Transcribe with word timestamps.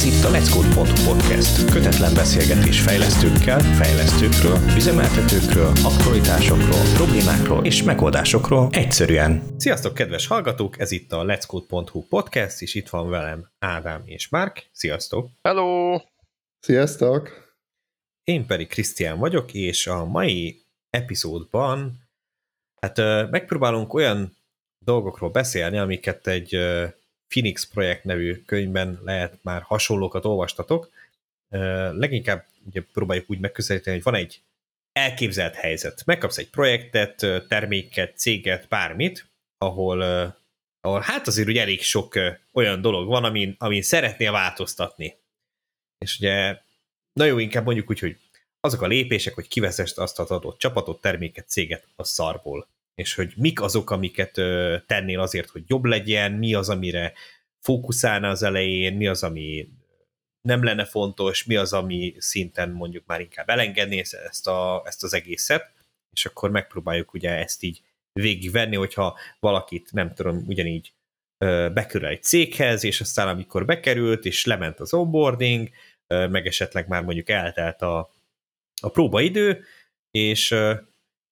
Ez 0.00 0.06
itt 0.06 0.24
a 0.24 0.30
Let's 0.30 0.50
Code 0.54 0.72
podcast. 1.08 1.70
Kötetlen 1.70 2.14
beszélgetés 2.14 2.80
fejlesztőkkel, 2.80 3.60
fejlesztőkről, 3.60 4.58
üzemeltetőkről, 4.76 5.72
aktualitásokról, 5.84 6.84
problémákról 6.94 7.64
és 7.64 7.82
megoldásokról 7.82 8.68
egyszerűen. 8.70 9.42
Sziasztok, 9.56 9.94
kedves 9.94 10.26
hallgatók! 10.26 10.78
Ez 10.78 10.90
itt 10.90 11.12
a 11.12 11.24
Let's 11.24 11.44
Code 11.46 11.90
podcast, 12.08 12.62
és 12.62 12.74
itt 12.74 12.88
van 12.88 13.10
velem 13.10 13.50
Ádám 13.58 14.02
és 14.04 14.28
Márk. 14.28 14.68
Sziasztok! 14.72 15.28
Hello! 15.42 16.00
Sziasztok! 16.60 17.30
Én 18.24 18.46
pedig 18.46 18.68
Krisztián 18.68 19.18
vagyok, 19.18 19.54
és 19.54 19.86
a 19.86 20.04
mai 20.04 20.62
epizódban 20.90 22.08
hát 22.80 22.96
megpróbálunk 23.30 23.94
olyan 23.94 24.36
dolgokról 24.84 25.30
beszélni, 25.30 25.78
amiket 25.78 26.26
egy 26.26 26.56
Phoenix 27.30 27.66
projekt 27.66 28.04
nevű 28.04 28.42
könyvben 28.46 29.00
lehet 29.04 29.38
már 29.42 29.62
hasonlókat 29.62 30.24
olvastatok. 30.24 30.90
Leginkább 31.92 32.46
ugye 32.66 32.82
próbáljuk 32.92 33.30
úgy 33.30 33.38
megközelíteni, 33.38 33.96
hogy 33.96 34.04
van 34.04 34.14
egy 34.14 34.42
elképzelt 34.92 35.54
helyzet. 35.54 36.02
Megkapsz 36.06 36.38
egy 36.38 36.50
projektet, 36.50 37.26
terméket, 37.48 38.18
céget, 38.18 38.68
bármit, 38.68 39.26
ahol, 39.58 40.02
ahol 40.80 41.00
hát 41.00 41.26
azért 41.26 41.48
ugye 41.48 41.60
elég 41.60 41.82
sok 41.82 42.14
olyan 42.52 42.80
dolog 42.80 43.08
van, 43.08 43.24
amin, 43.24 43.54
amin 43.58 43.82
szeretnél 43.82 44.32
változtatni. 44.32 45.16
És 45.98 46.18
ugye, 46.18 46.60
na 47.12 47.40
inkább 47.40 47.64
mondjuk 47.64 47.90
úgy, 47.90 47.98
hogy 47.98 48.18
azok 48.60 48.82
a 48.82 48.86
lépések, 48.86 49.34
hogy 49.34 49.48
kivezest 49.48 49.98
azt 49.98 50.18
az 50.18 50.30
adott 50.30 50.58
csapatot, 50.58 51.00
terméket, 51.00 51.48
céget 51.48 51.86
a 51.96 52.04
szarból 52.04 52.68
és 52.94 53.14
hogy 53.14 53.32
mik 53.36 53.60
azok, 53.60 53.90
amiket 53.90 54.38
ö, 54.38 54.76
tennél 54.86 55.20
azért, 55.20 55.48
hogy 55.48 55.62
jobb 55.66 55.84
legyen, 55.84 56.32
mi 56.32 56.54
az, 56.54 56.68
amire 56.68 57.12
fókuszálna 57.60 58.28
az 58.28 58.42
elején, 58.42 58.96
mi 58.96 59.06
az, 59.06 59.22
ami 59.22 59.68
nem 60.48 60.64
lenne 60.64 60.84
fontos, 60.84 61.44
mi 61.44 61.56
az, 61.56 61.72
ami 61.72 62.14
szinten 62.18 62.70
mondjuk 62.70 63.06
már 63.06 63.20
inkább 63.20 63.48
elengedné 63.48 63.98
ezt, 63.98 64.46
a, 64.46 64.82
ezt 64.86 65.02
az 65.02 65.14
egészet, 65.14 65.72
és 66.10 66.26
akkor 66.26 66.50
megpróbáljuk 66.50 67.12
ugye 67.12 67.30
ezt 67.30 67.62
így 67.62 67.82
végigvenni, 68.12 68.76
hogyha 68.76 69.18
valakit, 69.40 69.92
nem 69.92 70.14
tudom, 70.14 70.44
ugyanígy 70.46 70.92
bekerül 71.72 72.08
egy 72.08 72.22
céghez, 72.22 72.84
és 72.84 73.00
aztán 73.00 73.28
amikor 73.28 73.64
bekerült, 73.64 74.24
és 74.24 74.44
lement 74.44 74.80
az 74.80 74.94
onboarding, 74.94 75.68
meg 76.06 76.46
esetleg 76.46 76.88
már 76.88 77.02
mondjuk 77.02 77.28
eltelt 77.28 77.82
a, 77.82 78.14
a 78.82 78.88
próbaidő, 78.88 79.64
és 80.10 80.54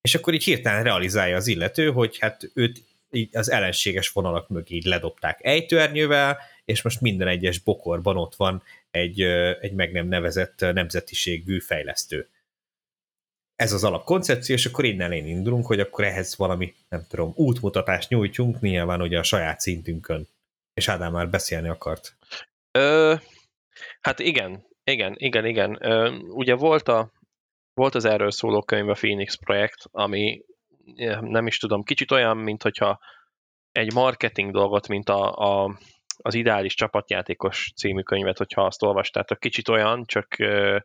és 0.09 0.15
akkor 0.15 0.35
így 0.35 0.45
hirtelen 0.45 0.83
realizálja 0.83 1.37
az 1.37 1.47
illető, 1.47 1.91
hogy 1.91 2.19
hát 2.19 2.51
őt 2.55 2.85
így 3.11 3.37
az 3.37 3.51
ellenséges 3.51 4.09
vonalak 4.09 4.49
mögé 4.49 4.75
így 4.75 4.85
ledobták 4.85 5.39
ejtőernyővel, 5.43 6.39
és 6.65 6.83
most 6.83 7.01
minden 7.01 7.29
egyes 7.29 7.59
bokorban 7.59 8.17
ott 8.17 8.35
van 8.35 8.63
egy, 8.91 9.23
egy 9.61 9.73
meg 9.73 9.93
nem 9.93 10.07
nevezett 10.07 10.61
nemzetiségű 10.61 11.59
fejlesztő. 11.59 12.29
Ez 13.57 13.73
az 13.73 13.85
alapkoncepció, 13.85 14.55
és 14.55 14.67
akkor 14.67 14.85
innen 14.85 15.13
én 15.13 15.27
indulunk, 15.27 15.67
hogy 15.67 15.81
akkor 15.81 16.05
ehhez 16.05 16.37
valami, 16.37 16.75
nem 16.89 17.07
tudom, 17.09 17.33
útmutatást 17.35 18.09
nyújtjunk, 18.09 18.61
nyilván 18.61 19.03
ugye 19.03 19.19
a 19.19 19.23
saját 19.23 19.61
szintünkön. 19.61 20.29
És 20.75 20.89
Ádám 20.89 21.13
már 21.13 21.31
beszélni 21.31 21.69
akart. 21.69 22.17
Ö, 22.71 23.15
hát 24.01 24.19
igen, 24.19 24.67
igen, 24.85 25.15
igen, 25.19 25.45
igen. 25.47 25.79
Ö, 25.81 26.17
ugye 26.17 26.55
volt 26.55 26.89
a, 26.89 27.13
volt 27.79 27.95
az 27.95 28.05
erről 28.05 28.31
szóló 28.31 28.63
könyv 28.63 28.89
a 28.89 28.93
Phoenix 28.93 29.35
projekt, 29.35 29.85
ami 29.91 30.43
nem 31.21 31.47
is 31.47 31.59
tudom, 31.59 31.83
kicsit 31.83 32.11
olyan, 32.11 32.37
mint 32.37 32.63
hogyha 32.63 32.99
egy 33.73 33.93
marketing 33.93 34.53
dolgot, 34.53 34.89
mint 34.89 35.09
a, 35.09 35.33
a, 35.33 35.79
az 36.23 36.35
ideális 36.35 36.75
csapatjátékos 36.75 37.73
című 37.77 38.01
könyvet, 38.01 38.39
hogyha 38.39 38.65
azt 38.65 38.83
olvastátok, 38.83 39.39
kicsit 39.39 39.69
olyan, 39.69 40.05
csak 40.07 40.39
ö, 40.39 40.79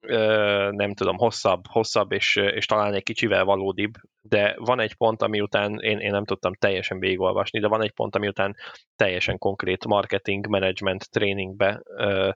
ö, 0.00 0.68
nem 0.72 0.94
tudom, 0.94 1.16
hosszabb, 1.16 1.66
hosszabb 1.68 2.12
és, 2.12 2.36
és 2.36 2.66
talán 2.66 2.94
egy 2.94 3.02
kicsivel 3.02 3.44
valódibb, 3.44 3.92
de 4.20 4.54
van 4.58 4.80
egy 4.80 4.94
pont, 4.94 5.22
ami 5.22 5.40
után 5.40 5.78
én, 5.80 5.98
én 5.98 6.10
nem 6.10 6.24
tudtam 6.24 6.54
teljesen 6.54 6.98
végigolvasni, 6.98 7.60
de 7.60 7.68
van 7.68 7.82
egy 7.82 7.92
pont, 7.92 8.14
ami 8.14 8.28
után 8.28 8.56
teljesen 8.96 9.38
konkrét 9.38 9.86
marketing, 9.86 10.46
management 10.46 11.10
tréningbe 11.10 11.82
ö, 11.84 12.30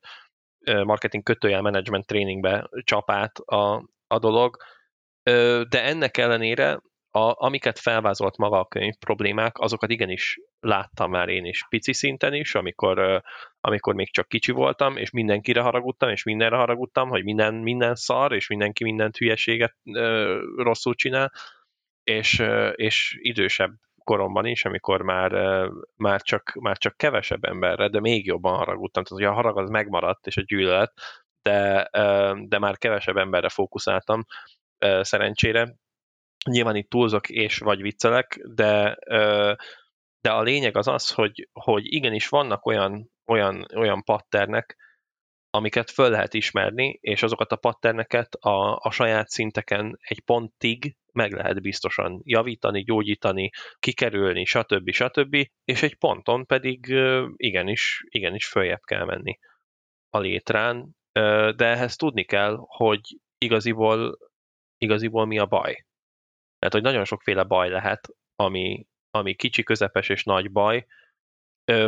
marketing 0.64 1.22
kötőjel 1.22 1.62
management 1.62 2.06
tréningbe 2.06 2.68
csap 2.84 3.10
át 3.10 3.38
a, 3.38 3.88
a 4.06 4.18
dolog, 4.18 4.56
de 5.68 5.84
ennek 5.84 6.16
ellenére 6.16 6.80
a, 7.10 7.44
amiket 7.44 7.78
felvázolt 7.78 8.36
maga 8.36 8.58
a 8.58 8.66
könyv 8.66 8.94
problémák, 8.94 9.58
azokat 9.58 9.90
igenis 9.90 10.40
láttam 10.60 11.10
már 11.10 11.28
én 11.28 11.44
is 11.44 11.66
pici 11.68 11.92
szinten 11.92 12.34
is, 12.34 12.54
amikor, 12.54 13.22
amikor 13.60 13.94
még 13.94 14.12
csak 14.12 14.28
kicsi 14.28 14.52
voltam, 14.52 14.96
és 14.96 15.10
mindenkire 15.10 15.60
haragudtam, 15.60 16.08
és 16.10 16.22
mindenre 16.22 16.56
haragudtam, 16.56 17.08
hogy 17.08 17.24
minden, 17.24 17.54
minden 17.54 17.94
szar, 17.94 18.32
és 18.32 18.48
mindenki 18.48 18.84
mindent 18.84 19.16
hülyeséget 19.16 19.76
rosszul 20.56 20.94
csinál, 20.94 21.32
és, 22.04 22.42
és 22.74 23.18
idősebb 23.20 23.72
koromban 24.04 24.46
is, 24.46 24.64
amikor 24.64 25.02
már, 25.02 25.32
már, 25.96 26.22
csak, 26.22 26.52
már 26.60 26.76
csak 26.78 26.96
kevesebb 26.96 27.44
emberre, 27.44 27.88
de 27.88 28.00
még 28.00 28.26
jobban 28.26 28.56
haragudtam. 28.56 29.02
Tehát, 29.02 29.22
hogy 29.22 29.32
a 29.32 29.34
harag 29.34 29.58
az 29.58 29.70
megmaradt, 29.70 30.26
és 30.26 30.36
a 30.36 30.42
gyűlölet, 30.46 30.92
de, 31.42 31.88
de 32.48 32.58
már 32.58 32.78
kevesebb 32.78 33.16
emberre 33.16 33.48
fókuszáltam 33.48 34.24
szerencsére. 35.00 35.74
Nyilván 36.46 36.76
itt 36.76 36.90
túlzok 36.90 37.28
és 37.28 37.58
vagy 37.58 37.82
viccelek, 37.82 38.40
de, 38.54 38.98
de 40.20 40.30
a 40.30 40.42
lényeg 40.42 40.76
az 40.76 40.88
az, 40.88 41.10
hogy, 41.10 41.48
hogy 41.52 41.82
igenis 41.84 42.28
vannak 42.28 42.66
olyan, 42.66 43.10
olyan, 43.26 43.66
olyan 43.74 44.02
patternek, 44.04 44.76
amiket 45.50 45.90
föl 45.90 46.10
lehet 46.10 46.34
ismerni, 46.34 46.98
és 47.00 47.22
azokat 47.22 47.52
a 47.52 47.56
patterneket 47.56 48.34
a, 48.34 48.76
a 48.82 48.90
saját 48.90 49.28
szinteken 49.28 49.98
egy 50.00 50.20
pontig 50.20 50.96
meg 51.12 51.32
lehet 51.32 51.62
biztosan 51.62 52.20
javítani, 52.24 52.82
gyógyítani, 52.82 53.50
kikerülni, 53.78 54.44
stb. 54.44 54.90
stb. 54.90 55.36
És 55.64 55.82
egy 55.82 55.96
ponton 55.96 56.46
pedig 56.46 56.86
igenis, 57.36 58.04
igenis 58.08 58.46
följebb 58.46 58.80
kell 58.80 59.04
menni 59.04 59.38
a 60.10 60.18
létrán, 60.18 60.96
de 61.56 61.64
ehhez 61.66 61.96
tudni 61.96 62.24
kell, 62.24 62.56
hogy 62.60 63.00
igaziból, 63.38 64.18
igaziból 64.78 65.26
mi 65.26 65.38
a 65.38 65.46
baj. 65.46 65.84
Tehát, 66.58 66.74
hogy 66.74 66.82
nagyon 66.82 67.04
sokféle 67.04 67.42
baj 67.42 67.68
lehet, 67.68 68.08
ami, 68.36 68.86
ami 69.10 69.34
kicsi, 69.34 69.62
közepes 69.62 70.08
és 70.08 70.24
nagy 70.24 70.52
baj, 70.52 70.86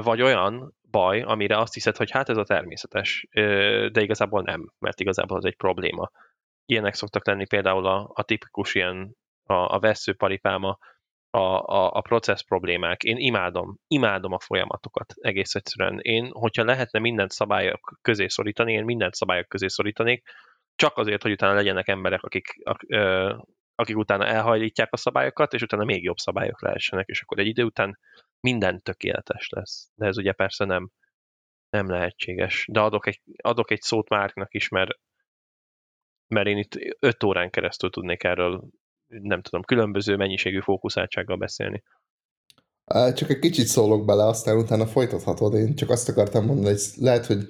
vagy 0.03 0.23
olyan 0.23 0.75
baj, 0.91 1.23
amire 1.23 1.59
azt 1.59 1.75
hiszed, 1.75 1.97
hogy 1.97 2.11
hát 2.11 2.29
ez 2.29 2.37
a 2.37 2.45
természetes, 2.45 3.27
de 3.93 4.01
igazából 4.01 4.43
nem, 4.43 4.73
mert 4.79 5.01
igazából 5.01 5.37
az 5.37 5.45
egy 5.45 5.57
probléma. 5.57 6.11
Ilyenek 6.65 6.95
szoktak 6.95 7.27
lenni 7.27 7.47
például 7.47 7.87
a, 7.87 8.11
a 8.15 8.23
tipikus 8.23 8.75
ilyen 8.75 9.15
a, 9.45 9.75
a 9.75 9.79
veszőparipáma, 9.79 10.79
a, 11.31 11.39
a, 11.39 11.93
a 11.93 12.01
processz 12.01 12.43
problémák. 12.43 13.03
Én 13.03 13.17
imádom, 13.17 13.77
imádom 13.87 14.33
a 14.33 14.41
folyamatokat 14.41 15.15
egész 15.21 15.55
egyszerűen. 15.55 15.99
Én, 16.01 16.31
hogyha 16.33 16.65
lehetne 16.65 16.99
mindent 16.99 17.31
szabályok 17.31 17.99
közé 18.03 18.29
szorítani, 18.29 18.73
én 18.73 18.85
mindent 18.85 19.15
szabályok 19.15 19.49
közé 19.49 19.69
szorítanék, 19.69 20.23
csak 20.75 20.97
azért, 20.97 21.23
hogy 21.23 21.31
utána 21.31 21.55
legyenek 21.55 21.89
emberek, 21.89 22.23
akik, 22.23 22.47
akik 23.75 23.97
utána 23.97 24.27
elhajlítják 24.27 24.93
a 24.93 24.97
szabályokat, 24.97 25.53
és 25.53 25.63
utána 25.63 25.85
még 25.85 26.03
jobb 26.03 26.17
szabályok 26.17 26.63
lehessenek, 26.63 27.07
és 27.09 27.23
akkor 27.23 27.39
egy 27.39 27.47
idő 27.47 27.63
után 27.63 27.99
minden 28.41 28.83
tökéletes 28.83 29.49
lesz. 29.49 29.91
De 29.95 30.07
ez 30.07 30.19
ugye 30.19 30.33
persze 30.33 30.65
nem, 30.65 30.91
nem 31.69 31.91
lehetséges. 31.91 32.67
De 32.73 32.81
adok 32.81 33.07
egy, 33.07 33.21
adok 33.37 33.71
egy 33.71 33.81
szót 33.81 34.09
Márknak 34.09 34.55
is, 34.55 34.69
mert, 34.69 34.91
mert 36.33 36.47
én 36.47 36.59
itt 36.59 36.79
öt 36.99 37.23
órán 37.23 37.51
keresztül 37.51 37.91
tudnék 37.91 38.25
erről, 38.25 38.69
nem 39.07 39.43
tudom, 39.43 39.63
különböző 39.63 40.17
mennyiségű 40.17 40.61
fókuszáltsággal 40.61 41.37
beszélni. 41.37 41.83
Csak 43.15 43.31
egy 43.31 43.39
kicsit 43.39 43.67
szólok 43.67 44.05
bele, 44.05 44.27
aztán 44.27 44.57
utána 44.57 44.87
folytathatod. 44.87 45.55
Én 45.55 45.75
csak 45.75 45.91
azt 45.91 46.09
akartam 46.09 46.45
mondani, 46.45 46.69
hogy 46.69 46.81
lehet, 46.97 47.27
hogy 47.27 47.47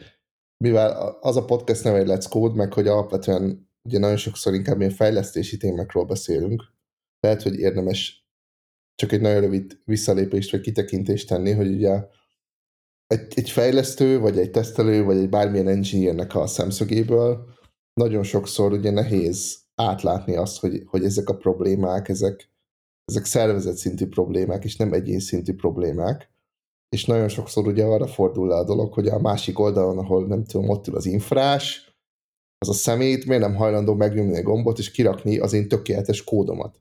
mivel 0.65 1.19
az 1.21 1.37
a 1.37 1.45
podcast 1.45 1.85
nem 1.85 1.95
egy 1.95 2.07
Let's 2.09 2.27
Code, 2.29 2.55
meg 2.55 2.73
hogy 2.73 2.87
alapvetően 2.87 3.71
ugye 3.89 3.99
nagyon 3.99 4.17
sokszor 4.17 4.55
inkább 4.55 4.79
ilyen 4.79 4.93
fejlesztési 4.93 5.57
témákról 5.57 6.05
beszélünk, 6.05 6.65
lehet, 7.21 7.43
hogy 7.43 7.59
érdemes 7.59 8.27
csak 8.95 9.13
egy 9.13 9.21
nagyon 9.21 9.41
rövid 9.41 9.81
visszalépést 9.85 10.51
vagy 10.51 10.61
kitekintést 10.61 11.29
tenni, 11.29 11.53
hogy 11.53 11.75
ugye 11.75 12.05
egy, 13.07 13.33
egy 13.35 13.51
fejlesztő, 13.51 14.19
vagy 14.19 14.39
egy 14.39 14.51
tesztelő, 14.51 15.03
vagy 15.03 15.17
egy 15.17 15.29
bármilyen 15.29 15.69
engineernek 15.69 16.35
a 16.35 16.47
szemszögéből 16.47 17.52
nagyon 17.95 18.23
sokszor 18.23 18.73
ugye 18.73 18.91
nehéz 18.91 19.61
átlátni 19.75 20.37
azt, 20.37 20.61
hogy, 20.61 20.83
hogy 20.87 21.05
ezek 21.05 21.29
a 21.29 21.37
problémák, 21.37 22.09
ezek, 22.09 22.51
ezek 23.05 23.25
szervezet 23.25 23.77
szintű 23.77 24.07
problémák, 24.07 24.65
és 24.65 24.77
nem 24.77 24.93
egyén 24.93 25.21
szintű 25.21 25.55
problémák. 25.55 26.31
És 26.89 27.05
nagyon 27.05 27.29
sokszor 27.29 27.67
ugye 27.67 27.85
arra 27.85 28.07
fordul 28.07 28.49
le 28.49 28.55
a 28.55 28.65
dolog, 28.65 28.93
hogy 28.93 29.09
a 29.09 29.21
másik 29.21 29.59
oldalon, 29.59 29.99
ahol 29.99 30.27
nem 30.27 30.45
tudom, 30.45 30.69
ott 30.69 30.87
ül 30.87 30.97
az 30.97 31.07
infrás, 31.07 31.93
az 32.59 32.69
a 32.69 32.73
szemét 32.73 33.27
miért 33.27 33.43
nem 33.43 33.55
hajlandó 33.55 33.95
megnyomni 33.95 34.37
a 34.37 34.43
gombot, 34.43 34.79
és 34.79 34.91
kirakni 34.91 35.39
az 35.39 35.53
én 35.53 35.69
tökéletes 35.69 36.25
kódomat. 36.25 36.81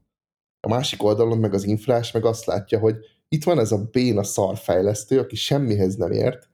A 0.68 0.69
másik 0.69 1.04
oldalon 1.04 1.38
meg 1.38 1.54
az 1.54 1.63
infrás 1.63 2.12
meg 2.12 2.25
azt 2.25 2.46
látja, 2.46 2.80
hogy 2.80 2.96
itt 3.30 3.44
van 3.44 3.60
ez 3.60 3.72
a 3.72 3.88
béna 3.92 4.24
szarfejlesztő, 4.24 5.19
aki 5.19 5.36
semmihez 5.36 5.96
nem 5.96 6.12
ért, 6.12 6.50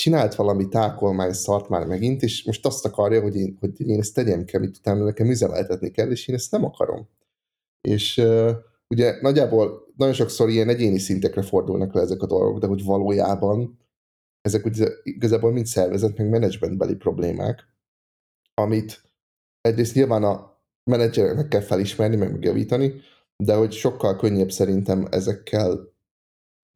csinált 0.00 0.34
valami 0.34 0.68
tákolmány 0.68 1.32
szart 1.32 1.68
már 1.68 1.86
megint, 1.86 2.22
és 2.22 2.44
most 2.44 2.66
azt 2.66 2.84
akarja, 2.84 3.22
hogy 3.22 3.36
én, 3.36 3.56
hogy 3.60 3.88
én 3.88 3.98
ezt 3.98 4.14
tegyem 4.14 4.44
kell, 4.44 4.60
mit 4.60 4.76
utána 4.76 5.04
nekem 5.04 5.30
üzemeltetni 5.30 5.90
kell, 5.90 6.10
és 6.10 6.28
én 6.28 6.34
ezt 6.34 6.50
nem 6.50 6.64
akarom. 6.64 7.08
És 7.80 8.18
uh, 8.18 8.50
ugye 8.88 9.20
nagyjából 9.20 9.92
nagyon 9.96 10.14
sokszor 10.14 10.48
ilyen 10.48 10.68
egyéni 10.68 10.98
szintekre 10.98 11.42
fordulnak 11.42 11.94
le 11.94 12.00
ezek 12.00 12.22
a 12.22 12.26
dolgok, 12.26 12.58
de 12.58 12.66
hogy 12.66 12.84
valójában 12.84 13.78
ezek 14.40 14.64
ugye 14.64 14.88
igazából 15.02 15.52
mind 15.52 15.66
szervezet, 15.66 16.16
meg 16.16 16.28
menedzsmentbeli 16.28 16.94
problémák, 16.94 17.68
amit 18.54 19.02
egyrészt 19.60 19.94
nyilván 19.94 20.22
a 20.22 20.62
menedzsereknek 20.90 21.48
kell 21.48 21.60
felismerni, 21.60 22.16
meg 22.16 22.30
megjavítani, 22.30 22.94
de 23.36 23.54
hogy 23.54 23.72
sokkal 23.72 24.16
könnyebb 24.16 24.50
szerintem 24.50 25.06
ezekkel 25.10 25.89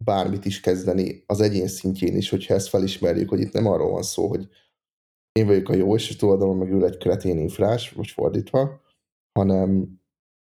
bármit 0.05 0.45
is 0.45 0.61
kezdeni 0.61 1.25
az 1.27 1.41
egyén 1.41 1.67
szintjén 1.67 2.17
is, 2.17 2.31
hogyha 2.31 2.55
ezt 2.55 2.69
felismerjük, 2.69 3.29
hogy 3.29 3.41
itt 3.41 3.53
nem 3.53 3.67
arról 3.67 3.91
van 3.91 4.03
szó, 4.03 4.29
hogy 4.29 4.49
én 5.33 5.47
vagyok 5.47 5.69
a 5.69 5.75
jó, 5.75 5.95
és 5.95 6.11
a 6.11 6.17
tulajdonban 6.19 6.57
megül 6.57 6.85
egy 6.85 6.97
kretén 6.97 7.39
infrás, 7.39 7.91
vagy 7.91 8.09
fordítva, 8.09 8.83
hanem, 9.39 10.01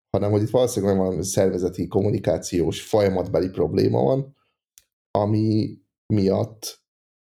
hanem 0.09 0.31
hogy 0.31 0.41
itt 0.41 0.49
valószínűleg 0.49 0.97
van 0.97 1.23
szervezeti 1.23 1.87
kommunikációs 1.87 2.81
folyamatbeli 2.81 3.49
probléma 3.49 4.03
van, 4.03 4.35
ami 5.11 5.77
miatt 6.13 6.81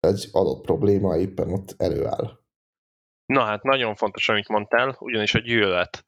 egy 0.00 0.28
adott 0.32 0.64
probléma 0.64 1.16
éppen 1.16 1.52
ott 1.52 1.74
előáll. 1.76 2.40
Na 3.26 3.44
hát 3.44 3.62
nagyon 3.62 3.94
fontos, 3.94 4.28
amit 4.28 4.48
mondtál, 4.48 4.96
ugyanis 5.00 5.34
a 5.34 5.38
gyűlölet 5.38 6.04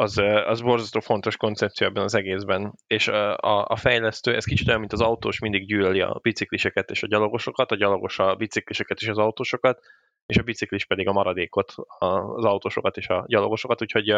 az, 0.00 0.18
az 0.44 0.60
borzasztó 0.60 1.00
fontos 1.00 1.36
koncepció 1.36 1.86
ebben 1.86 2.02
az 2.02 2.14
egészben. 2.14 2.74
És 2.86 3.08
a, 3.08 3.36
a, 3.36 3.64
a 3.68 3.76
fejlesztő, 3.76 4.34
ez 4.34 4.44
kicsit 4.44 4.68
olyan, 4.68 4.80
mint 4.80 4.92
az 4.92 5.00
autós, 5.00 5.38
mindig 5.38 5.66
gyűlöli 5.66 6.00
a 6.00 6.18
bicikliseket 6.22 6.90
és 6.90 7.02
a 7.02 7.06
gyalogosokat, 7.06 7.70
a 7.70 7.76
gyalogos 7.76 8.18
a 8.18 8.34
bicikliseket 8.34 9.00
és 9.00 9.08
az 9.08 9.18
autósokat, 9.18 9.80
és 10.26 10.36
a 10.36 10.42
biciklis 10.42 10.84
pedig 10.86 11.08
a 11.08 11.12
maradékot, 11.12 11.74
az 11.98 12.44
autósokat 12.44 12.96
és 12.96 13.08
a 13.08 13.24
gyalogosokat, 13.28 13.82
úgyhogy 13.82 14.14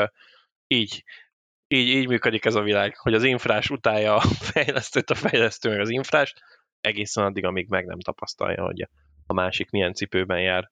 így, 0.66 1.04
így, 1.66 1.88
így 1.88 2.08
működik 2.08 2.44
ez 2.44 2.54
a 2.54 2.62
világ, 2.62 2.96
hogy 2.96 3.14
az 3.14 3.24
infrás 3.24 3.70
utálja 3.70 4.14
a 4.14 4.20
fejlesztőt, 4.52 5.10
a 5.10 5.14
fejlesztő 5.14 5.68
meg 5.68 5.80
az 5.80 5.90
infrás, 5.90 6.34
egészen 6.80 7.24
addig, 7.24 7.44
amíg 7.44 7.68
meg 7.68 7.86
nem 7.86 8.00
tapasztalja, 8.00 8.62
hogy 8.62 8.88
a 9.26 9.32
másik 9.32 9.70
milyen 9.70 9.92
cipőben 9.92 10.40
jár. 10.40 10.70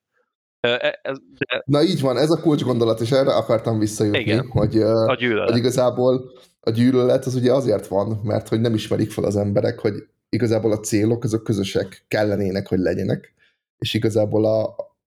E, 0.61 0.99
ez, 1.01 1.17
de... 1.37 1.63
Na 1.65 1.83
így 1.83 2.01
van, 2.01 2.17
ez 2.17 2.29
a 2.29 2.41
kulcs 2.41 2.63
gondolat, 2.63 2.99
és 2.99 3.11
erre 3.11 3.33
akartam 3.35 3.79
visszajutni, 3.79 4.19
Igen, 4.19 4.47
hogy, 4.49 4.77
a 4.81 5.05
hogy 5.05 5.57
igazából 5.57 6.31
a 6.59 6.69
gyűlölet 6.69 7.25
az 7.25 7.35
ugye 7.35 7.53
azért 7.53 7.87
van, 7.87 8.19
mert 8.23 8.47
hogy 8.47 8.61
nem 8.61 8.73
ismerik 8.73 9.11
fel 9.11 9.23
az 9.23 9.35
emberek, 9.35 9.79
hogy 9.79 9.93
igazából 10.29 10.71
a 10.71 10.79
célok 10.79 11.23
azok 11.23 11.43
közösek 11.43 12.05
kellenének, 12.07 12.67
hogy 12.67 12.79
legyenek, 12.79 13.33
és 13.77 13.93
igazából 13.93 14.45
a, 14.45 14.63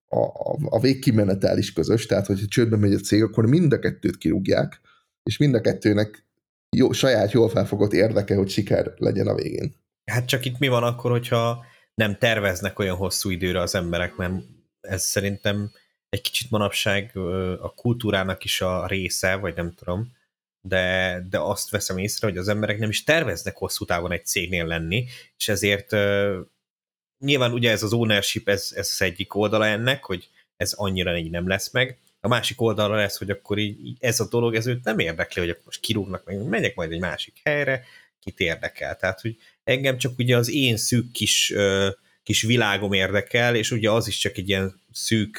a, 0.09 0.57
a 0.69 0.81
végkimenetel 0.81 1.59
is 1.59 1.73
közös, 1.73 2.07
tehát 2.07 2.27
hogyha 2.27 2.47
csődbe 2.47 2.77
megy 2.77 2.93
a 2.93 2.99
cég, 2.99 3.23
akkor 3.23 3.47
mind 3.47 3.73
a 3.73 3.79
kettőt 3.79 4.17
kirúgják, 4.17 4.81
és 5.23 5.37
mind 5.37 5.55
a 5.55 5.61
kettőnek 5.61 6.25
jó, 6.77 6.93
saját 6.93 7.33
jól 7.33 7.49
felfogott 7.49 7.93
érdeke, 7.93 8.37
hogy 8.37 8.49
siker 8.49 8.93
legyen 8.97 9.27
a 9.27 9.35
végén. 9.35 9.75
Hát 10.05 10.27
csak 10.27 10.45
itt 10.45 10.59
mi 10.59 10.69
van 10.69 10.83
akkor, 10.83 11.11
hogyha 11.11 11.65
nem 11.95 12.17
terveznek 12.19 12.79
olyan 12.79 12.97
hosszú 12.97 13.31
időre 13.31 13.61
az 13.61 13.75
emberek, 13.75 14.17
mert 14.17 14.33
ez 14.89 15.05
szerintem 15.05 15.73
egy 16.09 16.21
kicsit 16.21 16.51
manapság 16.51 17.17
a 17.61 17.75
kultúrának 17.75 18.45
is 18.45 18.61
a 18.61 18.87
része, 18.87 19.35
vagy 19.35 19.55
nem 19.55 19.75
tudom, 19.75 20.13
de, 20.61 21.19
de 21.31 21.39
azt 21.39 21.71
veszem 21.71 21.99
észre, 21.99 22.27
hogy 22.27 22.37
az 22.37 22.49
emberek 22.49 22.79
nem 22.79 22.89
is 22.89 23.05
terveznek 23.05 23.57
hosszú 23.57 23.85
távon 23.85 24.13
egy 24.13 24.27
cégnél 24.27 24.67
lenni, 24.67 25.07
és 25.37 25.49
ezért 25.49 25.91
nyilván 27.19 27.53
ugye 27.53 27.71
ez 27.71 27.83
az 27.83 27.93
ownership, 27.93 28.49
ez, 28.49 28.73
ez 28.75 28.89
az 28.93 29.03
egyik 29.03 29.35
oldala 29.35 29.67
ennek, 29.67 30.05
hogy 30.05 30.29
ez 30.57 30.73
annyira 30.73 31.17
így 31.17 31.31
nem 31.31 31.49
lesz 31.49 31.71
meg, 31.71 31.99
a 32.21 32.29
másik 32.29 32.61
oldalra 32.61 32.95
lesz, 32.95 33.19
hogy 33.19 33.31
akkor 33.31 33.59
így 33.59 33.97
ez 34.01 34.21
a 34.21 34.29
dolog, 34.29 34.55
ez 34.55 34.67
őt 34.67 34.85
nem 34.85 34.99
érdekli, 34.99 35.41
hogy 35.41 35.51
akkor 35.51 35.65
most 35.65 35.81
kirúgnak 35.81 36.25
meg, 36.25 36.43
megyek 36.43 36.75
majd 36.75 36.93
egy 36.93 37.01
másik 37.01 37.41
helyre, 37.43 37.85
kit 38.21 38.41
érdekel. 38.41 38.97
Tehát, 38.97 39.21
hogy 39.21 39.37
engem 39.65 39.99
csak 39.99 40.19
ugye 40.19 40.37
az 40.37 40.51
én 40.51 40.77
szűk 40.77 41.13
kis 41.13 41.51
uh, 41.51 41.89
kis 42.25 42.43
világom 42.43 42.93
érdekel, 42.93 43.57
és 43.57 43.71
ugye 43.71 43.91
az 43.91 44.07
is 44.07 44.19
csak 44.19 44.37
egy 44.37 44.49
ilyen 44.49 44.81
szűk, 44.93 45.39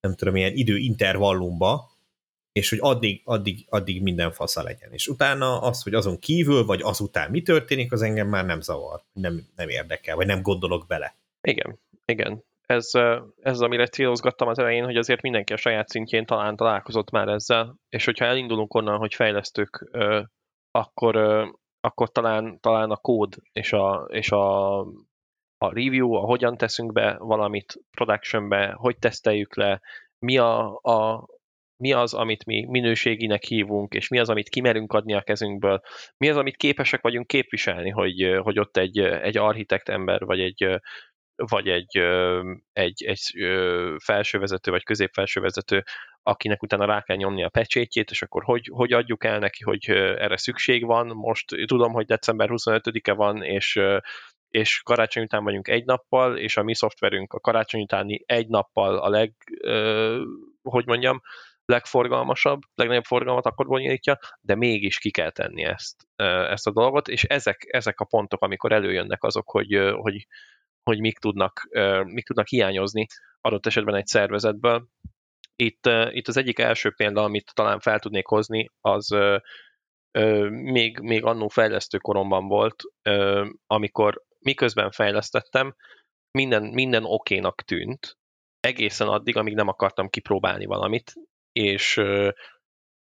nem 0.00 0.14
tudom, 0.14 0.36
ilyen 0.36 0.52
időintervallumba, 0.54 1.92
és 2.52 2.70
hogy 2.70 2.78
addig, 2.82 3.20
addig, 3.24 3.66
addig 3.68 4.02
minden 4.02 4.32
fasza 4.32 4.62
legyen. 4.62 4.92
És 4.92 5.08
utána 5.08 5.60
az, 5.60 5.82
hogy 5.82 5.94
azon 5.94 6.18
kívül, 6.18 6.64
vagy 6.64 6.80
azután 6.82 7.30
mi 7.30 7.42
történik, 7.42 7.92
az 7.92 8.02
engem 8.02 8.28
már 8.28 8.44
nem 8.44 8.60
zavar, 8.60 9.02
nem, 9.12 9.46
nem 9.56 9.68
érdekel, 9.68 10.16
vagy 10.16 10.26
nem 10.26 10.42
gondolok 10.42 10.86
bele. 10.86 11.16
Igen, 11.40 11.78
igen. 12.04 12.44
Ez, 12.66 12.90
ez 13.42 13.60
amire 13.60 13.86
célozgattam 13.86 14.48
az 14.48 14.58
elején, 14.58 14.84
hogy 14.84 14.96
azért 14.96 15.22
mindenki 15.22 15.52
a 15.52 15.56
saját 15.56 15.88
szintjén 15.88 16.26
talán 16.26 16.56
találkozott 16.56 17.10
már 17.10 17.28
ezzel, 17.28 17.74
és 17.88 18.04
hogyha 18.04 18.24
elindulunk 18.24 18.74
onnan, 18.74 18.98
hogy 18.98 19.14
fejlesztők, 19.14 19.90
akkor, 20.70 21.16
akkor 21.80 22.12
talán, 22.12 22.60
talán 22.60 22.90
a 22.90 22.96
kód 22.96 23.36
és 23.52 23.72
a, 23.72 24.06
és 24.10 24.30
a 24.30 24.86
a 25.58 25.74
review, 25.74 26.12
a 26.12 26.20
hogyan 26.20 26.56
teszünk 26.56 26.92
be 26.92 27.16
valamit 27.18 27.74
productionbe, 27.90 28.72
hogy 28.76 28.98
teszteljük 28.98 29.56
le, 29.56 29.80
mi, 30.18 30.38
a, 30.38 30.78
a, 30.82 31.26
mi 31.76 31.92
az, 31.92 32.14
amit 32.14 32.44
mi 32.44 32.66
minőséginek 32.68 33.44
hívunk, 33.44 33.94
és 33.94 34.08
mi 34.08 34.18
az, 34.18 34.28
amit 34.28 34.48
kimerünk 34.48 34.92
adni 34.92 35.14
a 35.14 35.22
kezünkből, 35.22 35.80
mi 36.16 36.28
az, 36.28 36.36
amit 36.36 36.56
képesek 36.56 37.00
vagyunk 37.00 37.26
képviselni, 37.26 37.90
hogy, 37.90 38.38
hogy 38.42 38.58
ott 38.58 38.76
egy, 38.76 38.98
egy 38.98 39.36
architekt 39.36 39.88
ember, 39.88 40.24
vagy 40.24 40.40
egy, 40.40 40.80
vagy 41.36 41.68
egy, 41.68 41.98
egy, 42.72 43.04
egy 43.04 43.20
felsővezető, 44.02 44.70
vagy 44.70 44.82
középfelsővezető, 44.82 45.82
akinek 46.22 46.62
utána 46.62 46.84
rá 46.84 47.02
kell 47.02 47.16
nyomni 47.16 47.44
a 47.44 47.48
pecsétjét, 47.48 48.10
és 48.10 48.22
akkor 48.22 48.42
hogy, 48.42 48.70
hogy 48.72 48.92
adjuk 48.92 49.24
el 49.24 49.38
neki, 49.38 49.62
hogy 49.62 49.88
erre 49.90 50.36
szükség 50.36 50.84
van. 50.84 51.06
Most 51.06 51.46
tudom, 51.66 51.92
hogy 51.92 52.06
december 52.06 52.48
25-e 52.52 53.12
van, 53.12 53.42
és 53.42 53.80
és 54.54 54.80
karácsony 54.82 55.22
után 55.22 55.44
vagyunk 55.44 55.68
egy 55.68 55.84
nappal, 55.84 56.36
és 56.36 56.56
a 56.56 56.62
mi 56.62 56.74
szoftverünk 56.74 57.32
a 57.32 57.40
karácsony 57.40 57.80
utáni 57.80 58.22
egy 58.26 58.48
nappal 58.48 58.98
a 58.98 59.08
leg, 59.08 59.34
ö, 59.60 60.22
hogy 60.62 60.86
mondjam, 60.86 61.20
legforgalmasabb, 61.64 62.60
legnagyobb 62.74 63.04
forgalmat 63.04 63.46
akkor 63.46 63.66
bonyolítja, 63.66 64.18
de 64.40 64.54
mégis 64.54 64.98
ki 64.98 65.10
kell 65.10 65.30
tenni 65.30 65.62
ezt, 65.64 66.06
ezt 66.50 66.66
a 66.66 66.72
dolgot, 66.72 67.08
és 67.08 67.24
ezek, 67.24 67.66
ezek 67.70 68.00
a 68.00 68.04
pontok, 68.04 68.42
amikor 68.42 68.72
előjönnek 68.72 69.22
azok, 69.22 69.50
hogy, 69.50 69.92
hogy, 69.92 70.26
hogy 70.82 71.00
mik, 71.00 71.18
tudnak, 71.18 71.68
mik 72.04 72.26
tudnak 72.26 72.46
hiányozni 72.46 73.06
adott 73.40 73.66
esetben 73.66 73.94
egy 73.94 74.06
szervezetből. 74.06 74.86
Itt, 75.56 75.90
itt 76.10 76.28
az 76.28 76.36
egyik 76.36 76.58
első 76.58 76.90
példa, 76.90 77.22
amit 77.22 77.54
talán 77.54 77.80
fel 77.80 77.98
tudnék 77.98 78.26
hozni, 78.26 78.70
az 78.80 79.16
még, 80.48 80.98
még 80.98 81.24
annó 81.24 81.48
fejlesztő 81.48 81.98
koromban 81.98 82.48
volt, 82.48 82.82
amikor 83.66 84.22
miközben 84.44 84.90
fejlesztettem, 84.90 85.74
minden, 86.30 86.62
minden 86.62 87.04
okénak 87.04 87.62
tűnt, 87.62 88.18
egészen 88.60 89.08
addig, 89.08 89.36
amíg 89.36 89.54
nem 89.54 89.68
akartam 89.68 90.08
kipróbálni 90.08 90.64
valamit, 90.64 91.12
és 91.52 91.96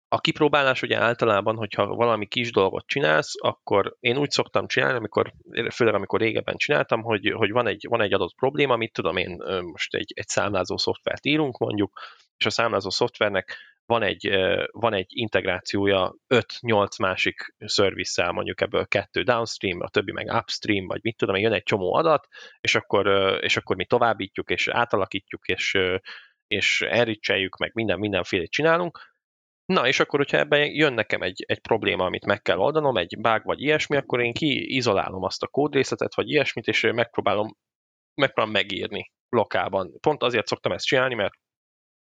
a 0.09 0.21
kipróbálás 0.21 0.83
ugye 0.83 0.99
általában, 0.99 1.57
hogyha 1.57 1.87
valami 1.87 2.27
kis 2.27 2.53
dolgot 2.53 2.87
csinálsz, 2.87 3.33
akkor 3.39 3.97
én 4.01 4.17
úgy 4.17 4.31
szoktam 4.31 4.67
csinálni, 4.67 4.97
amikor, 4.97 5.33
főleg 5.71 5.95
amikor 5.95 6.21
régebben 6.21 6.57
csináltam, 6.57 7.03
hogy, 7.03 7.33
hogy 7.37 7.51
van, 7.51 7.67
egy, 7.67 7.87
van 7.89 8.01
egy 8.01 8.15
adott 8.15 8.35
probléma, 8.35 8.77
mit 8.77 8.93
tudom 8.93 9.17
én, 9.17 9.43
most 9.63 9.95
egy, 9.95 10.13
egy 10.15 10.29
számlázó 10.29 10.77
szoftvert 10.77 11.27
írunk 11.27 11.59
mondjuk, 11.59 12.01
és 12.37 12.47
a 12.47 12.51
számlázó 12.51 12.91
szoftvernek 12.91 13.57
van 13.87 14.03
egy, 14.03 14.31
van 14.71 14.95
egy 14.95 15.07
integrációja 15.09 16.15
5-8 16.29 17.01
másik 17.01 17.55
szervisszel, 17.59 18.33
mondjuk 18.33 18.61
ebből 18.61 18.87
kettő 18.87 19.23
downstream, 19.23 19.81
a 19.81 19.89
többi 19.89 20.13
meg 20.13 20.27
upstream, 20.33 20.87
vagy 20.87 21.01
mit 21.03 21.17
tudom, 21.17 21.37
jön 21.37 21.53
egy 21.53 21.63
csomó 21.63 21.95
adat, 21.95 22.27
és 22.61 22.75
akkor, 22.75 23.07
és 23.43 23.57
akkor 23.57 23.77
mi 23.77 23.85
továbbítjuk, 23.85 24.51
és 24.51 24.69
átalakítjuk, 24.69 25.47
és, 25.47 25.79
és 26.47 26.81
enricseljük, 26.81 27.57
meg 27.57 27.71
minden, 27.75 27.99
mindenféle 27.99 28.45
csinálunk, 28.45 29.13
Na, 29.67 29.87
és 29.87 30.01
akkor, 30.01 30.19
hogyha 30.19 30.39
ebben 30.39 30.75
jön 30.75 30.93
nekem 30.93 31.23
egy, 31.23 31.45
egy 31.47 31.61
probléma, 31.61 32.05
amit 32.05 32.27
meg 32.27 32.43
kell 32.43 32.59
oldanom, 32.59 32.97
egy 32.97 33.21
bug 33.21 33.45
vagy 33.45 33.61
ilyesmi, 33.61 33.97
akkor 33.97 34.21
én 34.21 34.33
kiizolálom 34.33 35.23
azt 35.23 35.43
a 35.43 35.47
kódrészetet, 35.47 36.15
vagy 36.15 36.31
ilyesmit, 36.31 36.67
és 36.67 36.89
megpróbálom, 36.95 37.57
megpróbálom 38.15 38.53
megírni 38.53 39.13
lokálban. 39.29 40.01
Pont 40.01 40.23
azért 40.23 40.47
szoktam 40.47 40.73
ezt 40.73 40.85
csinálni, 40.85 41.15
mert 41.15 41.35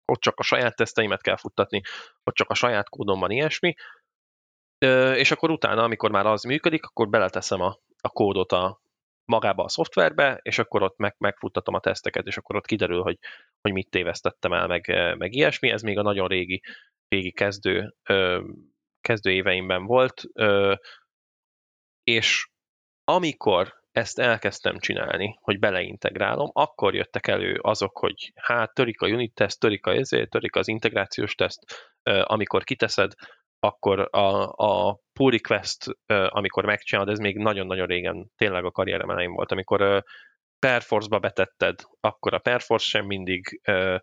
ott 0.10 0.20
csak 0.20 0.40
a 0.40 0.44
saját 0.44 0.76
teszteimet 0.76 1.22
kell 1.22 1.38
futtatni, 1.38 1.82
ott 2.24 2.36
csak 2.36 2.50
a 2.50 2.54
saját 2.54 2.90
kódom 2.90 3.20
van 3.20 3.32
ilyesmi, 3.32 3.76
és 5.16 5.32
akkor 5.32 5.50
utána, 5.50 5.84
amikor 5.84 6.12
már 6.12 6.26
az 6.26 6.44
működik, 6.44 6.84
akkor 6.84 7.10
beleteszem 7.10 7.62
a, 7.62 7.78
a 8.02 8.10
kódot 8.10 8.52
a, 8.52 8.82
magába 9.26 9.64
a 9.64 9.70
szoftverbe, 9.70 10.40
és 10.42 10.60
akkor 10.60 10.84
ott 10.84 10.98
meg, 10.98 11.16
megfuttatom 11.18 11.76
a 11.76 11.80
teszteket, 11.80 12.26
és 12.26 12.38
akkor 12.38 12.56
ott 12.56 12.66
kiderül, 12.66 13.02
hogy, 13.02 13.18
hogy 13.62 13.72
mit 13.72 13.90
tévesztettem 13.90 14.54
el, 14.54 14.68
meg, 14.68 14.88
meg 15.18 15.34
ilyesmi. 15.34 15.70
Ez 15.70 15.82
még 15.82 15.98
a 15.98 16.02
nagyon 16.02 16.28
régi, 16.28 16.62
régi 17.08 17.32
kezdő, 17.32 17.96
kezdő 19.02 19.32
éveimben 19.32 19.86
volt, 19.86 20.24
és 22.04 22.50
amikor 23.04 23.79
ezt 23.92 24.20
elkezdtem 24.20 24.80
csinálni, 24.80 25.38
hogy 25.42 25.60
beleintegrálom, 25.60 26.50
akkor 26.54 26.96
jöttek 26.96 27.28
elő 27.28 27.60
azok, 27.62 27.98
hogy 27.98 28.32
hát 28.36 28.74
törik 28.74 29.02
a 29.02 29.08
unit 29.08 29.34
teszt, 29.34 29.60
törik 29.60 29.86
a 29.86 29.94
ezért, 29.94 30.30
törik 30.30 30.56
az 30.56 30.68
integrációs 30.68 31.36
teszt, 31.36 31.92
amikor 32.04 32.64
kiteszed, 32.64 33.12
akkor 33.60 34.08
a, 34.12 34.54
a 34.56 35.00
pull 35.14 35.32
request, 35.32 35.86
amikor 36.28 36.66
megcsinálod, 36.66 37.12
ez 37.12 37.20
még 37.20 37.38
nagyon-nagyon 37.38 37.88
régen 37.88 38.32
tényleg 38.36 38.66
a 38.66 38.72
karrierem 38.72 39.10
elején 39.10 39.32
volt, 39.32 39.52
amikor 39.52 40.04
Perforce-ba 40.60 41.20
betetted, 41.20 41.80
akkor 42.00 42.34
a 42.34 42.40
Perforce 42.40 42.86
sem 42.86 43.06
mindig 43.06 43.62
ö, 43.64 43.98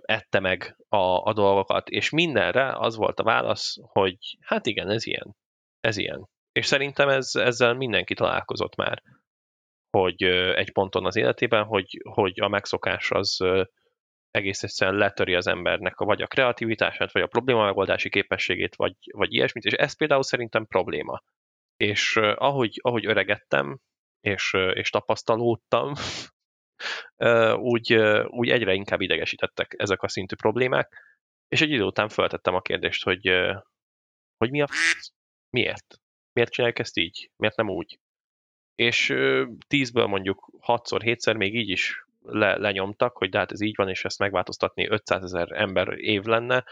ette 0.00 0.40
meg 0.40 0.76
a, 0.88 1.28
a 1.28 1.32
dolgokat, 1.32 1.88
és 1.88 2.10
mindenre 2.10 2.76
az 2.76 2.96
volt 2.96 3.20
a 3.20 3.24
válasz, 3.24 3.76
hogy 3.82 4.16
hát 4.40 4.66
igen, 4.66 4.90
ez 4.90 5.06
ilyen. 5.06 5.36
Ez 5.80 5.96
ilyen. 5.96 6.28
És 6.54 6.66
szerintem 6.66 7.08
ez, 7.08 7.34
ezzel 7.34 7.74
mindenki 7.74 8.14
találkozott 8.14 8.76
már, 8.76 9.02
hogy 9.90 10.22
egy 10.54 10.72
ponton 10.72 11.06
az 11.06 11.16
életében, 11.16 11.64
hogy, 11.64 12.00
hogy 12.08 12.40
a 12.40 12.48
megszokás 12.48 13.10
az 13.10 13.40
egész 14.30 14.62
egyszerűen 14.62 14.96
letöri 14.96 15.34
az 15.34 15.46
embernek 15.46 15.96
vagy 15.96 16.22
a 16.22 16.26
kreativitását, 16.26 17.12
vagy 17.12 17.22
a 17.22 17.26
probléma 17.26 17.64
megoldási 17.64 18.08
képességét, 18.08 18.76
vagy, 18.76 18.94
vagy 19.10 19.32
ilyesmit, 19.32 19.64
és 19.64 19.72
ez 19.72 19.96
például 19.96 20.22
szerintem 20.22 20.66
probléma. 20.66 21.22
És 21.76 22.16
ahogy, 22.16 22.78
ahogy 22.82 23.06
öregettem, 23.06 23.78
és, 24.20 24.52
és 24.72 24.90
tapasztalódtam, 24.90 25.92
úgy, 27.72 27.94
úgy 28.26 28.50
egyre 28.50 28.74
inkább 28.74 29.00
idegesítettek 29.00 29.74
ezek 29.78 30.02
a 30.02 30.08
szintű 30.08 30.34
problémák, 30.34 31.02
és 31.48 31.60
egy 31.60 31.70
idő 31.70 31.82
után 31.82 32.08
feltettem 32.08 32.54
a 32.54 32.60
kérdést, 32.60 33.04
hogy, 33.04 33.28
hogy 34.36 34.50
mi 34.50 34.62
a 34.62 34.66
miért? 35.50 36.03
Miért 36.34 36.50
csináljuk 36.50 36.78
ezt 36.78 36.96
így? 36.96 37.30
Miért 37.36 37.56
nem 37.56 37.70
úgy? 37.70 37.98
És 38.74 39.14
tízből 39.66 40.06
mondjuk 40.06 40.50
hatszor, 40.60 41.02
hétszer 41.02 41.36
még 41.36 41.54
így 41.54 41.68
is 41.68 42.04
le, 42.22 42.56
lenyomtak, 42.56 43.16
hogy 43.16 43.28
de 43.28 43.38
hát 43.38 43.52
ez 43.52 43.60
így 43.60 43.76
van, 43.76 43.88
és 43.88 44.04
ezt 44.04 44.18
megváltoztatni 44.18 44.88
500 44.88 45.22
ezer 45.22 45.52
ember 45.52 45.88
év 45.98 46.24
lenne, 46.24 46.64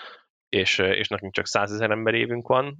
és, 0.48 0.78
és 0.78 1.08
nekünk 1.08 1.32
csak 1.32 1.46
100 1.46 1.72
ezer 1.72 1.90
ember 1.90 2.14
évünk 2.14 2.48
van, 2.48 2.76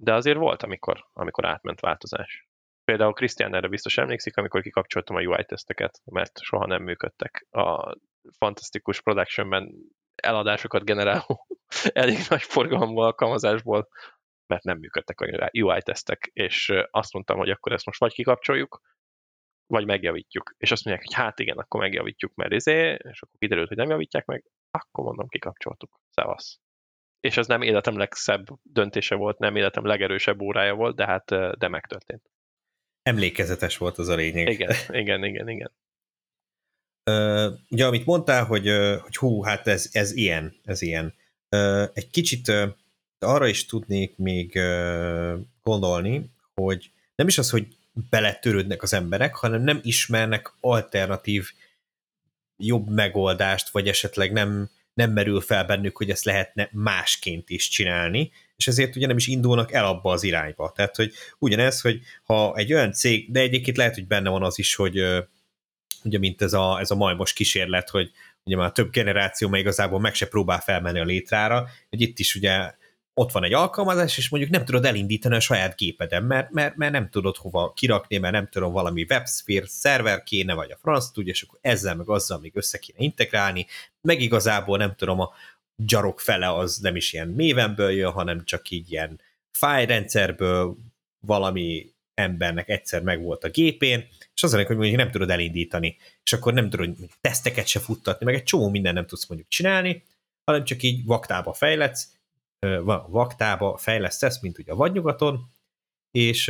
de 0.00 0.14
azért 0.14 0.38
volt, 0.38 0.62
amikor, 0.62 1.08
amikor 1.12 1.44
átment 1.46 1.80
változás. 1.80 2.48
Például 2.84 3.12
Krisztián 3.12 3.54
erre 3.54 3.68
biztos 3.68 3.98
emlékszik, 3.98 4.36
amikor 4.36 4.62
kikapcsoltam 4.62 5.16
a 5.16 5.20
UI-teszteket, 5.20 6.00
mert 6.04 6.40
soha 6.40 6.66
nem 6.66 6.82
működtek. 6.82 7.46
A 7.50 7.96
fantasztikus 8.38 9.00
productionben 9.00 9.74
eladásokat 10.14 10.84
generáló 10.84 11.46
elég 11.92 12.18
nagy 12.28 12.42
forgalmú 12.42 12.98
alkalmazásból, 12.98 13.88
mert 14.50 14.62
nem 14.62 14.78
működtek 14.78 15.20
a 15.20 15.50
UI-tesztek, 15.52 16.30
és 16.32 16.72
azt 16.90 17.12
mondtam, 17.12 17.38
hogy 17.38 17.50
akkor 17.50 17.72
ezt 17.72 17.86
most 17.86 18.00
vagy 18.00 18.12
kikapcsoljuk, 18.12 18.80
vagy 19.66 19.86
megjavítjuk. 19.86 20.54
És 20.58 20.70
azt 20.70 20.84
mondják, 20.84 21.06
hogy 21.06 21.16
hát 21.16 21.38
igen, 21.38 21.58
akkor 21.58 21.80
megjavítjuk, 21.80 22.34
mert 22.34 22.52
izé, 22.52 22.92
és 22.92 23.22
akkor 23.22 23.38
kiderült, 23.38 23.68
hogy 23.68 23.76
nem 23.76 23.90
javítják 23.90 24.24
meg, 24.24 24.44
akkor 24.70 25.04
mondom, 25.04 25.28
kikapcsoltuk. 25.28 26.00
Szevasz. 26.10 26.60
És 27.20 27.36
ez 27.36 27.46
nem 27.46 27.62
életem 27.62 27.96
legszebb 27.96 28.46
döntése 28.62 29.14
volt, 29.14 29.38
nem 29.38 29.56
életem 29.56 29.84
legerősebb 29.84 30.40
órája 30.40 30.74
volt, 30.74 30.96
de 30.96 31.06
hát 31.06 31.24
de 31.58 31.68
megtörtént. 31.68 32.30
Emlékezetes 33.02 33.76
volt 33.76 33.98
az 33.98 34.08
a 34.08 34.14
lényeg. 34.14 34.48
Igen, 34.48 34.74
igen, 35.02 35.24
igen, 35.24 35.48
igen. 35.48 35.72
Uh, 37.10 37.52
ugye, 37.70 37.86
amit 37.86 38.06
mondtál, 38.06 38.44
hogy, 38.44 38.68
hogy 39.02 39.16
hú, 39.16 39.42
hát 39.42 39.66
ez, 39.66 39.88
ez 39.92 40.12
ilyen, 40.12 40.60
ez 40.64 40.82
ilyen. 40.82 41.14
Uh, 41.56 41.88
egy 41.92 42.10
kicsit 42.10 42.48
uh, 42.48 42.68
arra 43.22 43.46
is 43.46 43.66
tudnék 43.66 44.16
még 44.16 44.58
gondolni, 45.62 46.30
hogy 46.54 46.90
nem 47.14 47.26
is 47.26 47.38
az, 47.38 47.50
hogy 47.50 47.66
beletörődnek 48.10 48.82
az 48.82 48.92
emberek, 48.92 49.34
hanem 49.34 49.62
nem 49.62 49.80
ismernek 49.82 50.52
alternatív 50.60 51.50
jobb 52.56 52.88
megoldást, 52.88 53.68
vagy 53.68 53.88
esetleg 53.88 54.32
nem, 54.32 54.70
nem 54.94 55.12
merül 55.12 55.40
fel 55.40 55.64
bennük, 55.64 55.96
hogy 55.96 56.10
ezt 56.10 56.24
lehetne 56.24 56.68
másként 56.72 57.50
is 57.50 57.68
csinálni, 57.68 58.32
és 58.56 58.68
ezért 58.68 58.96
ugye 58.96 59.06
nem 59.06 59.16
is 59.16 59.26
indulnak 59.26 59.72
el 59.72 59.86
abba 59.86 60.12
az 60.12 60.22
irányba. 60.22 60.72
Tehát, 60.74 60.96
hogy 60.96 61.12
ugyanez, 61.38 61.80
hogy 61.80 62.00
ha 62.24 62.54
egy 62.56 62.72
olyan 62.72 62.92
cég, 62.92 63.32
de 63.32 63.40
egyébként 63.40 63.76
lehet, 63.76 63.94
hogy 63.94 64.06
benne 64.06 64.30
van 64.30 64.42
az 64.42 64.58
is, 64.58 64.74
hogy 64.74 64.98
ugye 66.04 66.18
mint 66.18 66.42
ez 66.42 66.52
a, 66.52 66.78
ez 66.80 66.90
a 66.90 66.94
majmos 66.94 67.32
kísérlet, 67.32 67.88
hogy 67.88 68.10
ugye 68.44 68.56
már 68.56 68.72
több 68.72 68.90
generáció 68.90 69.48
meg 69.48 69.60
igazából 69.60 70.00
meg 70.00 70.14
se 70.14 70.28
próbál 70.28 70.60
felmenni 70.60 71.00
a 71.00 71.04
létrára, 71.04 71.68
hogy 71.88 72.00
itt 72.00 72.18
is 72.18 72.34
ugye 72.34 72.72
ott 73.20 73.32
van 73.32 73.44
egy 73.44 73.52
alkalmazás, 73.52 74.18
és 74.18 74.28
mondjuk 74.28 74.52
nem 74.52 74.64
tudod 74.64 74.84
elindítani 74.84 75.34
a 75.34 75.40
saját 75.40 75.76
gépeden, 75.76 76.22
mert, 76.22 76.50
mert, 76.50 76.76
mert 76.76 76.92
nem 76.92 77.08
tudod 77.10 77.36
hova 77.36 77.72
kirakni, 77.72 78.18
mert 78.18 78.32
nem 78.32 78.48
tudom, 78.48 78.72
valami 78.72 79.06
WebSphere 79.08 79.66
szerver 79.66 80.22
kéne, 80.22 80.54
vagy 80.54 80.70
a 80.70 80.78
franc 80.82 81.10
tudja, 81.10 81.32
és 81.32 81.42
akkor 81.42 81.58
ezzel 81.62 81.94
meg 81.94 82.08
azzal 82.08 82.38
még 82.38 82.52
össze 82.54 82.78
kéne 82.78 82.98
integrálni, 82.98 83.66
meg 84.00 84.20
igazából 84.20 84.78
nem 84.78 84.94
tudom, 84.94 85.20
a 85.20 85.32
gyarok 85.76 86.20
fele 86.20 86.54
az 86.54 86.76
nem 86.76 86.96
is 86.96 87.12
ilyen 87.12 87.28
mévenből 87.28 87.90
jön, 87.90 88.10
hanem 88.10 88.44
csak 88.44 88.70
így 88.70 88.92
ilyen 88.92 89.20
fájrendszerből 89.50 90.76
valami 91.26 91.92
embernek 92.14 92.68
egyszer 92.68 93.02
megvolt 93.02 93.44
a 93.44 93.50
gépén, 93.50 94.08
és 94.34 94.42
az 94.42 94.52
hogy 94.52 94.76
mondjuk 94.76 94.96
nem 94.96 95.10
tudod 95.10 95.30
elindítani, 95.30 95.96
és 96.22 96.32
akkor 96.32 96.52
nem 96.52 96.70
tudod 96.70 96.96
teszteket 97.20 97.66
se 97.66 97.80
futtatni, 97.80 98.26
meg 98.26 98.34
egy 98.34 98.42
csomó 98.42 98.68
minden 98.68 98.94
nem 98.94 99.06
tudsz 99.06 99.26
mondjuk 99.28 99.50
csinálni, 99.50 100.04
hanem 100.44 100.64
csak 100.64 100.82
így 100.82 101.04
vaktába 101.04 101.52
fejletsz, 101.52 102.08
vaktába 103.08 103.76
fejlesztesz, 103.76 104.40
mint 104.40 104.58
ugye 104.58 104.72
a 104.72 104.76
vadnyugaton, 104.76 105.50
és, 106.10 106.48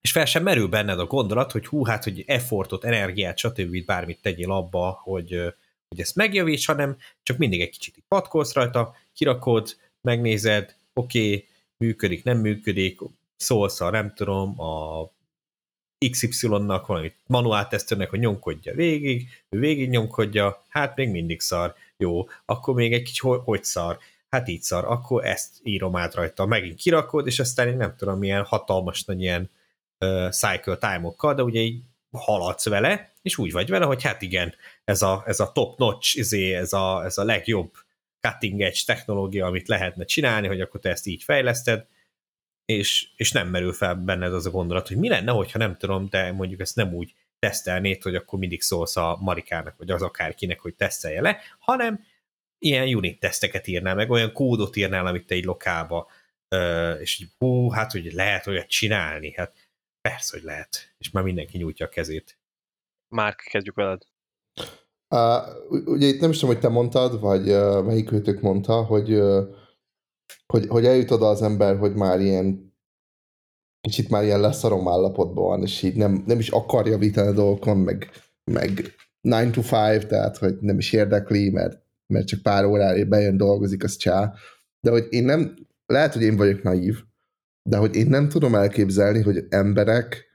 és 0.00 0.12
fel 0.12 0.24
sem 0.24 0.42
merül 0.42 0.68
benned 0.68 0.98
a 0.98 1.06
gondolat, 1.06 1.52
hogy 1.52 1.66
hú, 1.66 1.84
hát, 1.84 2.04
hogy 2.04 2.24
effortot, 2.26 2.84
energiát, 2.84 3.38
stb. 3.38 3.84
bármit 3.84 4.22
tegyél 4.22 4.50
abba, 4.50 5.00
hogy, 5.02 5.30
hogy 5.88 6.00
ezt 6.00 6.16
megjavíts, 6.16 6.66
hanem 6.66 6.96
csak 7.22 7.36
mindig 7.36 7.60
egy 7.60 7.70
kicsit 7.70 8.04
patkolsz 8.08 8.52
rajta, 8.52 8.94
kirakod, 9.12 9.76
megnézed, 10.00 10.76
oké, 10.92 11.26
okay, 11.26 11.48
működik, 11.76 12.24
nem 12.24 12.38
működik, 12.38 13.00
szólsz 13.36 13.80
a, 13.80 13.90
nem 13.90 14.14
tudom, 14.14 14.60
a 14.60 15.10
XY-nak 16.10 16.86
manuál 17.26 17.68
tesztőnek, 17.68 18.10
hogy 18.10 18.18
nyomkodja 18.18 18.74
végig, 18.74 19.28
végig 19.48 19.88
nyomkodja, 19.88 20.64
hát 20.68 20.96
még 20.96 21.08
mindig 21.08 21.40
szar, 21.40 21.74
jó, 21.96 22.28
akkor 22.44 22.74
még 22.74 22.92
egy 22.92 23.02
kicsit 23.02 23.20
hogy, 23.20 23.40
hogy 23.44 23.64
szar, 23.64 23.98
hát 24.32 24.48
így 24.48 24.62
szar, 24.62 24.84
akkor 24.84 25.24
ezt 25.24 25.50
írom 25.62 25.96
át 25.96 26.14
rajta, 26.14 26.46
megint 26.46 26.78
kirakod, 26.78 27.26
és 27.26 27.38
aztán 27.38 27.68
én 27.68 27.76
nem 27.76 27.96
tudom, 27.96 28.18
milyen 28.18 28.44
hatalmas 28.44 29.04
nagy 29.04 29.20
ilyen 29.20 29.50
uh, 29.98 30.30
cycle 30.30 30.76
time-okkal, 30.76 31.34
de 31.34 31.42
ugye 31.42 31.60
így 31.60 31.82
haladsz 32.12 32.68
vele, 32.68 33.12
és 33.22 33.38
úgy 33.38 33.52
vagy 33.52 33.68
vele, 33.68 33.84
hogy 33.84 34.02
hát 34.02 34.22
igen, 34.22 34.54
ez 34.84 35.02
a, 35.02 35.22
ez 35.26 35.40
a 35.40 35.52
top 35.52 35.78
notch, 35.78 36.16
izé, 36.16 36.54
ez, 36.54 36.72
a, 36.72 37.04
ez 37.04 37.18
a 37.18 37.24
legjobb 37.24 37.72
cutting 38.20 38.60
edge 38.60 38.78
technológia, 38.86 39.46
amit 39.46 39.68
lehetne 39.68 40.04
csinálni, 40.04 40.46
hogy 40.46 40.60
akkor 40.60 40.80
te 40.80 40.90
ezt 40.90 41.06
így 41.06 41.22
fejleszted, 41.22 41.86
és, 42.64 43.08
és 43.16 43.32
nem 43.32 43.48
merül 43.48 43.72
fel 43.72 43.94
benned 43.94 44.34
az 44.34 44.46
a 44.46 44.50
gondolat, 44.50 44.88
hogy 44.88 44.96
mi 44.96 45.08
lenne, 45.08 45.32
hogyha 45.32 45.58
nem 45.58 45.76
tudom, 45.76 46.08
de 46.10 46.32
mondjuk 46.32 46.60
ezt 46.60 46.76
nem 46.76 46.94
úgy 46.94 47.14
tesztelnéd, 47.38 48.02
hogy 48.02 48.14
akkor 48.14 48.38
mindig 48.38 48.62
szólsz 48.62 48.96
a 48.96 49.18
Marikának, 49.20 49.76
vagy 49.78 49.90
az 49.90 50.02
akárkinek, 50.02 50.60
hogy 50.60 50.74
tesztelje 50.74 51.20
le, 51.20 51.38
hanem 51.58 52.04
ilyen 52.62 52.94
unit 52.94 53.20
teszteket 53.20 53.66
írnál, 53.66 53.94
meg 53.94 54.10
olyan 54.10 54.32
kódot 54.32 54.76
írnál, 54.76 55.06
amit 55.06 55.26
te 55.26 55.34
egy 55.34 55.44
lokálba, 55.44 56.08
és 57.00 57.20
így, 57.20 57.28
hú, 57.38 57.70
hát 57.70 57.92
hogy 57.92 58.12
lehet 58.12 58.46
olyat 58.46 58.66
csinálni, 58.66 59.32
hát 59.32 59.54
persze, 60.00 60.36
hogy 60.36 60.44
lehet, 60.44 60.94
és 60.98 61.10
már 61.10 61.24
mindenki 61.24 61.58
nyújtja 61.58 61.86
a 61.86 61.88
kezét. 61.88 62.38
Már 63.08 63.34
kezdjük 63.34 63.74
veled. 63.74 64.02
Uh, 65.14 65.70
ugye 65.70 66.06
itt 66.06 66.20
nem 66.20 66.30
is 66.30 66.38
tudom, 66.38 66.54
hogy 66.54 66.62
te 66.62 66.68
mondtad, 66.68 67.20
vagy 67.20 67.50
uh, 67.50 67.84
melyik 67.84 68.12
őtök 68.12 68.40
mondta, 68.40 68.82
hogy, 68.82 69.12
uh, 69.12 69.56
hogy, 70.46 70.66
hogy 70.66 70.84
eljut 70.84 71.10
oda 71.10 71.28
az 71.28 71.42
ember, 71.42 71.78
hogy 71.78 71.94
már 71.94 72.20
ilyen 72.20 72.74
kicsit 73.80 74.08
már 74.08 74.24
ilyen 74.24 74.40
leszarom 74.40 74.88
állapotban 74.88 75.44
van, 75.44 75.62
és 75.62 75.82
így 75.82 75.96
nem, 75.96 76.22
nem 76.26 76.38
is 76.38 76.48
akar 76.48 76.86
javítani 76.86 77.28
a 77.28 77.32
dolgokon, 77.32 77.76
meg, 77.76 78.10
meg 78.44 78.94
9 79.20 79.54
to 79.54 79.60
5, 79.60 80.08
tehát 80.08 80.36
hogy 80.36 80.58
nem 80.60 80.78
is 80.78 80.92
érdekli, 80.92 81.50
mert 81.50 81.81
mert 82.12 82.26
csak 82.26 82.42
pár 82.42 82.64
órára 82.64 83.04
bejön, 83.04 83.36
dolgozik, 83.36 83.84
az 83.84 83.96
csá. 83.96 84.32
De 84.80 84.90
hogy 84.90 85.06
én 85.10 85.24
nem, 85.24 85.54
lehet, 85.86 86.12
hogy 86.12 86.22
én 86.22 86.36
vagyok 86.36 86.62
naív, 86.62 86.98
de 87.62 87.76
hogy 87.76 87.96
én 87.96 88.06
nem 88.06 88.28
tudom 88.28 88.54
elképzelni, 88.54 89.22
hogy 89.22 89.44
emberek 89.48 90.30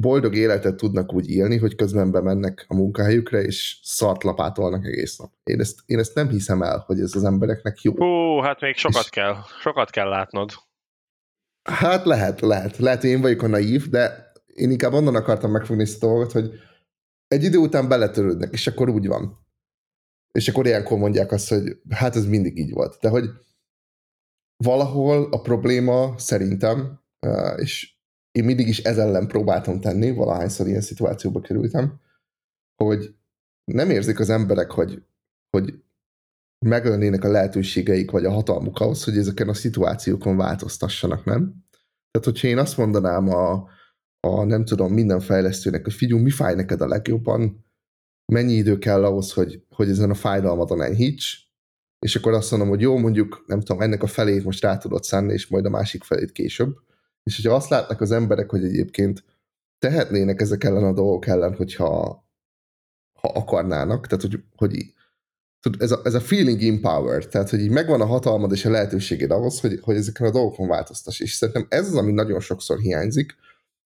boldog 0.00 0.34
életet 0.34 0.76
tudnak 0.76 1.12
úgy 1.12 1.30
élni, 1.30 1.56
hogy 1.56 1.74
közben 1.74 2.10
bemennek 2.10 2.64
a 2.68 2.74
munkahelyükre, 2.74 3.42
és 3.42 3.78
szart 3.82 4.22
lapátolnak 4.22 4.86
egész 4.86 5.16
nap. 5.16 5.32
Én 5.42 5.60
ezt, 5.60 5.80
én 5.86 5.98
ezt 5.98 6.14
nem 6.14 6.28
hiszem 6.28 6.62
el, 6.62 6.82
hogy 6.86 7.00
ez 7.00 7.14
az 7.14 7.24
embereknek 7.24 7.80
jó. 7.80 7.92
Ó, 8.00 8.40
hát 8.40 8.60
még 8.60 8.76
sokat 8.76 9.02
és... 9.02 9.08
kell, 9.08 9.34
sokat 9.60 9.90
kell 9.90 10.08
látnod. 10.08 10.50
Hát 11.62 12.04
lehet, 12.04 12.40
lehet. 12.40 12.76
Lehet, 12.76 13.00
hogy 13.00 13.10
én 13.10 13.20
vagyok 13.20 13.42
a 13.42 13.46
naív, 13.46 13.88
de 13.88 14.32
én 14.46 14.70
inkább 14.70 14.92
onnan 14.92 15.14
akartam 15.14 15.50
megfogni 15.50 15.82
ezt 15.82 16.02
a 16.02 16.06
dolgot, 16.06 16.32
hogy 16.32 16.50
egy 17.28 17.44
idő 17.44 17.58
után 17.58 17.88
beletörődnek, 17.88 18.52
és 18.52 18.66
akkor 18.66 18.88
úgy 18.88 19.06
van. 19.06 19.46
És 20.32 20.48
akkor 20.48 20.66
ilyenkor 20.66 20.98
mondják 20.98 21.32
azt, 21.32 21.48
hogy 21.48 21.80
hát 21.88 22.16
ez 22.16 22.26
mindig 22.26 22.58
így 22.58 22.72
volt. 22.72 22.96
De 23.00 23.08
hogy 23.08 23.24
valahol 24.64 25.32
a 25.32 25.40
probléma 25.40 26.18
szerintem, 26.18 27.00
és 27.56 27.98
én 28.30 28.44
mindig 28.44 28.68
is 28.68 28.78
ez 28.78 28.98
ellen 28.98 29.26
próbáltam 29.26 29.80
tenni, 29.80 30.10
valahányszor 30.10 30.66
ilyen 30.66 30.80
szituációba 30.80 31.40
kerültem, 31.40 32.00
hogy 32.84 33.14
nem 33.64 33.90
érzik 33.90 34.18
az 34.18 34.30
emberek, 34.30 34.70
hogy, 34.70 35.02
hogy 35.50 35.82
megölnének 36.66 37.24
a 37.24 37.30
lehetőségeik, 37.30 38.10
vagy 38.10 38.24
a 38.24 38.30
hatalmuk 38.30 38.80
ahhoz, 38.80 39.04
hogy 39.04 39.16
ezeken 39.16 39.48
a 39.48 39.54
szituációkon 39.54 40.36
változtassanak, 40.36 41.24
nem? 41.24 41.64
Tehát, 42.10 42.26
hogyha 42.26 42.48
én 42.48 42.58
azt 42.58 42.76
mondanám 42.76 43.28
a, 43.28 43.68
a 44.20 44.44
nem 44.44 44.64
tudom, 44.64 44.92
minden 44.92 45.20
fejlesztőnek, 45.20 45.84
hogy 45.84 45.92
figyelj, 45.92 46.22
mi 46.22 46.30
fáj 46.30 46.54
neked 46.54 46.80
a 46.80 46.86
legjobban, 46.86 47.64
mennyi 48.30 48.52
idő 48.52 48.78
kell 48.78 49.04
ahhoz, 49.04 49.32
hogy, 49.32 49.62
hogy 49.70 49.88
ezen 49.88 50.10
a 50.10 50.14
fájdalmadon 50.14 50.82
enyhíts, 50.82 51.48
és 51.98 52.16
akkor 52.16 52.32
azt 52.32 52.50
mondom, 52.50 52.68
hogy 52.68 52.80
jó, 52.80 52.98
mondjuk, 52.98 53.44
nem 53.46 53.60
tudom, 53.60 53.82
ennek 53.82 54.02
a 54.02 54.06
felét 54.06 54.44
most 54.44 54.62
rá 54.62 54.78
tudod 54.78 55.02
szánni, 55.02 55.32
és 55.32 55.46
majd 55.46 55.64
a 55.64 55.70
másik 55.70 56.04
felét 56.04 56.32
később. 56.32 56.76
És 57.22 57.36
hogyha 57.36 57.54
azt 57.54 57.68
látnak 57.68 58.00
az 58.00 58.10
emberek, 58.10 58.50
hogy 58.50 58.64
egyébként 58.64 59.24
tehetnének 59.78 60.40
ezek 60.40 60.64
ellen 60.64 60.84
a 60.84 60.92
dolgok 60.92 61.26
ellen, 61.26 61.54
hogyha 61.54 61.88
ha 63.20 63.28
akarnának, 63.28 64.06
tehát 64.06 64.22
hogy, 64.22 64.42
hogy 64.56 64.94
ez 65.78 65.90
a, 65.90 66.00
ez 66.04 66.14
a 66.14 66.20
feeling 66.20 66.62
empowered, 66.62 67.28
tehát 67.28 67.50
hogy 67.50 67.60
így 67.60 67.70
megvan 67.70 68.00
a 68.00 68.06
hatalmad 68.06 68.52
és 68.52 68.64
a 68.64 68.70
lehetőséged 68.70 69.30
ahhoz, 69.30 69.60
hogy, 69.60 69.78
hogy 69.82 69.96
ezeken 69.96 70.26
a 70.26 70.30
dolgokon 70.30 70.68
változtass. 70.68 71.20
És 71.20 71.32
szerintem 71.32 71.66
ez 71.68 71.86
az, 71.86 71.94
ami 71.94 72.12
nagyon 72.12 72.40
sokszor 72.40 72.78
hiányzik. 72.78 73.36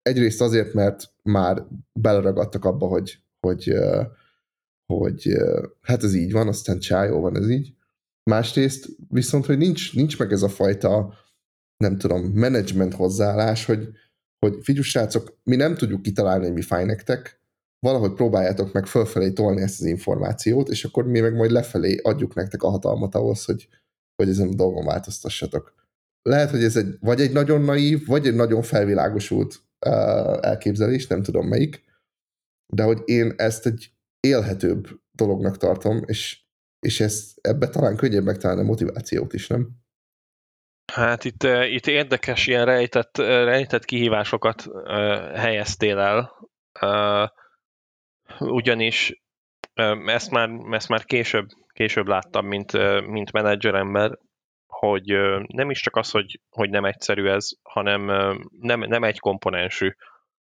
Egyrészt 0.02 0.42
azért, 0.42 0.74
mert 0.74 1.14
már 1.24 1.66
beleragadtak 1.94 2.66
abba, 2.66 2.88
hogy, 2.88 3.20
hogy, 3.40 3.74
hogy 3.74 3.76
hát 5.82 6.04
ez 6.04 6.14
így 6.14 6.32
van, 6.32 6.48
aztán 6.48 6.80
csájó 6.80 7.20
van 7.20 7.38
ez 7.38 7.50
így. 7.50 7.74
Másrészt 8.24 8.90
viszont, 9.10 9.46
hogy 9.46 9.58
nincs, 9.58 9.96
nincs 9.96 10.20
meg 10.20 10.32
ez 10.32 10.42
a 10.42 10.50
fajta, 10.50 11.14
nem 11.78 11.98
tudom, 11.98 12.22
menedzsment 12.22 12.94
hozzáállás, 12.94 13.66
hogy, 13.66 13.90
hogy 14.40 14.58
figyelj 14.62 14.84
srácok, 14.84 15.38
mi 15.44 15.56
nem 15.56 15.76
tudjuk 15.76 16.02
kitalálni, 16.02 16.46
hogy 16.46 16.54
mi 16.54 16.62
fáj 16.62 16.86
nektek, 16.86 17.42
valahogy 17.80 18.14
próbáljátok 18.14 18.74
meg 18.74 18.86
fölfelé 18.86 19.32
tolni 19.32 19.62
ezt 19.62 19.80
az 19.80 19.86
információt, 19.86 20.70
és 20.70 20.84
akkor 20.84 21.06
mi 21.08 21.20
meg 21.20 21.36
majd 21.36 21.52
lefelé 21.52 21.98
adjuk 21.98 22.34
nektek 22.34 22.64
a 22.64 22.70
hatalmat 22.70 23.16
ahhoz, 23.16 23.46
hogy, 23.46 23.68
hogy 24.16 24.30
ezen 24.30 24.48
a 24.48 24.56
dolgon 24.56 24.86
változtassatok. 24.86 25.74
Lehet, 26.22 26.50
hogy 26.50 26.64
ez 26.64 26.76
egy, 26.76 26.98
vagy 27.00 27.22
egy 27.22 27.32
nagyon 27.32 27.62
naív, 27.62 28.06
vagy 28.06 28.28
egy 28.28 28.36
nagyon 28.36 28.62
felvilágosult 28.62 29.62
uh, 29.86 30.46
elképzelés, 30.46 31.08
nem 31.08 31.24
tudom 31.24 31.48
melyik, 31.48 31.84
de 32.74 32.84
hogy 32.84 33.02
én 33.06 33.34
ezt 33.38 33.66
egy 33.66 33.92
élhetőbb 34.22 34.88
dolognak 35.12 35.58
tartom, 35.58 36.02
és, 36.06 36.42
és 36.80 37.00
ezt, 37.00 37.48
ebbe 37.48 37.68
talán 37.68 37.96
könnyebb 37.96 38.24
megtalálni 38.24 38.62
a 38.62 38.66
motivációt 38.66 39.34
is, 39.34 39.48
nem? 39.48 39.70
Hát 40.94 41.24
itt, 41.24 41.44
itt 41.64 41.88
érdekes 41.88 42.48
ilyen 42.48 42.66
rejtett, 42.66 43.18
rejtett 43.18 43.86
kihívásokat 43.86 44.66
uh, 44.68 44.84
helyeztél 45.36 46.00
el. 46.00 46.50
Ugyanis 48.40 49.22
ezt 50.06 50.32
már, 50.32 50.50
ezt 50.72 50.90
már 50.90 51.06
később, 51.06 51.48
később 51.74 52.08
láttam, 52.08 52.48
mint, 52.48 52.72
mint 53.08 53.32
menedzserember, 53.32 54.18
hogy 54.68 55.06
nem 55.48 55.70
is 55.70 55.82
csak 55.82 55.96
az, 55.96 56.12
hogy, 56.12 56.42
hogy 56.50 56.70
nem 56.70 56.86
egyszerű 56.86 57.28
ez, 57.28 57.50
hanem 57.62 58.06
nem, 58.60 58.80
nem 58.80 59.04
egy 59.04 59.20
komponensű 59.20 59.96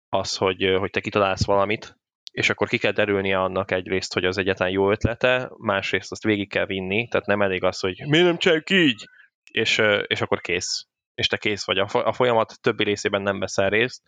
az, 0.08 0.36
hogy, 0.36 0.74
hogy 0.78 0.90
te 0.90 1.00
kitalálsz 1.00 1.44
valamit, 1.44 1.96
és 2.32 2.50
akkor 2.50 2.68
ki 2.68 2.78
kell 2.78 2.92
derülnie 2.92 3.40
annak 3.40 3.70
egyrészt, 3.70 4.12
hogy 4.14 4.24
az 4.24 4.38
egyetlen 4.38 4.70
jó 4.70 4.90
ötlete, 4.90 5.50
másrészt 5.56 6.12
azt 6.12 6.22
végig 6.22 6.48
kell 6.48 6.66
vinni, 6.66 7.08
tehát 7.08 7.26
nem 7.26 7.42
elég 7.42 7.64
az, 7.64 7.80
hogy 7.80 8.02
mi 8.06 8.18
nem 8.18 8.36
csináljuk 8.36 8.70
így, 8.70 9.04
és, 9.50 9.82
és 10.06 10.20
akkor 10.20 10.40
kész. 10.40 10.86
És 11.14 11.26
te 11.26 11.36
kész 11.36 11.64
vagy. 11.64 11.78
A 11.78 12.12
folyamat 12.12 12.60
többi 12.60 12.84
részében 12.84 13.22
nem 13.22 13.38
veszel 13.38 13.68
részt, 13.68 14.02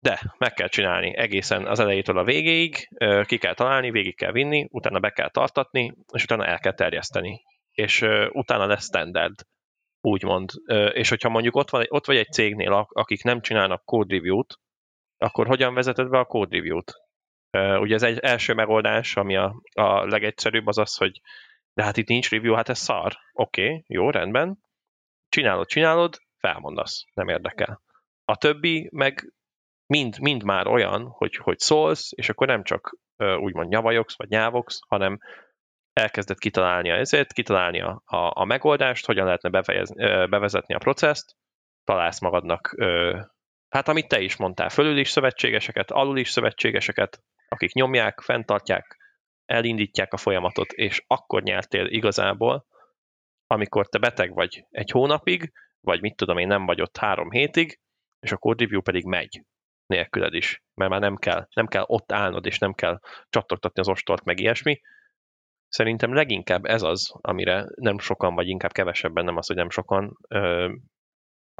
de 0.00 0.20
meg 0.38 0.52
kell 0.52 0.68
csinálni 0.68 1.16
egészen 1.16 1.66
az 1.66 1.80
elejétől 1.80 2.18
a 2.18 2.24
végéig, 2.24 2.88
ki 3.24 3.38
kell 3.38 3.54
találni, 3.54 3.90
végig 3.90 4.16
kell 4.16 4.32
vinni, 4.32 4.66
utána 4.70 4.98
be 4.98 5.10
kell 5.10 5.30
tartatni, 5.30 5.94
és 6.12 6.22
utána 6.22 6.46
el 6.46 6.58
kell 6.58 6.74
terjeszteni. 6.74 7.42
És 7.70 8.06
utána 8.28 8.66
lesz 8.66 8.84
standard, 8.84 9.34
úgymond. 10.00 10.50
És 10.92 11.08
hogyha 11.08 11.28
mondjuk 11.28 11.56
ott, 11.56 11.70
van, 11.70 11.84
ott 11.88 12.06
vagy 12.06 12.16
egy 12.16 12.32
cégnél, 12.32 12.86
akik 12.88 13.22
nem 13.22 13.40
csinálnak 13.40 13.84
code 13.84 14.14
review-t, 14.14 14.59
akkor 15.20 15.46
hogyan 15.46 15.74
vezeted 15.74 16.08
be 16.08 16.18
a 16.18 16.24
code 16.24 16.56
review-t? 16.56 16.92
Ugye 17.80 17.94
ez 17.94 18.02
egy 18.02 18.18
első 18.18 18.54
megoldás, 18.54 19.16
ami 19.16 19.36
a, 19.36 19.62
a 19.72 20.04
legegyszerűbb, 20.06 20.66
az 20.66 20.78
az, 20.78 20.96
hogy 20.96 21.20
de 21.74 21.82
hát 21.82 21.96
itt 21.96 22.08
nincs 22.08 22.30
review, 22.30 22.54
hát 22.54 22.68
ez 22.68 22.78
szar. 22.78 23.12
Oké, 23.32 23.64
okay, 23.64 23.84
jó, 23.86 24.10
rendben. 24.10 24.58
Csinálod, 25.28 25.66
csinálod, 25.66 26.16
felmondasz, 26.38 27.04
nem 27.14 27.28
érdekel. 27.28 27.82
A 28.24 28.36
többi 28.36 28.88
meg 28.92 29.32
mind, 29.86 30.20
mind 30.20 30.42
már 30.42 30.66
olyan, 30.66 31.06
hogy, 31.06 31.36
hogy 31.36 31.58
szólsz, 31.58 32.10
és 32.14 32.28
akkor 32.28 32.46
nem 32.46 32.62
csak 32.62 32.96
úgymond 33.16 33.68
nyavajogsz, 33.68 34.16
vagy 34.16 34.28
nyávogsz, 34.28 34.78
hanem 34.88 35.18
elkezded 35.92 36.38
kitalálni 36.38 36.90
a 36.90 36.96
ezért, 36.96 37.32
kitalálni 37.32 37.80
a, 37.80 38.02
a, 38.04 38.32
a 38.34 38.44
megoldást, 38.44 39.06
hogyan 39.06 39.24
lehetne 39.24 39.48
befejez, 39.48 39.94
bevezetni 40.30 40.74
a 40.74 40.78
processzt, 40.78 41.36
találsz 41.84 42.20
magadnak, 42.20 42.74
hát 43.70 43.88
amit 43.88 44.08
te 44.08 44.20
is 44.20 44.36
mondtál, 44.36 44.68
fölül 44.68 44.98
is 44.98 45.10
szövetségeseket, 45.10 45.90
alul 45.90 46.18
is 46.18 46.30
szövetségeseket, 46.30 47.22
akik 47.48 47.72
nyomják, 47.72 48.20
fenntartják, 48.20 48.96
elindítják 49.44 50.12
a 50.12 50.16
folyamatot, 50.16 50.72
és 50.72 51.04
akkor 51.06 51.42
nyertél 51.42 51.86
igazából, 51.86 52.66
amikor 53.46 53.88
te 53.88 53.98
beteg 53.98 54.34
vagy 54.34 54.64
egy 54.70 54.90
hónapig, 54.90 55.52
vagy 55.80 56.00
mit 56.00 56.16
tudom 56.16 56.38
én, 56.38 56.46
nem 56.46 56.66
vagy 56.66 56.80
ott 56.80 56.96
három 56.96 57.30
hétig, 57.30 57.80
és 58.20 58.32
a 58.32 58.36
code 58.36 58.64
review 58.64 58.80
pedig 58.80 59.04
megy 59.04 59.42
nélküled 59.86 60.34
is, 60.34 60.62
mert 60.74 60.90
már 60.90 61.00
nem 61.00 61.16
kell, 61.16 61.46
nem 61.54 61.66
kell 61.66 61.84
ott 61.86 62.12
állnod, 62.12 62.46
és 62.46 62.58
nem 62.58 62.72
kell 62.72 63.00
csattogtatni 63.28 63.80
az 63.80 63.88
ostort, 63.88 64.24
meg 64.24 64.40
ilyesmi. 64.40 64.80
Szerintem 65.68 66.14
leginkább 66.14 66.64
ez 66.64 66.82
az, 66.82 67.14
amire 67.20 67.66
nem 67.74 67.98
sokan, 67.98 68.34
vagy 68.34 68.48
inkább 68.48 68.72
kevesebben, 68.72 69.24
nem 69.24 69.36
az, 69.36 69.46
hogy 69.46 69.56
nem 69.56 69.70
sokan 69.70 70.16
ö, 70.28 70.72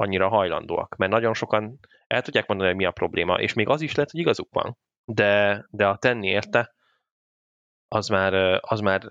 annyira 0.00 0.28
hajlandóak. 0.28 0.96
Mert 0.96 1.12
nagyon 1.12 1.34
sokan 1.34 1.78
el 2.06 2.22
tudják 2.22 2.46
mondani, 2.46 2.68
hogy 2.68 2.78
mi 2.78 2.84
a 2.84 2.90
probléma, 2.90 3.40
és 3.40 3.52
még 3.52 3.68
az 3.68 3.80
is 3.80 3.94
lehet, 3.94 4.10
hogy 4.10 4.20
igazuk 4.20 4.48
van, 4.52 4.78
de, 5.04 5.64
de 5.70 5.86
a 5.86 5.96
tenni 5.96 6.28
érte, 6.28 6.74
az 7.88 8.08
már, 8.08 8.58
az 8.60 8.80
már 8.80 9.02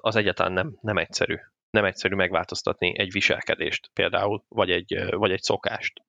az 0.00 0.16
egyáltalán 0.16 0.52
nem, 0.52 0.78
nem 0.80 0.98
egyszerű. 0.98 1.36
Nem 1.70 1.84
egyszerű 1.84 2.14
megváltoztatni 2.14 2.98
egy 2.98 3.12
viselkedést 3.12 3.90
például, 3.92 4.44
vagy 4.48 4.70
egy, 4.70 5.04
vagy 5.10 5.30
egy 5.30 5.42
szokást 5.42 6.02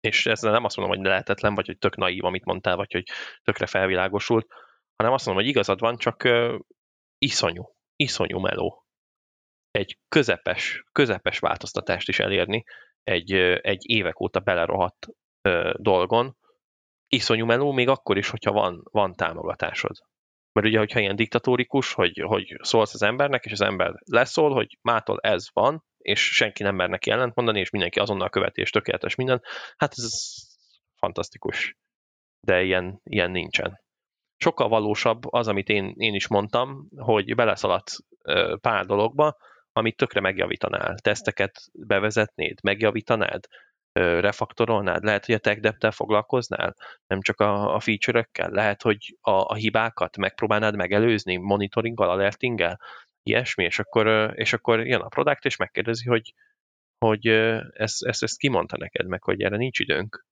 és 0.00 0.26
ezzel 0.26 0.52
nem 0.52 0.64
azt 0.64 0.76
mondom, 0.76 0.96
hogy 0.96 1.06
lehetetlen, 1.06 1.54
vagy 1.54 1.66
hogy 1.66 1.78
tök 1.78 1.96
naív, 1.96 2.24
amit 2.24 2.44
mondtál, 2.44 2.76
vagy 2.76 2.92
hogy 2.92 3.04
tökre 3.42 3.66
felvilágosult, 3.66 4.46
hanem 4.96 5.12
azt 5.12 5.26
mondom, 5.26 5.44
hogy 5.44 5.52
igazad 5.52 5.80
van, 5.80 5.96
csak 5.96 6.28
iszonyú, 7.18 7.74
iszonyú 7.96 8.38
meló. 8.38 8.84
Egy 9.70 9.98
közepes, 10.08 10.84
közepes 10.92 11.38
változtatást 11.38 12.08
is 12.08 12.18
elérni 12.18 12.64
egy, 13.02 13.32
egy 13.62 13.90
évek 13.90 14.20
óta 14.20 14.40
belerohadt 14.40 15.06
uh, 15.48 15.72
dolgon, 15.76 16.36
iszonyú 17.08 17.44
meló, 17.44 17.72
még 17.72 17.88
akkor 17.88 18.16
is, 18.16 18.28
hogyha 18.28 18.52
van, 18.52 18.80
van 18.90 19.14
támogatásod. 19.14 19.96
Mert 20.52 20.66
ugye, 20.66 20.78
hogyha 20.78 21.00
ilyen 21.00 21.16
diktatórikus, 21.16 21.92
hogy, 21.92 22.22
hogy 22.24 22.56
szólsz 22.62 22.94
az 22.94 23.02
embernek, 23.02 23.44
és 23.44 23.52
az 23.52 23.60
ember 23.60 23.94
leszól, 24.04 24.52
hogy 24.52 24.78
mától 24.82 25.18
ez 25.20 25.46
van, 25.52 25.84
és 25.98 26.34
senki 26.34 26.62
nem 26.62 26.74
mer 26.74 26.88
neki 26.88 27.10
ellentmondani, 27.10 27.60
és 27.60 27.70
mindenki 27.70 27.98
azonnal 27.98 28.28
követi, 28.28 28.60
és 28.60 28.70
tökéletes 28.70 29.14
minden, 29.14 29.42
hát 29.76 29.92
ez 29.96 30.10
fantasztikus. 30.96 31.76
De 32.46 32.62
ilyen, 32.62 33.00
ilyen 33.04 33.30
nincsen. 33.30 33.80
Sokkal 34.36 34.68
valósabb 34.68 35.32
az, 35.32 35.48
amit 35.48 35.68
én, 35.68 35.94
én 35.96 36.14
is 36.14 36.28
mondtam, 36.28 36.88
hogy 36.96 37.34
beleszaladsz 37.34 37.98
pár 38.60 38.86
dologba, 38.86 39.36
amit 39.72 39.96
tökre 39.96 40.20
megjavítanál. 40.20 40.98
Teszteket 40.98 41.60
bevezetnéd, 41.72 42.58
megjavítanád, 42.62 43.46
refaktorolnád, 43.92 45.04
lehet, 45.04 45.26
hogy 45.26 45.34
a 45.34 45.38
tech 45.38 45.90
foglalkoznál, 45.90 46.76
nem 47.06 47.20
csak 47.20 47.40
a, 47.40 47.74
a 47.74 47.80
feature-ökkel, 47.80 48.50
lehet, 48.50 48.82
hogy 48.82 49.16
a, 49.20 49.30
a 49.30 49.54
hibákat 49.54 50.16
megpróbálnád 50.16 50.76
megelőzni 50.76 51.36
monitoringgal, 51.36 52.10
alertinggel, 52.10 52.80
ilyesmi, 53.22 53.64
és 53.64 53.78
akkor, 53.78 54.32
és 54.34 54.52
akkor 54.52 54.86
jön 54.86 55.00
a 55.00 55.08
product, 55.08 55.44
és 55.44 55.56
megkérdezi, 55.56 56.08
hogy, 56.08 56.34
hogy 56.98 57.26
ezt, 57.72 58.04
ezt, 58.04 58.22
ezt 58.22 58.38
kimondta 58.38 58.76
neked 58.76 59.06
meg, 59.06 59.22
hogy 59.22 59.42
erre 59.42 59.56
nincs 59.56 59.78
időnk. 59.78 60.24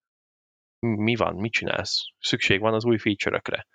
Mi 0.78 1.16
van, 1.16 1.34
mit 1.34 1.52
csinálsz? 1.52 2.06
Szükség 2.18 2.60
van 2.60 2.74
az 2.74 2.84
új 2.84 2.98
feature-ökre. 2.98 3.66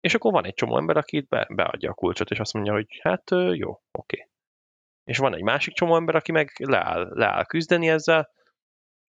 És 0.00 0.14
akkor 0.14 0.32
van 0.32 0.44
egy 0.44 0.54
csomó 0.54 0.76
ember, 0.76 0.96
aki 0.96 1.16
itt 1.16 1.28
be, 1.28 1.46
beadja 1.50 1.90
a 1.90 1.94
kulcsot, 1.94 2.30
és 2.30 2.38
azt 2.40 2.52
mondja, 2.52 2.72
hogy 2.72 2.86
hát 3.02 3.30
jó, 3.30 3.70
oké. 3.70 3.80
Okay. 3.90 4.28
És 5.06 5.18
van 5.18 5.34
egy 5.34 5.42
másik 5.42 5.74
csomó 5.74 5.96
ember, 5.96 6.14
aki 6.14 6.32
meg 6.32 6.52
leáll, 6.58 7.08
leáll 7.12 7.44
küzdeni 7.44 7.88
ezzel, 7.88 8.30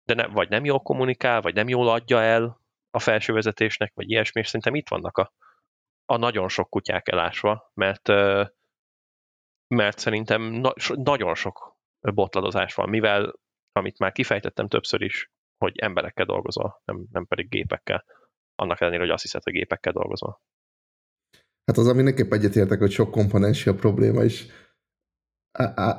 de 0.04 0.14
ne, 0.14 0.28
vagy 0.28 0.50
nem 0.50 0.66
jól 0.66 0.80
kommunikál, 0.80 1.42
vagy 1.42 1.54
nem 1.54 1.68
jól 1.68 1.90
adja 1.90 2.22
el 2.22 2.62
a 2.90 3.00
felső 3.00 3.34
vezetésnek, 3.34 3.92
vagy 3.94 4.10
ilyesmi, 4.10 4.42
és 4.42 4.48
szerintem 4.48 4.76
itt 4.76 4.88
vannak 4.88 5.18
a, 5.18 5.34
a 6.06 6.18
nagyon 6.18 6.50
sok 6.50 6.70
kutyák 6.70 7.08
elásva, 7.08 7.72
mert 7.74 8.08
mert 9.68 9.98
szerintem 10.00 10.42
na- 10.42 10.74
nagyon 10.96 11.36
sok 11.36 11.78
botladozás 12.00 12.74
van, 12.74 12.90
mivel, 12.90 13.40
amit 13.72 14.00
már 14.00 14.12
kifejtettem 14.12 14.68
többször 14.68 15.02
is, 15.02 15.32
hogy 15.58 15.78
emberekkel 15.78 16.26
dolgozol, 16.26 16.82
nem, 16.86 17.06
nem 17.12 17.26
pedig 17.26 17.50
gépekkel. 17.50 18.06
Annak 18.56 18.82
ellenére, 18.82 19.04
hogy 19.04 19.12
azt 19.12 19.22
hiszed, 19.22 19.44
hogy 19.44 19.54
gépekkel 19.54 19.94
dolgozol. 19.94 20.42
Hát 21.66 21.78
az, 21.78 21.88
ami 21.88 22.02
nekem 22.02 22.32
egyetértek, 22.32 22.80
hogy 22.80 22.92
sok 22.92 23.12
komponensi 23.12 23.70
a 23.70 23.76
probléma, 23.76 24.24
és 24.24 24.46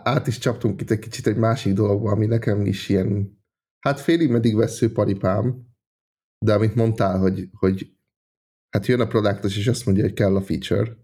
át 0.03 0.27
is 0.27 0.39
csaptunk 0.39 0.81
itt 0.81 0.91
egy 0.91 0.99
kicsit 0.99 1.27
egy 1.27 1.37
másik 1.37 1.73
dologba, 1.73 2.11
ami 2.11 2.27
nekem 2.27 2.67
is 2.67 2.89
ilyen, 2.89 3.39
hát 3.79 4.01
félig 4.01 4.31
meddig 4.31 4.57
vesző 4.57 4.93
paripám, 4.93 5.67
de 6.45 6.55
amit 6.55 6.75
mondtál, 6.75 7.19
hogy, 7.19 7.49
hogy 7.53 7.97
hát 8.71 8.87
jön 8.87 9.01
a 9.01 9.07
produktos, 9.07 9.57
és 9.57 9.67
azt 9.67 9.87
mondja, 9.87 10.05
hogy 10.05 10.13
kell 10.13 10.37
a 10.37 10.41
feature, 10.41 10.97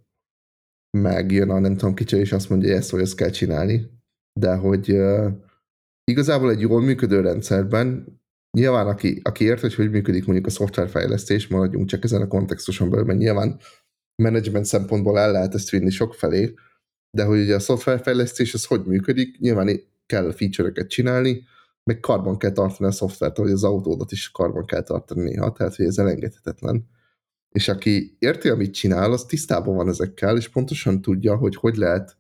meg 0.99 1.31
jön 1.31 1.51
a 1.51 1.59
nem 1.59 1.77
tudom 1.77 1.95
kicsi, 1.95 2.17
és 2.17 2.33
azt 2.33 2.49
mondja, 2.49 2.69
hogy 2.69 2.79
ezt 2.79 2.91
vagy 2.91 3.01
ezt 3.01 3.17
kell 3.17 3.31
csinálni, 3.31 3.91
de 4.41 4.55
hogy 4.55 4.93
uh, 4.93 5.33
igazából 6.05 6.51
egy 6.51 6.61
jól 6.61 6.81
működő 6.81 7.21
rendszerben 7.21 8.19
nyilván 8.57 8.87
aki, 8.87 9.21
aki 9.23 9.45
ért, 9.45 9.61
hogy 9.61 9.75
hogy 9.75 9.91
működik 9.91 10.25
mondjuk 10.25 10.47
a 10.47 10.51
szoftverfejlesztés, 10.51 11.49
maradjunk 11.49 11.89
csak 11.89 12.05
ezen 12.05 12.23
a 12.23 12.27
kontextuson 12.27 12.91
belül, 12.91 13.05
mert 13.05 13.19
nyilván 13.19 13.61
management 14.23 14.65
szempontból 14.65 15.19
el 15.19 15.33
lehet 15.33 15.55
ezt 15.55 15.71
vinni 15.71 15.91
sok 15.91 16.15
felé, 16.15 16.55
de 17.15 17.25
hogy 17.25 17.41
ugye 17.41 17.55
a 17.55 17.59
szoftverfejlesztés 17.59 18.55
az 18.55 18.65
hogy 18.65 18.85
működik, 18.85 19.39
nyilván 19.39 19.81
kell 20.07 20.33
feature-öket 20.33 20.89
csinálni, 20.89 21.43
meg 21.85 22.01
karban 22.01 22.39
kell 22.39 22.53
tartani 22.53 22.89
a 22.89 22.93
szoftvert, 22.93 23.37
hogy 23.37 23.51
az 23.51 23.65
autódat 23.65 24.13
is 24.13 24.31
karban 24.31 24.67
kell 24.67 24.83
tartani 24.83 25.23
néha, 25.23 25.53
tehát 25.53 25.75
hogy 25.75 25.87
ez 25.87 25.99
elengedhetetlen. 25.99 26.89
És 27.49 27.69
aki 27.69 28.17
érti, 28.19 28.49
amit 28.49 28.75
csinál, 28.75 29.13
az 29.13 29.25
tisztában 29.25 29.77
van 29.77 29.89
ezekkel, 29.89 30.37
és 30.37 30.49
pontosan 30.49 31.01
tudja, 31.01 31.37
hogy 31.37 31.57
hogy 31.57 31.77
lehet, 31.77 32.17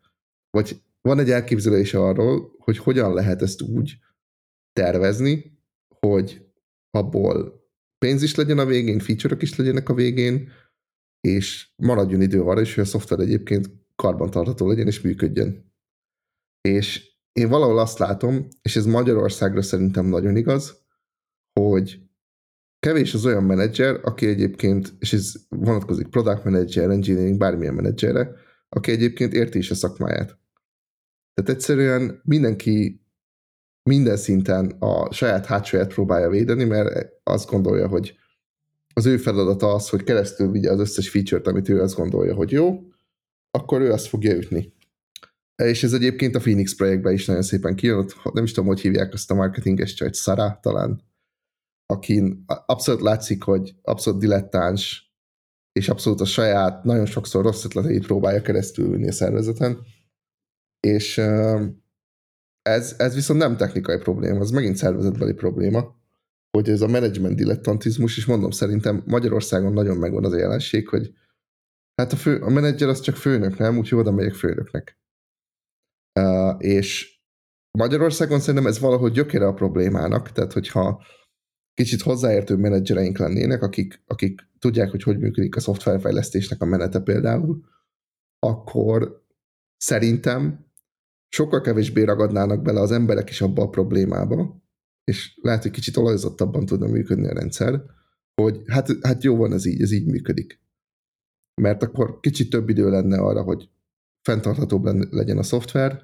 vagy 0.51 0.83
van 1.01 1.19
egy 1.19 1.31
elképzelés 1.31 1.95
arról, 1.95 2.55
hogy 2.59 2.79
hogyan 2.79 3.15
lehet 3.15 3.43
ezt 3.43 3.63
úgy 3.63 3.99
tervezni, 4.73 5.59
hogy 6.01 6.47
abból 6.91 7.63
pénz 7.99 8.23
is 8.23 8.35
legyen 8.35 8.59
a 8.59 8.67
végén, 8.67 8.99
feature 8.99 9.37
is 9.39 9.57
legyenek 9.57 9.89
a 9.89 9.95
végén, 9.95 10.51
és 11.21 11.69
maradjon 11.77 12.21
idő 12.21 12.43
arra 12.43 12.61
is, 12.61 12.75
hogy 12.75 12.85
a 12.85 12.87
szoftver 12.87 13.19
egyébként 13.19 13.84
karbantartható 13.97 14.69
legyen 14.69 14.87
és 14.87 15.01
működjön. 15.01 15.73
És 16.61 17.13
én 17.33 17.49
valahol 17.49 17.79
azt 17.79 17.99
látom, 17.99 18.49
és 18.63 18.77
ez 18.77 18.87
Magyarországra 18.87 19.63
szerintem 19.63 20.07
nagyon 20.07 20.37
igaz, 20.37 20.83
hogy 21.61 22.05
kevés 22.79 23.15
az 23.15 23.27
olyan 23.27 23.45
menedzser, 23.45 24.01
aki 24.03 24.27
egyébként, 24.27 24.95
és 24.99 25.13
ez 25.13 25.33
vonatkozik 25.49 26.09
product 26.09 26.45
manager, 26.45 26.91
engineering, 26.91 27.39
bármilyen 27.39 27.75
menedzserre, 27.75 28.35
aki 28.69 28.91
egyébként 28.91 29.33
érti 29.33 29.59
is 29.59 29.71
a 29.71 29.75
szakmáját. 29.75 30.39
Tehát 31.35 31.51
egyszerűen 31.51 32.21
mindenki 32.25 33.05
minden 33.91 34.17
szinten 34.17 34.71
a 34.79 35.13
saját 35.13 35.47
hátsóját 35.47 35.95
próbálja 35.95 36.29
védeni, 36.29 36.65
mert 36.65 37.09
azt 37.23 37.51
gondolja, 37.51 37.89
hogy 37.89 38.19
az 38.95 39.07
ő 39.07 39.17
feladata 39.17 39.75
az, 39.75 39.89
hogy 39.89 40.03
keresztül 40.03 40.51
vigye 40.51 40.71
az 40.71 40.81
összes 40.81 41.09
feature-t, 41.09 41.47
amit 41.47 41.69
ő 41.69 41.81
azt 41.81 41.97
gondolja, 41.97 42.35
hogy 42.35 42.51
jó, 42.51 42.81
akkor 43.55 43.81
ő 43.81 43.93
azt 43.93 44.07
fogja 44.07 44.37
ütni. 44.37 44.73
És 45.63 45.83
ez 45.83 45.93
egyébként 45.93 46.35
a 46.35 46.39
Phoenix 46.39 46.75
projektben 46.75 47.13
is 47.13 47.27
nagyon 47.27 47.43
szépen 47.43 47.75
kijön, 47.75 48.09
nem 48.33 48.45
is 48.45 48.53
tudom, 48.53 48.69
hogy 48.69 48.81
hívják 48.81 49.13
azt 49.13 49.31
a 49.31 49.35
marketinges 49.35 49.95
csajt, 49.95 50.15
Sara 50.15 50.59
talán, 50.63 51.03
akin 51.87 52.45
abszolút 52.67 53.01
látszik, 53.01 53.43
hogy 53.43 53.75
abszolút 53.83 54.21
dilettáns, 54.21 55.13
és 55.73 55.89
abszolút 55.89 56.21
a 56.21 56.25
saját, 56.25 56.85
nagyon 56.85 57.07
sokszor 57.07 57.45
rossz 57.45 57.65
ötleteit 57.65 58.07
próbálja 58.07 58.43
keresztül 58.43 58.91
vinni 58.91 59.09
a 59.09 59.13
szervezeten. 59.13 59.79
És 60.81 61.19
ez, 62.63 62.95
ez 62.99 63.15
viszont 63.15 63.39
nem 63.39 63.57
technikai 63.57 63.99
probléma, 63.99 64.41
ez 64.41 64.51
megint 64.51 64.77
szervezetbeli 64.77 65.33
probléma, 65.33 65.97
hogy 66.51 66.69
ez 66.69 66.81
a 66.81 66.89
management 66.89 67.37
dilettantizmus, 67.37 68.17
és 68.17 68.27
mondom, 68.27 68.51
szerintem 68.51 69.03
Magyarországon 69.07 69.73
nagyon 69.73 69.97
megvan 69.97 70.25
az 70.25 70.33
a 70.33 70.39
jelenség, 70.39 70.89
hogy 70.89 71.15
hát 71.97 72.13
a, 72.13 72.17
fő, 72.17 72.41
a 72.41 72.49
menedzser 72.49 72.89
az 72.89 73.01
csak 73.01 73.17
főnök, 73.17 73.59
nem? 73.59 73.79
Úgyhogy 73.79 73.99
oda 73.99 74.11
megyek 74.11 74.35
főnöknek. 74.35 74.99
Uh, 76.21 76.55
és 76.59 77.19
Magyarországon 77.79 78.41
szerintem 78.41 78.67
ez 78.67 78.79
valahogy 78.79 79.13
gyökére 79.13 79.47
a 79.47 79.55
problémának, 79.55 80.33
tehát 80.33 80.53
hogyha 80.53 81.05
kicsit 81.75 82.03
hozzáértő 82.03 82.57
menedzsereink 82.57 83.19
lennének, 83.19 83.63
akik, 83.63 84.03
akik 84.07 84.41
tudják, 84.59 84.91
hogy 84.91 85.03
hogy 85.03 85.19
működik 85.19 85.57
a 85.57 85.61
szoftverfejlesztésnek 85.61 86.63
a 86.63 86.65
menete 86.65 87.01
például, 87.01 87.65
akkor 88.39 89.25
szerintem 89.77 90.67
sokkal 91.29 91.61
kevésbé 91.61 92.03
ragadnának 92.03 92.63
bele 92.63 92.81
az 92.81 92.93
emberek 92.93 93.31
is 93.31 93.41
abba 93.41 93.63
a 93.63 93.69
problémába, 93.69 94.63
és 95.05 95.39
lehet, 95.43 95.63
hogy 95.63 95.71
kicsit 95.71 95.97
olajzottabban 95.97 96.67
tudna 96.67 96.87
működni 96.87 97.29
a 97.29 97.35
rendszer, 97.35 97.83
hogy 98.35 98.63
hát, 98.67 98.89
hát 99.03 99.23
jó 99.23 99.37
van 99.37 99.53
ez 99.53 99.65
így, 99.65 99.83
ez 99.83 99.91
így 99.91 100.07
működik. 100.07 100.61
Mert 101.63 101.83
akkor 101.83 102.21
kicsit 102.21 102.51
több 102.51 102.69
idő 102.69 102.91
lenne 102.91 103.19
arra, 103.19 103.43
hogy 103.43 103.69
fenntarthatóbb 104.23 105.13
legyen 105.13 105.39
a 105.39 105.43
szoftver, 105.43 106.03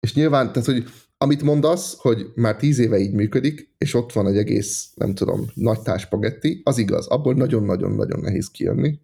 és 0.00 0.14
nyilván, 0.14 0.52
tehát, 0.52 0.68
hogy 0.68 0.84
amit 1.16 1.42
mondasz, 1.42 1.96
hogy 1.98 2.32
már 2.34 2.56
tíz 2.56 2.78
éve 2.78 2.98
így 2.98 3.12
működik, 3.12 3.74
és 3.78 3.94
ott 3.94 4.12
van 4.12 4.26
egy 4.26 4.36
egész, 4.36 4.92
nem 4.94 5.14
tudom, 5.14 5.46
nagy 5.54 5.80
táspagetti, 5.80 6.60
az 6.64 6.78
igaz, 6.78 7.06
abból 7.06 7.34
nagyon-nagyon-nagyon 7.34 8.20
nehéz 8.20 8.50
kijönni, 8.50 9.00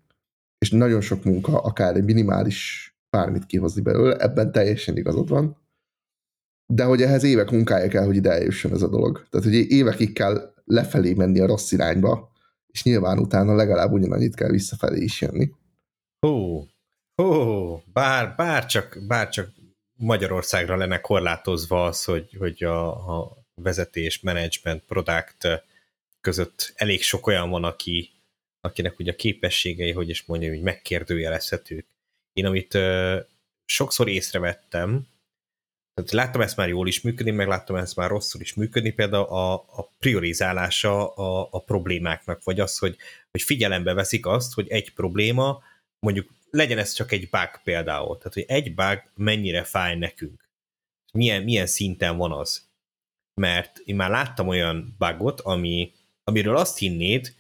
és 0.59 0.71
nagyon 0.71 1.01
sok 1.01 1.25
munka, 1.25 1.61
akár 1.61 1.97
egy 1.97 2.05
minimális 2.05 2.93
bármit 3.11 3.47
kihozni 3.47 3.83
belőle, 3.83 4.17
ebben 4.17 4.53
teljesen 4.53 4.97
igazad 4.97 5.29
van. 5.29 5.57
De 6.73 6.85
hogy 6.85 7.03
ehhez 7.03 7.23
évek 7.23 7.51
munkája 7.51 7.89
kell, 7.89 8.05
hogy 8.05 8.17
ide 8.17 8.31
eljusson 8.31 8.73
ez 8.73 8.83
a 8.83 8.89
dolog. 8.89 9.27
Tehát, 9.31 9.47
hogy 9.47 9.55
évekig 9.55 10.13
kell 10.13 10.55
lefelé 10.65 11.15
menni 11.15 11.41
a 11.41 11.47
rossz 11.47 11.73
irányba, 11.73 12.33
és 12.79 12.85
nyilván 12.85 13.19
utána 13.19 13.55
legalább 13.55 13.93
ugyanannyit 13.93 14.35
kell 14.35 14.51
visszafelé 14.51 15.03
is 15.03 15.21
jönni. 15.21 15.51
Hú, 16.27 16.67
hú, 17.15 17.83
bár, 17.93 18.35
bár, 18.37 18.67
csak, 18.67 18.99
bár 19.07 19.29
csak 19.29 19.51
Magyarországra 19.95 20.77
lenne 20.77 21.01
korlátozva 21.01 21.85
az, 21.85 22.05
hogy, 22.05 22.37
hogy 22.39 22.65
a, 22.65 22.89
a 23.19 23.37
vezetés, 23.55 24.21
management, 24.21 24.83
product 24.83 25.49
között 26.21 26.73
elég 26.75 27.03
sok 27.03 27.27
olyan 27.27 27.51
van, 27.51 27.65
aki, 27.65 28.11
akinek 28.61 28.99
ugye 28.99 29.13
a 29.13 29.17
képességei, 29.17 29.93
hogy 29.93 30.09
is 30.09 30.25
mondjam, 30.25 30.53
hogy 30.53 30.63
megkérdőjelezhetők. 30.63 31.87
Én 32.33 32.47
amit 32.47 32.75
uh, 32.75 33.17
sokszor 33.65 34.09
észrevettem, 34.09 35.07
tehát 35.99 36.13
láttam 36.13 36.41
ezt 36.41 36.57
már 36.57 36.69
jól 36.69 36.89
is 36.89 37.01
működni, 37.01 37.31
meg 37.31 37.49
láttam 37.49 37.77
ezt 37.77 37.97
már 37.97 38.09
rosszul 38.09 38.41
is 38.41 38.55
működni, 38.55 38.91
például 38.91 39.25
a, 39.25 39.53
a 39.55 39.93
priorizálása 39.99 41.09
a, 41.09 41.49
a 41.51 41.63
problémáknak, 41.63 42.45
vagy 42.45 42.61
az, 42.61 42.79
hogy, 42.79 42.97
hogy 43.31 43.43
figyelembe 43.43 43.93
veszik 43.93 44.27
azt, 44.27 44.55
hogy 44.55 44.69
egy 44.69 44.93
probléma, 44.93 45.63
mondjuk 46.01 46.29
legyen 46.51 46.79
ez 46.79 46.93
csak 46.93 47.13
egy 47.13 47.29
bug 47.31 47.61
például, 47.65 48.19
tehát 48.19 48.35
hogy 48.35 48.45
egy 48.49 48.75
bug 48.75 49.03
mennyire 49.15 49.65
fáj 49.65 49.97
nekünk, 49.97 50.49
milyen, 51.13 51.43
milyen 51.43 51.67
szinten 51.67 52.17
van 52.17 52.33
az. 52.33 52.69
Mert 53.41 53.79
én 53.79 53.97
már 53.97 54.11
láttam 54.11 54.49
olyan 54.49 54.95
bugot, 54.99 55.41
ami, 55.41 55.93
amiről 56.25 56.57
azt 56.57 56.79
hinnéd, 56.79 57.35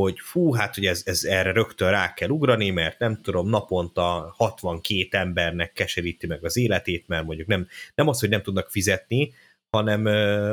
hogy 0.00 0.20
fú, 0.20 0.52
hát 0.52 0.74
hogy 0.74 0.86
ez, 0.86 1.02
ez 1.04 1.24
erre 1.24 1.52
rögtön 1.52 1.90
rá 1.90 2.14
kell 2.14 2.28
ugrani, 2.28 2.70
mert 2.70 2.98
nem 2.98 3.20
tudom, 3.22 3.48
naponta 3.48 4.34
62 4.36 5.16
embernek 5.16 5.72
keseríti 5.72 6.26
meg 6.26 6.44
az 6.44 6.56
életét, 6.56 7.08
mert 7.08 7.24
mondjuk 7.24 7.48
nem, 7.48 7.68
nem 7.94 8.08
az, 8.08 8.20
hogy 8.20 8.28
nem 8.28 8.42
tudnak 8.42 8.70
fizetni, 8.70 9.32
hanem, 9.70 10.04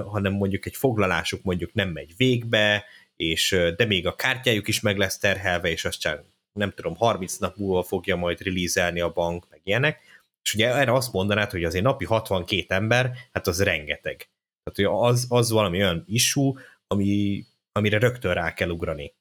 hanem 0.06 0.34
mondjuk 0.34 0.66
egy 0.66 0.76
foglalásuk 0.76 1.44
mondjuk 1.44 1.74
nem 1.74 1.90
megy 1.90 2.14
végbe, 2.18 2.86
és 3.16 3.58
de 3.76 3.86
még 3.86 4.08
a 4.08 4.16
kártyájuk 4.16 4.68
is 4.68 4.80
meg 4.80 4.98
lesz 4.98 5.18
terhelve, 5.18 5.70
és 5.70 5.86
azt 5.86 6.00
csak 6.00 6.24
nem 6.60 6.72
tudom, 6.72 6.96
30 6.96 7.38
nap 7.38 7.56
múlva 7.58 7.84
fogja 7.84 8.16
majd 8.16 8.42
release 8.42 9.04
a 9.04 9.12
bank, 9.14 9.50
meg 9.50 9.60
ilyenek, 9.64 10.02
és 10.44 10.54
ugye 10.54 10.76
erre 10.76 10.94
azt 10.94 11.14
mondanád, 11.14 11.52
hogy 11.52 11.64
azért 11.64 11.84
napi 11.84 12.06
62 12.06 12.74
ember, 12.74 13.12
hát 13.34 13.48
az 13.48 13.64
rengeteg. 13.64 14.30
Tehát 14.64 14.94
az, 14.94 15.26
az 15.30 15.52
valami 15.52 15.78
olyan 15.78 16.04
issue, 16.08 16.54
ami, 16.88 17.44
amire 17.72 17.98
rögtön 17.98 18.34
rá 18.34 18.54
kell 18.54 18.70
ugrani. 18.70 19.14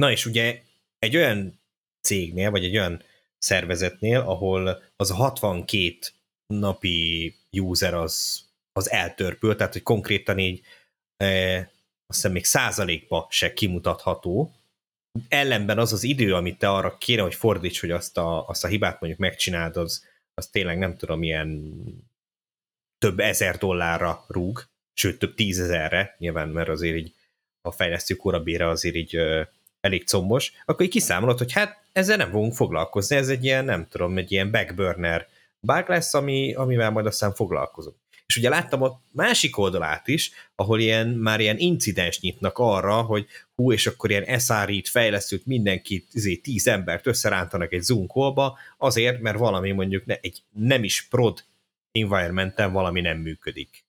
Na 0.00 0.10
és 0.10 0.26
ugye 0.26 0.62
egy 0.98 1.16
olyan 1.16 1.60
cégnél, 2.06 2.50
vagy 2.50 2.64
egy 2.64 2.76
olyan 2.76 3.02
szervezetnél, 3.38 4.20
ahol 4.20 4.82
az 4.96 5.10
a 5.10 5.14
62 5.14 5.98
napi 6.46 7.34
user 7.50 7.94
az, 7.94 8.44
az 8.72 8.90
eltörpül, 8.90 9.56
tehát 9.56 9.72
hogy 9.72 9.82
konkrétan 9.82 10.38
így 10.38 10.62
e, 11.16 11.58
azt 12.06 12.18
hiszem 12.18 12.32
még 12.32 12.44
százalékba 12.44 13.26
se 13.30 13.52
kimutatható, 13.52 14.52
ellenben 15.28 15.78
az 15.78 15.92
az 15.92 16.02
idő, 16.02 16.34
amit 16.34 16.58
te 16.58 16.70
arra 16.70 16.98
kéne, 16.98 17.22
hogy 17.22 17.34
fordíts, 17.34 17.80
hogy 17.80 17.90
azt 17.90 18.18
a, 18.18 18.48
azt 18.48 18.64
a 18.64 18.68
hibát 18.68 19.00
mondjuk 19.00 19.20
megcsináld, 19.20 19.76
az, 19.76 20.06
az 20.34 20.48
tényleg 20.48 20.78
nem 20.78 20.96
tudom, 20.96 21.22
ilyen 21.22 21.74
több 22.98 23.20
ezer 23.20 23.58
dollárra 23.58 24.24
rúg, 24.28 24.68
sőt 24.92 25.18
több 25.18 25.34
tízezerre, 25.34 26.16
nyilván, 26.18 26.48
mert 26.48 26.68
azért 26.68 26.96
így 26.96 27.14
a 27.60 27.70
fejlesztő 27.70 28.14
korabére 28.14 28.68
azért 28.68 28.94
így 28.94 29.16
elég 29.84 30.06
combos, 30.06 30.52
akkor 30.64 30.84
így 30.84 30.92
kiszámolod, 30.92 31.38
hogy 31.38 31.52
hát 31.52 31.84
ezzel 31.92 32.16
nem 32.16 32.30
fogunk 32.30 32.54
foglalkozni, 32.54 33.16
ez 33.16 33.28
egy 33.28 33.44
ilyen, 33.44 33.64
nem 33.64 33.86
tudom, 33.88 34.18
egy 34.18 34.32
ilyen 34.32 34.50
backburner 34.50 35.26
bug 35.60 35.88
lesz, 35.88 36.14
ami, 36.14 36.54
amivel 36.54 36.90
majd 36.90 37.06
aztán 37.06 37.34
foglalkozunk. 37.34 37.96
És 38.26 38.36
ugye 38.36 38.48
láttam 38.48 38.82
a 38.82 39.00
másik 39.10 39.58
oldalát 39.58 40.08
is, 40.08 40.30
ahol 40.54 40.80
ilyen, 40.80 41.08
már 41.08 41.40
ilyen 41.40 41.58
incidens 41.58 42.20
nyitnak 42.20 42.58
arra, 42.58 43.02
hogy 43.02 43.26
hú, 43.54 43.72
és 43.72 43.86
akkor 43.86 44.10
ilyen 44.10 44.38
SRI-t 44.38 44.88
fejlesztőt 44.88 45.46
mindenkit, 45.46 46.08
izé, 46.12 46.36
tíz 46.36 46.66
embert 46.66 47.06
összerántanak 47.06 47.72
egy 47.72 47.82
Zoom 47.82 48.06
azért, 48.78 49.20
mert 49.20 49.38
valami 49.38 49.72
mondjuk 49.72 50.04
ne, 50.04 50.14
egy 50.20 50.42
nem 50.50 50.84
is 50.84 51.06
prod 51.10 51.44
environmenten 51.92 52.72
valami 52.72 53.00
nem 53.00 53.18
működik. 53.18 53.84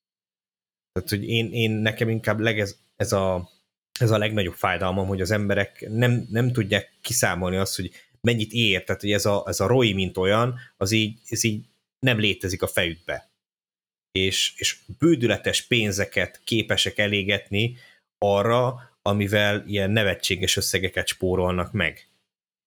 Tehát, 0.92 1.10
hogy 1.10 1.30
én, 1.30 1.52
én 1.52 1.72
nekem 1.72 2.10
inkább 2.10 2.40
legez, 2.40 2.80
ez 2.96 3.12
a 3.12 3.50
ez 4.00 4.12
a 4.12 4.18
legnagyobb 4.18 4.54
fájdalmam, 4.54 5.08
hogy 5.08 5.22
az 5.22 5.32
emberek 5.32 5.86
nem, 5.90 6.28
nem 6.30 6.52
tudják 6.52 6.94
kiszámolni 7.02 7.58
azt, 7.58 7.76
hogy 7.76 7.92
mennyit 8.22 8.52
ér, 8.52 8.84
tehát 8.84 9.02
hogy 9.02 9.12
ez 9.12 9.26
a, 9.26 9.44
ez 9.48 9.60
a 9.60 9.68
ROI, 9.68 9.94
mint 9.94 10.18
olyan, 10.18 10.60
az 10.78 10.92
így, 10.92 11.20
ez 11.30 11.44
így 11.44 11.66
nem 12.00 12.20
létezik 12.20 12.62
a 12.62 12.68
fejükbe. 12.68 13.30
És, 14.12 14.54
és 14.58 14.78
bődületes 15.00 15.62
pénzeket 15.62 16.42
képesek 16.44 16.98
elégetni 16.98 17.78
arra, 18.18 18.90
amivel 19.02 19.64
ilyen 19.68 19.92
nevetséges 19.92 20.58
összegeket 20.58 21.08
spórolnak 21.08 21.72
meg. 21.72 22.08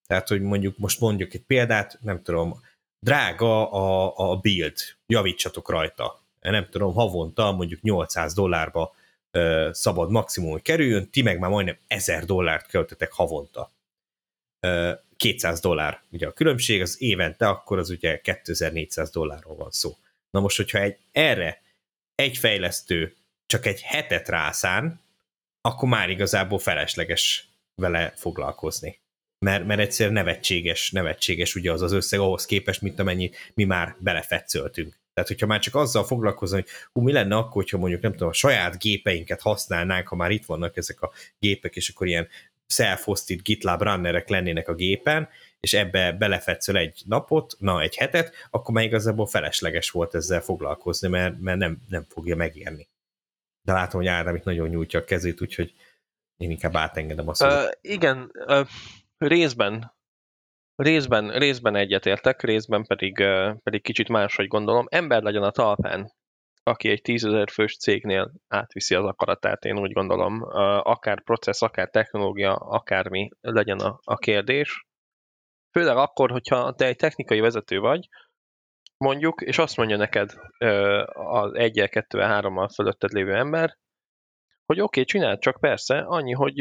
Tehát, 0.06 0.28
hogy 0.28 0.40
mondjuk 0.40 0.78
most 0.78 1.00
mondjuk 1.00 1.34
egy 1.34 1.42
példát, 1.42 1.98
nem 2.02 2.22
tudom, 2.22 2.60
drága 3.00 3.70
a, 3.70 4.12
a 4.30 4.36
build, 4.36 4.76
javítsatok 5.06 5.70
rajta. 5.70 6.22
Nem 6.40 6.68
tudom, 6.70 6.94
havonta 6.94 7.52
mondjuk 7.52 7.82
800 7.82 8.34
dollárba 8.34 8.94
ö, 9.38 9.70
szabad 9.72 10.10
maximum, 10.10 10.62
kerüljön, 10.62 11.10
ti 11.10 11.22
meg 11.22 11.38
már 11.38 11.50
majdnem 11.50 11.78
1000 11.86 12.24
dollárt 12.24 12.66
költetek 12.66 13.12
havonta. 13.12 13.70
Ö, 14.60 14.92
200 15.16 15.60
dollár 15.60 16.02
ugye 16.10 16.26
a 16.26 16.32
különbség, 16.32 16.80
az 16.80 17.02
évente 17.02 17.48
akkor 17.48 17.78
az 17.78 17.90
ugye 17.90 18.20
2400 18.20 19.10
dollárról 19.10 19.56
van 19.56 19.70
szó. 19.70 19.96
Na 20.30 20.40
most, 20.40 20.56
hogyha 20.56 20.78
egy, 20.78 20.96
erre 21.12 21.62
egy 22.14 22.36
fejlesztő 22.36 23.14
csak 23.46 23.66
egy 23.66 23.80
hetet 23.80 24.28
rászán, 24.28 25.00
akkor 25.60 25.88
már 25.88 26.10
igazából 26.10 26.58
felesleges 26.58 27.48
vele 27.74 28.12
foglalkozni. 28.16 28.98
Mert, 29.38 29.66
mert 29.66 29.80
egyszerűen 29.80 30.14
nevetséges, 30.14 30.90
nevetséges 30.90 31.54
ugye 31.54 31.72
az 31.72 31.82
az 31.82 31.92
összeg 31.92 32.20
ahhoz 32.20 32.46
képest, 32.46 32.80
mint 32.80 32.98
amennyit 32.98 33.52
mi 33.54 33.64
már 33.64 33.96
belefetszöltünk. 33.98 34.97
Tehát, 35.18 35.32
hogyha 35.32 35.46
már 35.46 35.60
csak 35.60 35.74
azzal 35.74 36.04
foglalkozom, 36.04 36.60
hogy 36.60 36.68
hú, 36.92 37.00
mi 37.00 37.12
lenne 37.12 37.36
akkor, 37.36 37.52
hogyha 37.52 37.78
mondjuk 37.78 38.02
nem 38.02 38.12
tudom, 38.12 38.28
a 38.28 38.32
saját 38.32 38.78
gépeinket 38.78 39.40
használnánk, 39.40 40.08
ha 40.08 40.16
már 40.16 40.30
itt 40.30 40.44
vannak 40.44 40.76
ezek 40.76 41.00
a 41.00 41.12
gépek, 41.38 41.76
és 41.76 41.88
akkor 41.88 42.06
ilyen 42.06 42.28
self-hosted 42.66 43.42
GitLab 43.42 43.82
runnerek 43.82 44.28
lennének 44.28 44.68
a 44.68 44.74
gépen, 44.74 45.28
és 45.60 45.74
ebbe 45.74 46.12
belefetszöl 46.12 46.76
egy 46.76 47.02
napot, 47.06 47.56
na 47.58 47.80
egy 47.80 47.96
hetet, 47.96 48.34
akkor 48.50 48.74
már 48.74 48.84
igazából 48.84 49.26
felesleges 49.26 49.90
volt 49.90 50.14
ezzel 50.14 50.40
foglalkozni, 50.40 51.08
mert, 51.08 51.40
mert 51.40 51.58
nem, 51.58 51.78
nem 51.88 52.04
fogja 52.08 52.36
megérni. 52.36 52.88
De 53.62 53.72
látom, 53.72 54.00
hogy 54.00 54.08
Ádám 54.08 54.34
itt 54.34 54.44
nagyon 54.44 54.68
nyújtja 54.68 55.00
a 55.00 55.04
kezét, 55.04 55.40
úgyhogy 55.40 55.74
én 56.36 56.50
inkább 56.50 56.76
átengedem 56.76 57.28
a 57.28 57.34
szót. 57.34 57.52
Uh, 57.52 57.70
igen, 57.80 58.32
uh, 58.46 58.66
részben 59.16 59.92
részben, 60.82 61.30
részben 61.30 61.74
egyetértek, 61.74 62.42
részben 62.42 62.84
pedig, 62.84 63.14
pedig 63.62 63.82
kicsit 63.82 64.08
máshogy 64.08 64.46
gondolom. 64.46 64.86
Ember 64.88 65.22
legyen 65.22 65.42
a 65.42 65.50
talpán, 65.50 66.12
aki 66.62 66.88
egy 66.88 67.02
tízezer 67.02 67.50
fős 67.50 67.76
cégnél 67.76 68.32
átviszi 68.48 68.94
az 68.94 69.04
akaratát, 69.04 69.64
én 69.64 69.78
úgy 69.78 69.92
gondolom, 69.92 70.42
akár 70.82 71.22
processz, 71.22 71.62
akár 71.62 71.88
technológia, 71.88 72.54
akármi 72.54 73.28
legyen 73.40 73.78
a, 73.78 73.98
a 74.04 74.16
kérdés. 74.16 74.86
Főleg 75.70 75.96
akkor, 75.96 76.30
hogyha 76.30 76.74
te 76.74 76.86
egy 76.86 76.96
technikai 76.96 77.40
vezető 77.40 77.78
vagy, 77.78 78.08
mondjuk, 78.96 79.40
és 79.40 79.58
azt 79.58 79.76
mondja 79.76 79.96
neked 79.96 80.30
az 81.12 81.54
1 81.54 81.88
2 81.90 82.20
3 82.20 82.68
fölötted 82.68 83.12
lévő 83.12 83.34
ember, 83.34 83.78
hogy 84.66 84.80
oké, 84.80 85.00
okay, 85.00 85.04
csináld 85.04 85.38
csak 85.38 85.60
persze, 85.60 85.98
annyi, 85.98 86.32
hogy 86.32 86.60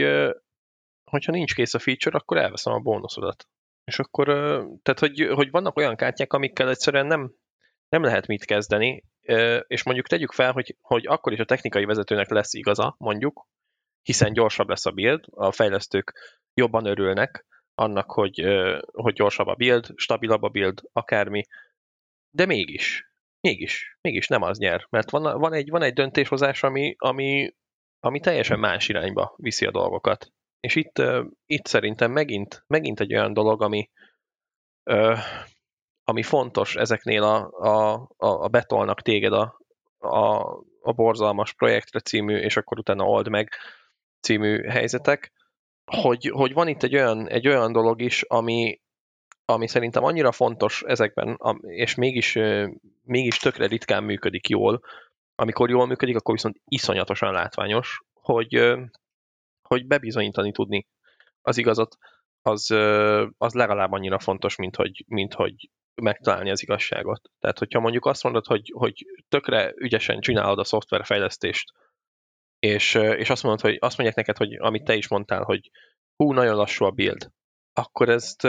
hogyha 1.11 1.31
nincs 1.31 1.55
kész 1.55 1.73
a 1.73 1.79
feature, 1.79 2.17
akkor 2.17 2.37
elveszem 2.37 2.73
a 2.73 2.79
bónuszodat. 2.79 3.47
És 3.87 3.99
akkor, 3.99 4.25
tehát, 4.81 4.99
hogy, 4.99 5.27
hogy 5.33 5.51
vannak 5.51 5.77
olyan 5.77 5.95
kártyák, 5.95 6.33
amikkel 6.33 6.69
egyszerűen 6.69 7.05
nem, 7.05 7.33
nem 7.89 8.03
lehet 8.03 8.27
mit 8.27 8.45
kezdeni, 8.45 9.03
és 9.67 9.83
mondjuk 9.83 10.07
tegyük 10.07 10.31
fel, 10.31 10.51
hogy, 10.51 10.75
hogy 10.81 11.07
akkor 11.07 11.33
is 11.33 11.39
a 11.39 11.45
technikai 11.45 11.85
vezetőnek 11.85 12.29
lesz 12.29 12.53
igaza, 12.53 12.95
mondjuk, 12.97 13.47
hiszen 14.01 14.33
gyorsabb 14.33 14.69
lesz 14.69 14.85
a 14.85 14.91
build, 14.91 15.25
a 15.29 15.51
fejlesztők 15.51 16.37
jobban 16.53 16.85
örülnek 16.85 17.45
annak, 17.75 18.11
hogy, 18.11 18.45
hogy 18.91 19.13
gyorsabb 19.13 19.47
a 19.47 19.55
build, 19.55 19.87
stabilabb 19.95 20.43
a 20.43 20.49
build, 20.49 20.81
akármi, 20.91 21.43
de 22.29 22.45
mégis, 22.45 23.11
mégis, 23.39 23.97
mégis 24.01 24.27
nem 24.27 24.41
az 24.41 24.57
nyer, 24.57 24.87
mert 24.89 25.09
van, 25.09 25.39
van, 25.39 25.53
egy, 25.53 25.69
van 25.69 25.81
egy 25.81 25.93
döntéshozás, 25.93 26.63
ami, 26.63 26.95
ami, 26.97 27.55
ami 27.99 28.19
teljesen 28.19 28.59
más 28.59 28.89
irányba 28.89 29.33
viszi 29.37 29.65
a 29.65 29.71
dolgokat. 29.71 30.31
És 30.67 30.75
itt, 30.75 31.01
itt 31.45 31.65
szerintem 31.65 32.11
megint, 32.11 32.63
megint 32.67 32.99
egy 32.99 33.13
olyan 33.13 33.33
dolog, 33.33 33.61
ami, 33.61 33.89
ami 36.03 36.23
fontos 36.23 36.75
ezeknél 36.75 37.23
a, 37.23 37.49
a, 37.51 38.07
a, 38.17 38.47
betolnak 38.47 39.01
téged 39.01 39.33
a, 39.33 39.59
a, 39.97 40.37
a 40.81 40.91
borzalmas 40.91 41.53
projektre 41.53 41.99
című, 41.99 42.37
és 42.37 42.57
akkor 42.57 42.79
utána 42.79 43.03
old 43.03 43.27
meg 43.27 43.49
című 44.21 44.63
helyzetek, 44.63 45.31
hogy, 45.91 46.29
hogy 46.33 46.53
van 46.53 46.67
itt 46.67 46.83
egy 46.83 46.95
olyan, 46.95 47.29
egy 47.29 47.47
olyan 47.47 47.71
dolog 47.71 48.01
is, 48.01 48.21
ami, 48.21 48.81
ami 49.45 49.67
szerintem 49.67 50.03
annyira 50.03 50.31
fontos 50.31 50.83
ezekben, 50.87 51.39
és 51.61 51.95
mégis, 51.95 52.37
mégis 53.03 53.37
tökre 53.37 53.67
ritkán 53.67 54.03
működik 54.03 54.49
jól, 54.49 54.81
amikor 55.35 55.69
jól 55.69 55.85
működik, 55.85 56.15
akkor 56.15 56.33
viszont 56.33 56.61
iszonyatosan 56.65 57.33
látványos, 57.33 58.01
hogy, 58.13 58.77
hogy 59.67 59.87
bebizonyítani 59.87 60.51
tudni 60.51 60.87
az 61.41 61.57
igazat, 61.57 61.97
az, 62.41 62.71
az 63.37 63.53
legalább 63.53 63.91
annyira 63.91 64.19
fontos, 64.19 64.55
mint 64.55 64.75
hogy, 64.75 65.03
mint 65.07 65.33
hogy 65.33 65.69
megtalálni 66.01 66.49
az 66.49 66.61
igazságot. 66.61 67.31
Tehát, 67.39 67.57
hogyha 67.59 67.79
mondjuk 67.79 68.05
azt 68.05 68.23
mondod, 68.23 68.45
hogy, 68.45 68.71
hogy 68.75 69.05
tökre 69.29 69.73
ügyesen 69.75 70.19
csinálod 70.19 70.59
a 70.59 70.63
szoftverfejlesztést, 70.63 71.71
és, 72.59 72.93
és 72.93 73.29
azt 73.29 73.43
mondod, 73.43 73.61
hogy 73.61 73.77
azt 73.79 73.97
mondják 73.97 74.17
neked, 74.17 74.37
hogy 74.37 74.53
amit 74.53 74.83
te 74.83 74.95
is 74.95 75.07
mondtál, 75.07 75.43
hogy 75.43 75.69
hú, 76.15 76.33
nagyon 76.33 76.55
lassú 76.55 76.85
a 76.85 76.91
build, 76.91 77.31
akkor 77.73 78.09
ezt, 78.09 78.45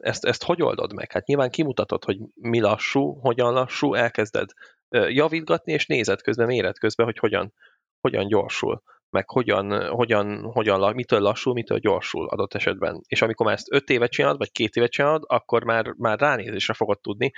ezt, 0.00 0.24
ezt 0.24 0.42
hogy 0.42 0.62
oldod 0.62 0.92
meg? 0.92 1.12
Hát 1.12 1.26
nyilván 1.26 1.50
kimutatod, 1.50 2.04
hogy 2.04 2.18
mi 2.34 2.60
lassú, 2.60 3.18
hogyan 3.20 3.52
lassú, 3.52 3.94
elkezded 3.94 4.50
javítgatni, 4.90 5.72
és 5.72 5.86
nézed 5.86 6.22
közben, 6.22 6.46
méret 6.46 6.78
közben, 6.78 7.06
hogy 7.06 7.18
hogyan, 7.18 7.52
hogyan 8.00 8.26
gyorsul 8.26 8.82
meg 9.16 9.30
hogyan, 9.30 9.88
hogyan, 9.88 10.42
hogyan, 10.52 10.94
mitől 10.94 11.20
lassul, 11.20 11.52
mitől 11.52 11.78
gyorsul 11.78 12.28
adott 12.28 12.54
esetben. 12.54 13.00
És 13.06 13.22
amikor 13.22 13.46
már 13.46 13.54
ezt 13.54 13.72
öt 13.72 13.90
évet 13.90 14.10
csinálod, 14.10 14.38
vagy 14.38 14.52
két 14.52 14.74
évet 14.74 14.90
csinálod, 14.90 15.22
akkor 15.26 15.64
már, 15.64 15.94
már 15.98 16.18
ránézésre 16.18 16.74
fogod 16.74 17.00
tudni, 17.00 17.32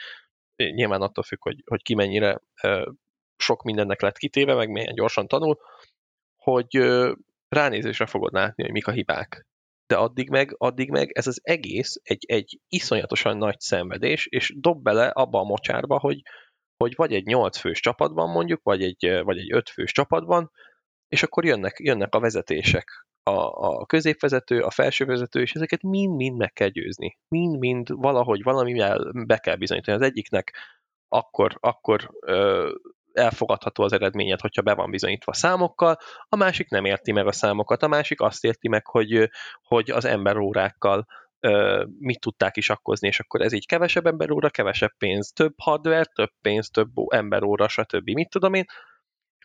nyilván 0.57 1.03
attól 1.03 1.25
függ, 1.25 1.43
hogy, 1.43 1.63
hogy 1.67 1.83
ki 1.83 1.95
mennyire 1.95 2.41
sok 3.37 3.63
mindennek 3.63 4.01
lett 4.01 4.17
kitéve, 4.17 4.55
meg 4.55 4.71
milyen 4.71 4.95
gyorsan 4.95 5.27
tanul, 5.27 5.59
hogy 6.37 6.77
ránézésre 7.49 8.07
fogod 8.07 8.33
látni, 8.33 8.63
hogy 8.63 8.73
mik 8.73 8.87
a 8.87 8.93
hibák. 8.93 9.47
De 9.87 9.97
addig 9.97 10.31
meg, 10.31 10.55
addig 10.57 10.91
meg 10.91 11.11
ez 11.13 11.27
az 11.27 11.41
egész 11.43 12.01
egy, 12.03 12.25
egy 12.29 12.59
iszonyatosan 12.69 13.37
nagy 13.37 13.61
szenvedés, 13.61 14.27
és 14.27 14.55
dob 14.57 14.83
bele 14.83 15.09
abba 15.09 15.39
a 15.39 15.45
mocsárba, 15.45 15.99
hogy, 15.99 16.23
hogy 16.77 16.93
vagy 16.97 17.13
egy 17.13 17.25
8 17.25 17.59
fős 17.59 17.81
csapatban 17.81 18.31
mondjuk, 18.31 18.63
vagy 18.63 18.83
egy, 18.83 19.21
vagy 19.23 19.39
egy 19.39 19.53
5 19.53 19.69
fős 19.69 19.93
csapatban, 19.93 20.51
és 21.09 21.23
akkor 21.23 21.45
jönnek, 21.45 21.77
jönnek 21.79 22.15
a 22.15 22.21
vezetések, 22.21 23.07
a, 23.23 23.31
a 23.81 23.87
középvezető, 23.87 24.61
a 24.61 24.71
felsővezető, 24.71 25.41
és 25.41 25.53
ezeket 25.53 25.83
mind-mind 25.83 26.37
meg 26.37 26.53
kell 26.53 26.69
győzni. 26.69 27.19
Mind-mind 27.29 27.89
valahogy 27.91 28.43
valamivel 28.43 29.13
be 29.27 29.39
kell 29.39 29.57
bizonyítani. 29.57 29.97
Az 29.97 30.03
egyiknek 30.03 30.57
akkor, 31.09 31.57
akkor 31.61 32.11
ö, 32.21 32.71
elfogadható 33.13 33.83
az 33.83 33.93
eredményed, 33.93 34.41
hogyha 34.41 34.63
be 34.63 34.75
van 34.75 34.91
bizonyítva 34.91 35.33
számokkal, 35.33 35.97
a 36.29 36.37
másik 36.37 36.69
nem 36.69 36.85
érti 36.85 37.13
meg 37.13 37.27
a 37.27 37.33
számokat, 37.33 37.83
a 37.83 37.89
másik 37.89 38.21
azt 38.21 38.45
érti 38.45 38.69
meg, 38.69 38.87
hogy, 38.87 39.31
hogy 39.63 39.91
az 39.91 40.05
emberórákkal 40.05 41.07
mit 41.99 42.21
tudták 42.21 42.57
is 42.57 42.71
akkozni, 42.71 43.09
és 43.09 43.21
akkor 43.21 43.41
ez 43.41 43.53
így 43.53 43.67
kevesebb 43.67 44.07
emberóra, 44.07 44.51
kevesebb 44.51 44.93
pénz, 44.99 45.33
több 45.33 45.55
hardware, 45.57 46.05
több 46.05 46.31
pénz, 46.41 46.71
több 46.71 46.89
emberóra, 47.09 47.69
stb. 47.69 48.11
Mit 48.11 48.31
tudom 48.31 48.55
én, 48.55 48.65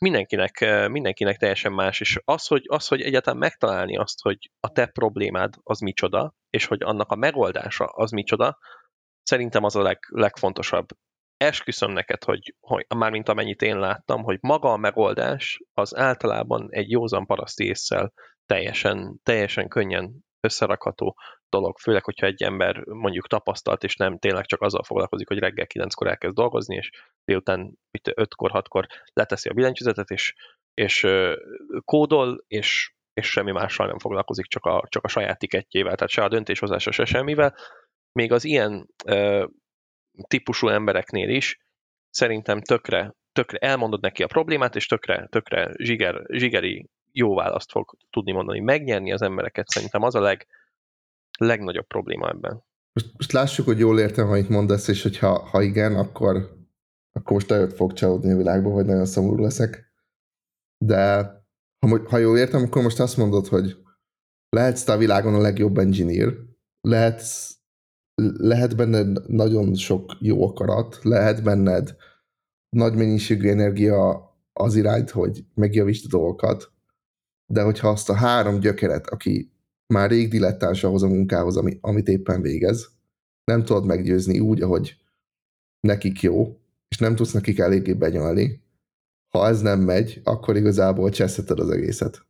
mindenkinek, 0.04 0.62
eh, 0.62 0.88
mindenkinek 0.90 1.38
teljesen 1.38 1.74
más, 1.74 2.00
és 2.00 2.20
az 2.26 2.48
hogy, 2.48 2.64
az, 2.68 2.88
hogy 2.88 3.02
egyáltalán 3.02 3.40
megtalálni 3.40 3.98
azt, 3.98 4.22
hogy 4.22 4.38
a 4.60 4.72
te 4.72 4.86
problémád 4.86 5.54
az 5.64 5.80
micsoda, 5.80 6.34
és 6.50 6.66
hogy 6.66 6.84
annak 6.84 7.12
a 7.12 7.16
megoldása 7.16 7.86
az 7.86 8.12
micsoda, 8.12 8.58
szerintem 9.24 9.64
az 9.64 9.76
a 9.76 9.82
leg, 9.82 10.00
legfontosabb. 10.10 10.88
Esküszöm 11.38 11.92
neked, 11.92 12.24
hogy, 12.24 12.56
hogy 12.60 12.86
mármint 12.96 13.30
amennyit 13.30 13.62
én 13.62 13.80
láttam, 13.80 14.24
hogy 14.24 14.38
maga 14.42 14.72
a 14.72 14.78
megoldás 14.78 15.62
az 15.74 15.96
általában 15.96 16.68
egy 16.70 16.90
józan 16.92 17.26
paraszti 17.26 17.66
észsel 17.66 18.14
teljesen, 18.46 19.20
teljesen 19.24 19.68
könnyen 19.68 20.26
összerakható 20.44 21.18
dolog, 21.50 21.78
főleg, 21.78 22.04
hogyha 22.04 22.26
egy 22.26 22.44
ember 22.44 22.86
mondjuk 22.86 23.28
tapasztalt, 23.28 23.84
és 23.84 23.96
nem 23.96 24.18
tényleg 24.18 24.46
csak 24.46 24.62
azzal 24.62 24.84
foglalkozik, 24.84 25.28
hogy 25.28 25.40
reggel 25.40 25.66
9-kor 25.74 26.08
elkezd 26.08 26.36
dolgozni, 26.36 26.76
és 26.76 26.90
délután 27.26 27.78
5-kor, 27.92 28.52
6-kor 28.54 28.88
leteszi 29.14 29.50
a 29.50 29.54
billentyűzetet, 29.54 30.10
és, 30.10 30.34
és 30.74 31.08
kódol, 31.86 32.44
és, 32.48 32.94
és 33.14 33.30
semmi 33.30 33.52
mással 33.52 33.88
nem 33.88 34.00
foglalkozik, 34.00 34.46
csak 34.46 34.66
a, 34.66 34.84
csak 34.90 35.04
a 35.04 35.08
saját 35.08 35.40
tiketjével, 35.40 35.96
tehát 35.96 36.12
se 36.12 36.24
a 36.24 36.28
döntéshozása, 36.30 36.92
se 36.92 37.06
semmivel. 37.06 37.56
Még 38.12 38.32
az 38.32 38.44
ilyen 38.44 38.88
ö, 39.06 39.46
típusú 40.28 40.68
embereknél 40.68 41.30
is 41.30 41.58
szerintem 42.10 42.62
tökre, 42.62 43.14
tökre 43.32 43.58
elmondod 43.58 44.02
neki 44.02 44.24
a 44.24 44.28
problémát, 44.28 44.76
és 44.76 44.86
tökre, 44.86 45.28
tökre 45.32 45.72
zsiger, 45.78 46.22
zsigeri 46.34 46.90
jó 47.14 47.36
választ 47.36 47.72
fog 47.72 47.98
tudni 48.10 48.32
mondani. 48.32 48.60
Megnyerni 48.60 49.14
az 49.14 49.22
embereket 49.22 49.68
szerintem 49.68 50.02
az 50.02 50.16
a 50.16 50.20
leg, 50.20 50.48
legnagyobb 51.38 51.88
probléma 51.88 52.30
ebben. 52.30 52.64
Most, 52.94 53.14
most 53.18 53.32
lássuk, 53.32 53.66
hogy 53.66 53.80
jól 53.80 54.00
értem, 54.00 54.28
ha 54.28 54.38
itt 54.38 54.50
mondasz, 54.50 54.88
és 54.88 55.02
hogyha 55.04 55.40
ha 55.40 55.62
igen, 55.62 55.96
akkor, 55.96 56.58
akkor 57.12 57.34
most 57.34 57.52
előtt 57.52 57.76
fog 57.76 57.94
csalódni 57.94 58.32
a 58.32 58.38
világba, 58.38 58.70
hogy 58.70 58.86
nagyon 58.86 59.06
szomorú 59.06 59.44
leszek. 59.44 59.94
De 60.86 61.22
ha, 61.80 62.10
ha 62.10 62.18
jól 62.18 62.38
értem, 62.38 62.64
akkor 62.64 62.82
most 62.82 63.00
azt 63.00 63.18
mondod, 63.18 63.48
hogy 63.48 63.78
lehetsz 64.50 64.84
te 64.84 64.92
a 64.92 64.98
világon 64.98 65.34
a 65.34 65.42
legjobb 65.42 65.78
engineer, 65.78 66.34
lehetsz, 66.82 67.58
lehet 68.38 68.76
benned 68.76 69.30
nagyon 69.30 69.76
sok 69.76 70.18
jó 70.20 70.48
akarat, 70.48 71.00
lehet 71.04 71.44
benned 71.44 71.96
nagy 72.70 72.96
mennyiségű 72.96 73.50
energia 73.50 74.32
az 74.54 74.76
irányt, 74.76 75.10
hogy 75.10 75.46
megjavítsd 75.54 76.06
a 76.06 76.18
dolgokat, 76.18 76.73
de 77.54 77.62
hogyha 77.62 77.90
azt 77.90 78.10
a 78.10 78.16
három 78.16 78.60
gyökeret, 78.60 79.08
aki 79.08 79.52
már 79.94 80.10
rég 80.10 80.30
dilettáns 80.30 80.84
ahhoz 80.84 81.04
a 81.04 81.08
munkához, 81.08 81.58
ami, 81.58 81.78
amit 81.82 82.08
éppen 82.08 82.42
végez, 82.42 82.92
nem 83.44 83.64
tudod 83.64 83.86
meggyőzni 83.86 84.40
úgy, 84.40 84.62
ahogy 84.62 84.98
nekik 85.80 86.22
jó, 86.22 86.58
és 86.88 86.98
nem 86.98 87.16
tudsz 87.16 87.32
nekik 87.32 87.60
eléggé 87.60 87.94
benyalni, 87.94 88.62
ha 89.30 89.48
ez 89.48 89.62
nem 89.62 89.80
megy, 89.80 90.22
akkor 90.24 90.56
igazából 90.56 91.10
cseszheted 91.10 91.60
az 91.60 91.70
egészet. 91.70 92.26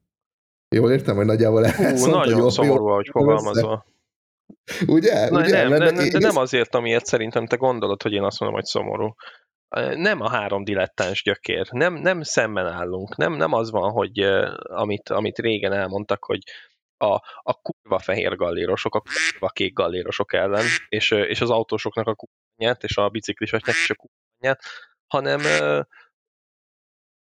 Jól 0.76 0.92
értem, 0.92 1.16
hogy 1.16 1.26
nagyjából 1.26 1.66
ezt 1.66 1.80
mondta, 1.80 2.18
Nagyon 2.18 2.50
szomorú, 2.50 2.86
ahogy 2.86 3.10
fogalmazol. 3.12 3.86
Ugye? 4.88 5.30
Na, 5.30 5.40
Ugye? 5.40 5.68
Nem, 5.68 5.78
nem, 5.78 5.94
nem, 5.94 6.10
de 6.10 6.20
nem 6.20 6.38
azért, 6.38 6.76
amiért 6.76 7.06
szerintem 7.06 7.48
te 7.48 7.56
gondolod, 7.56 8.02
hogy 8.02 8.12
én 8.12 8.24
azt 8.24 8.40
mondom, 8.40 8.60
hogy 8.60 8.68
szomorú. 8.68 9.16
Nem 9.96 10.22
a 10.22 10.30
három 10.30 10.64
dilettáns 10.64 11.24
gyökér. 11.24 11.68
Nem, 11.72 11.94
nem 11.94 12.22
szemben 12.22 12.68
állunk. 12.68 13.16
Nem, 13.16 13.34
nem 13.34 13.54
az 13.54 13.72
van, 13.72 13.92
hogy 13.92 14.20
amit, 14.60 15.10
amit 15.10 15.38
régen 15.38 15.74
elmondtak, 15.74 16.24
hogy 16.24 16.40
a, 16.98 17.14
a 17.42 17.54
kurva 17.62 18.00
fehér 18.00 18.36
gallérosok, 18.36 18.96
a 18.96 19.02
kurva 19.02 19.50
kék 19.50 19.74
gallérosok 19.74 20.34
ellen, 20.34 20.66
és, 20.90 21.12
és 21.12 21.42
az 21.42 21.50
autósoknak 21.50 22.08
a 22.08 22.16
kurványát, 22.16 22.84
és 22.84 22.98
a 22.98 23.10
biciklisoknak 23.10 23.76
is 23.76 23.90
a 23.90 23.96
kurványát, 23.96 24.62
hanem 25.08 25.40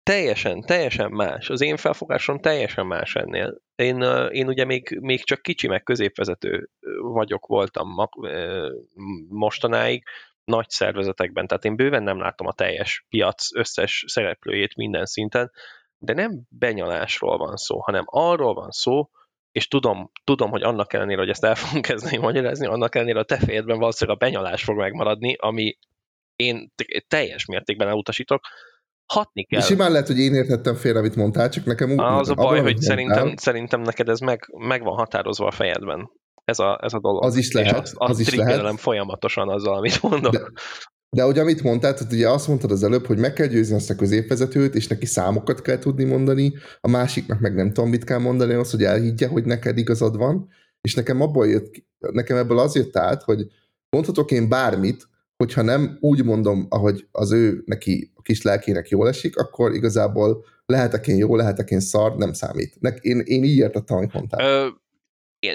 teljesen, 0.03 0.61
teljesen 0.61 1.11
más. 1.11 1.49
Az 1.49 1.61
én 1.61 1.77
felfogásom 1.77 2.39
teljesen 2.39 2.85
más 2.85 3.15
ennél. 3.15 3.61
Én, 3.75 4.01
én 4.31 4.47
ugye 4.47 4.65
még, 4.65 4.97
még 5.01 5.23
csak 5.23 5.41
kicsi 5.41 5.67
meg 5.67 5.83
középvezető 5.83 6.69
vagyok, 7.01 7.45
voltam 7.45 7.87
mostanáig, 9.29 10.03
nagy 10.43 10.69
szervezetekben, 10.69 11.47
tehát 11.47 11.65
én 11.65 11.75
bőven 11.75 12.03
nem 12.03 12.19
látom 12.19 12.47
a 12.47 12.53
teljes 12.53 13.05
piac 13.09 13.55
összes 13.55 14.03
szereplőjét 14.07 14.75
minden 14.75 15.05
szinten, 15.05 15.51
de 15.97 16.13
nem 16.13 16.41
benyalásról 16.49 17.37
van 17.37 17.55
szó, 17.55 17.79
hanem 17.79 18.03
arról 18.05 18.53
van 18.53 18.69
szó, 18.69 19.09
és 19.51 19.67
tudom, 19.67 20.11
tudom, 20.23 20.49
hogy 20.49 20.61
annak 20.61 20.93
ellenére, 20.93 21.19
hogy 21.19 21.29
ezt 21.29 21.43
el 21.43 21.55
fogom 21.55 21.81
kezdeni 21.81 22.17
magyarázni, 22.17 22.67
annak 22.67 22.95
ellenére 22.95 23.19
a 23.19 23.23
te 23.23 23.37
fejedben 23.37 23.79
valószínűleg 23.79 24.21
a 24.21 24.25
benyalás 24.25 24.63
fog 24.63 24.77
megmaradni, 24.77 25.35
ami 25.39 25.77
én 26.35 26.71
teljes 27.07 27.45
mértékben 27.45 27.87
elutasítok, 27.87 28.41
hatni 29.05 29.43
kell. 29.43 29.59
És 29.59 29.65
simán 29.65 29.91
lehet, 29.91 30.07
hogy 30.07 30.19
én 30.19 30.33
értettem 30.33 30.75
félre, 30.75 30.99
amit 30.99 31.15
mondtál, 31.15 31.49
csak 31.49 31.65
nekem 31.65 31.91
úgy... 31.91 31.99
Az 31.99 32.29
a 32.29 32.33
baj, 32.33 32.61
hogy 32.61 32.77
szerintem, 32.77 33.35
szerintem 33.35 33.81
neked 33.81 34.09
ez 34.09 34.19
meg, 34.19 34.47
meg 34.57 34.83
van 34.83 34.95
határozva 34.95 35.47
a 35.47 35.51
fejedben. 35.51 36.09
Ez 36.51 36.59
a, 36.59 36.79
ez 36.81 36.93
a 36.93 36.99
dolog. 36.99 37.23
Az 37.23 37.35
is 37.35 37.51
lehet. 37.51 37.73
És 37.73 37.81
azt, 37.81 37.93
azt 37.97 38.11
az 38.11 38.19
is 38.19 38.35
lehet. 38.35 38.79
folyamatosan 38.79 39.49
azzal, 39.49 39.75
amit 39.75 40.01
mondok. 40.01 40.31
De, 40.31 40.43
de 41.09 41.21
ahogy 41.21 41.39
amit 41.39 41.63
mondtál, 41.63 41.93
tehát 41.93 42.13
ugye 42.13 42.29
azt 42.29 42.47
mondtad 42.47 42.71
az 42.71 42.83
előbb, 42.83 43.05
hogy 43.05 43.17
meg 43.17 43.33
kell 43.33 43.47
győzni 43.47 43.75
azt 43.75 43.89
a 43.89 43.95
középvezetőt, 43.95 44.75
és 44.75 44.87
neki 44.87 45.05
számokat 45.05 45.61
kell 45.61 45.77
tudni 45.79 46.03
mondani, 46.03 46.53
a 46.79 46.87
másiknak 46.87 47.39
meg 47.39 47.55
nem 47.55 47.73
tudom, 47.73 47.89
mit 47.89 48.03
kell 48.03 48.19
mondani, 48.19 48.53
az, 48.53 48.71
hogy 48.71 48.83
elhiggye, 48.83 49.27
hogy 49.27 49.45
neked 49.45 49.77
igazad 49.77 50.17
van, 50.17 50.49
és 50.81 50.95
nekem 50.95 51.21
abból 51.21 51.47
jött, 51.47 51.73
nekem 51.99 52.37
ebből 52.37 52.59
az 52.59 52.75
jött 52.75 52.97
át, 52.97 53.23
hogy 53.23 53.45
mondhatok 53.89 54.31
én 54.31 54.49
bármit, 54.49 55.09
hogyha 55.37 55.61
nem 55.61 55.97
úgy 55.99 56.23
mondom, 56.23 56.65
ahogy 56.69 57.07
az 57.11 57.31
ő 57.31 57.61
neki 57.65 58.11
a 58.15 58.21
kis 58.21 58.41
lelkének 58.41 58.89
jól 58.89 59.07
esik, 59.07 59.37
akkor 59.37 59.73
igazából 59.73 60.45
lehetek 60.65 61.07
én 61.07 61.17
jó, 61.17 61.35
lehetek 61.35 61.69
én 61.69 61.79
szar, 61.79 62.15
nem 62.15 62.33
számít. 62.33 62.77
Én, 63.01 63.19
én 63.19 63.43
így 63.43 63.57
értettem, 63.57 63.97
amit 63.97 64.13
mondtál. 64.13 64.47
Ö, 64.47 64.67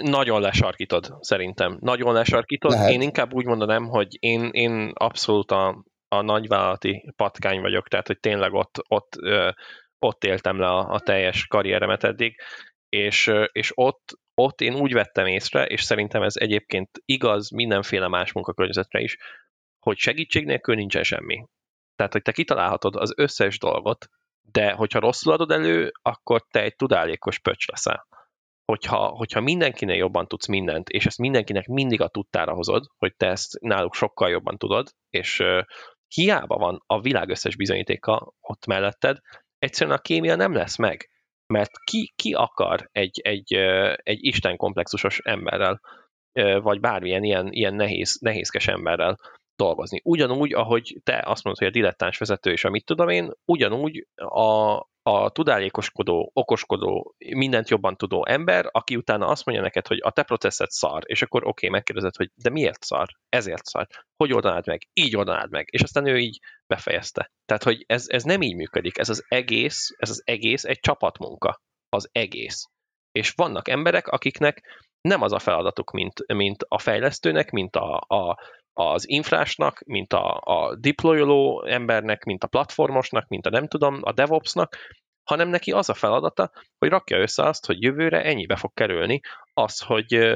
nagyon 0.01 0.41
lesarkítod, 0.41 1.17
szerintem. 1.19 1.77
Nagyon 1.81 2.13
lesarkítod. 2.13 2.71
Lehet. 2.71 2.91
Én 2.91 3.01
inkább 3.01 3.33
úgy 3.33 3.45
mondanám, 3.45 3.85
hogy 3.87 4.17
én, 4.19 4.49
én 4.51 4.91
abszolút 4.93 5.51
a, 5.51 5.83
a 6.07 6.21
nagyvállalati 6.21 7.13
patkány 7.15 7.61
vagyok, 7.61 7.87
tehát 7.87 8.07
hogy 8.07 8.19
tényleg 8.19 8.53
ott, 8.53 8.83
ott, 8.87 9.15
ott 9.99 10.23
éltem 10.23 10.59
le 10.59 10.67
a, 10.67 10.89
a 10.89 10.99
teljes 10.99 11.47
karrieremet 11.47 12.03
eddig, 12.03 12.35
és, 12.89 13.31
és 13.51 13.71
ott, 13.75 14.19
ott 14.33 14.61
én 14.61 14.75
úgy 14.75 14.93
vettem 14.93 15.25
észre, 15.25 15.65
és 15.65 15.81
szerintem 15.83 16.21
ez 16.21 16.33
egyébként 16.35 16.89
igaz 17.05 17.49
mindenféle 17.49 18.07
más 18.07 18.31
munkakörnyezetre 18.31 18.99
is, 18.99 19.17
hogy 19.79 19.97
segítség 19.97 20.45
nélkül 20.45 20.75
nincsen 20.75 21.03
semmi. 21.03 21.45
Tehát, 21.95 22.13
hogy 22.13 22.21
te 22.21 22.31
kitalálhatod 22.31 22.95
az 22.95 23.13
összes 23.15 23.59
dolgot, 23.59 24.09
de 24.51 24.71
hogyha 24.71 24.99
rosszul 24.99 25.33
adod 25.33 25.51
elő, 25.51 25.91
akkor 26.01 26.45
te 26.51 26.61
egy 26.61 26.75
tudálékos 26.75 27.39
pöcs 27.39 27.67
leszel. 27.67 28.07
Hogyha, 28.71 29.07
hogyha 29.07 29.41
mindenkinél 29.41 29.95
jobban 29.95 30.27
tudsz 30.27 30.47
mindent, 30.47 30.89
és 30.89 31.05
ezt 31.05 31.17
mindenkinek 31.17 31.67
mindig 31.67 32.01
a 32.01 32.07
tudtára 32.07 32.53
hozod, 32.53 32.85
hogy 32.97 33.15
te 33.15 33.27
ezt 33.27 33.59
náluk 33.59 33.93
sokkal 33.93 34.29
jobban 34.29 34.57
tudod, 34.57 34.89
és 35.09 35.43
hiába 36.07 36.57
van 36.57 36.83
a 36.85 37.01
világ 37.01 37.29
összes 37.29 37.55
bizonyítéka 37.55 38.33
ott 38.41 38.65
melletted, 38.65 39.17
egyszerűen 39.57 39.97
a 39.97 40.01
kémia 40.01 40.35
nem 40.35 40.53
lesz 40.53 40.77
meg. 40.77 41.09
Mert 41.53 41.71
ki, 41.83 42.13
ki 42.15 42.33
akar 42.33 42.89
egy, 42.91 43.19
egy, 43.23 43.53
egy 43.95 44.25
Isten 44.25 44.57
komplexusos 44.57 45.19
emberrel, 45.19 45.81
vagy 46.61 46.79
bármilyen 46.79 47.23
ilyen, 47.23 47.51
ilyen 47.51 47.73
nehéz, 47.73 48.17
nehézkes 48.21 48.67
emberrel 48.67 49.17
dolgozni. 49.55 50.01
Ugyanúgy, 50.03 50.53
ahogy 50.53 50.97
te 51.03 51.23
azt 51.25 51.43
mondod, 51.43 51.63
hogy 51.63 51.71
a 51.71 51.79
dilettáns 51.79 52.17
vezető 52.17 52.51
és 52.51 52.63
amit 52.63 52.85
tudom 52.85 53.09
én, 53.09 53.31
ugyanúgy 53.45 54.07
a, 54.15 54.77
a 55.09 55.29
tudálékoskodó, 55.29 56.31
okoskodó, 56.33 57.15
mindent 57.17 57.69
jobban 57.69 57.97
tudó 57.97 58.25
ember, 58.25 58.69
aki 58.71 58.95
utána 58.95 59.27
azt 59.27 59.45
mondja 59.45 59.63
neked, 59.63 59.87
hogy 59.87 59.99
a 60.01 60.11
te 60.11 60.23
processzed 60.23 60.69
szar, 60.69 61.03
és 61.05 61.21
akkor 61.21 61.41
oké, 61.41 61.49
okay, 61.49 61.69
megkérdezed, 61.69 62.15
hogy 62.15 62.31
de 62.35 62.49
miért 62.49 62.83
szar? 62.83 63.07
Ezért 63.29 63.65
szar. 63.65 63.87
Hogy 64.15 64.33
oldanád 64.33 64.67
meg? 64.67 64.87
Így 64.93 65.15
oldanád 65.15 65.51
meg. 65.51 65.67
És 65.71 65.81
aztán 65.81 66.07
ő 66.07 66.17
így 66.17 66.39
befejezte. 66.67 67.31
Tehát, 67.45 67.63
hogy 67.63 67.83
ez, 67.85 68.05
ez 68.07 68.23
nem 68.23 68.41
így 68.41 68.55
működik. 68.55 68.97
Ez 68.97 69.09
az 69.09 69.25
egész, 69.27 69.95
ez 69.97 70.09
az 70.09 70.21
egész 70.25 70.63
egy 70.63 70.79
csapatmunka. 70.79 71.61
Az 71.89 72.09
egész. 72.11 72.65
És 73.11 73.31
vannak 73.35 73.67
emberek, 73.67 74.07
akiknek 74.07 74.63
nem 75.01 75.21
az 75.21 75.31
a 75.31 75.39
feladatuk, 75.39 75.91
mint, 75.91 76.33
mint 76.33 76.63
a 76.67 76.79
fejlesztőnek, 76.79 77.51
mint 77.51 77.75
a, 77.75 77.95
a 78.07 78.37
az 78.77 79.09
infrásnak, 79.09 79.83
mint 79.85 80.13
a, 80.13 80.41
a 80.43 80.75
deployoló 80.75 81.65
embernek, 81.67 82.23
mint 82.23 82.43
a 82.43 82.47
platformosnak, 82.47 83.27
mint 83.27 83.45
a 83.45 83.49
nem 83.49 83.67
tudom, 83.67 83.99
a 84.01 84.11
DevOpsnak, 84.11 84.75
hanem 85.23 85.49
neki 85.49 85.71
az 85.71 85.89
a 85.89 85.93
feladata, 85.93 86.51
hogy 86.77 86.89
rakja 86.89 87.17
össze 87.17 87.43
azt, 87.43 87.65
hogy 87.65 87.81
jövőre 87.81 88.23
ennyibe 88.23 88.55
fog 88.55 88.73
kerülni 88.73 89.19
az, 89.53 89.79
hogy, 89.79 90.35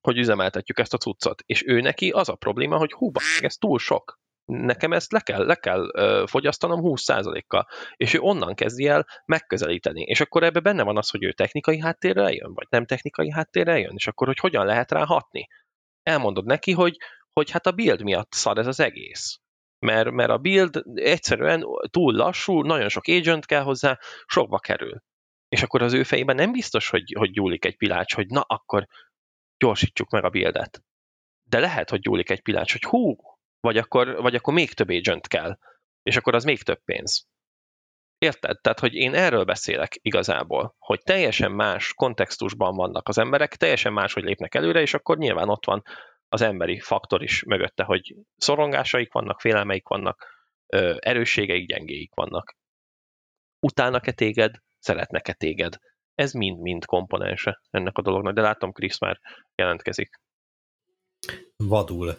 hogy 0.00 0.18
üzemeltetjük 0.18 0.78
ezt 0.78 0.94
a 0.94 0.98
cuccot. 0.98 1.42
És 1.46 1.66
ő 1.66 1.80
neki 1.80 2.10
az 2.10 2.28
a 2.28 2.34
probléma, 2.34 2.76
hogy 2.76 2.92
hú, 2.92 3.10
ez 3.40 3.54
túl 3.54 3.78
sok. 3.78 4.20
Nekem 4.44 4.92
ezt 4.92 5.12
le 5.12 5.20
kell, 5.20 5.46
le 5.46 5.54
kell 5.54 5.90
fogyasztanom 6.26 6.80
20%-kal. 6.82 7.66
És 7.96 8.14
ő 8.14 8.18
onnan 8.18 8.54
kezdi 8.54 8.86
el 8.86 9.06
megközelíteni. 9.24 10.02
És 10.02 10.20
akkor 10.20 10.42
ebbe 10.42 10.60
benne 10.60 10.82
van 10.82 10.96
az, 10.96 11.10
hogy 11.10 11.24
ő 11.24 11.32
technikai 11.32 11.80
háttérrel 11.80 12.32
jön, 12.32 12.54
vagy 12.54 12.66
nem 12.70 12.86
technikai 12.86 13.30
háttérrel 13.30 13.78
jön, 13.78 13.94
és 13.94 14.06
akkor, 14.06 14.26
hogy 14.26 14.38
hogyan 14.38 14.66
lehet 14.66 14.90
rá 14.90 15.04
hatni. 15.04 15.48
Elmondod 16.02 16.44
neki, 16.44 16.72
hogy 16.72 16.96
hogy 17.32 17.50
hát 17.50 17.66
a 17.66 17.72
build 17.72 18.02
miatt 18.02 18.32
szar 18.32 18.58
ez 18.58 18.66
az 18.66 18.80
egész. 18.80 19.40
Mert, 19.78 20.10
mert 20.10 20.30
a 20.30 20.38
build 20.38 20.82
egyszerűen 20.94 21.64
túl 21.90 22.12
lassú, 22.12 22.62
nagyon 22.62 22.88
sok 22.88 23.06
agent 23.06 23.46
kell 23.46 23.62
hozzá, 23.62 23.98
sokba 24.26 24.58
kerül. 24.58 25.02
És 25.48 25.62
akkor 25.62 25.82
az 25.82 25.92
ő 25.92 26.02
fejében 26.02 26.36
nem 26.36 26.52
biztos, 26.52 26.88
hogy, 26.88 27.14
hogy 27.18 27.30
gyúlik 27.30 27.64
egy 27.64 27.76
pilács, 27.76 28.14
hogy 28.14 28.26
na, 28.26 28.40
akkor 28.40 28.86
gyorsítsuk 29.56 30.10
meg 30.10 30.24
a 30.24 30.30
buildet. 30.30 30.82
De 31.48 31.58
lehet, 31.58 31.90
hogy 31.90 32.00
gyúlik 32.00 32.30
egy 32.30 32.42
pilács, 32.42 32.72
hogy 32.72 32.82
hú, 32.82 33.16
vagy 33.60 33.76
akkor, 33.76 34.16
vagy 34.16 34.34
akkor 34.34 34.54
még 34.54 34.72
több 34.72 34.88
agent 34.88 35.28
kell, 35.28 35.58
és 36.02 36.16
akkor 36.16 36.34
az 36.34 36.44
még 36.44 36.62
több 36.62 36.84
pénz. 36.84 37.26
Érted? 38.18 38.60
Tehát, 38.60 38.80
hogy 38.80 38.94
én 38.94 39.14
erről 39.14 39.44
beszélek 39.44 39.98
igazából, 40.02 40.74
hogy 40.78 41.02
teljesen 41.02 41.52
más 41.52 41.94
kontextusban 41.94 42.74
vannak 42.74 43.08
az 43.08 43.18
emberek, 43.18 43.56
teljesen 43.56 43.92
más, 43.92 44.12
hogy 44.12 44.22
lépnek 44.22 44.54
előre, 44.54 44.80
és 44.80 44.94
akkor 44.94 45.18
nyilván 45.18 45.48
ott 45.48 45.66
van 45.66 45.82
az 46.32 46.40
emberi 46.40 46.80
faktor 46.80 47.22
is 47.22 47.42
mögötte, 47.44 47.84
hogy 47.84 48.14
szorongásaik 48.36 49.12
vannak, 49.12 49.40
félelmeik 49.40 49.88
vannak, 49.88 50.26
erősségeik, 50.98 51.66
gyengéik 51.66 52.14
vannak. 52.14 52.56
Utálnak-e 53.60 54.12
téged, 54.12 54.54
szeretnek-e 54.78 55.32
téged? 55.32 55.78
Ez 56.14 56.32
mind-mind 56.32 56.84
komponense 56.84 57.60
ennek 57.70 57.98
a 57.98 58.02
dolognak, 58.02 58.34
de 58.34 58.40
látom, 58.40 58.72
Krisz 58.72 59.00
már 59.00 59.20
jelentkezik. 59.54 60.20
Vadul. 61.56 62.16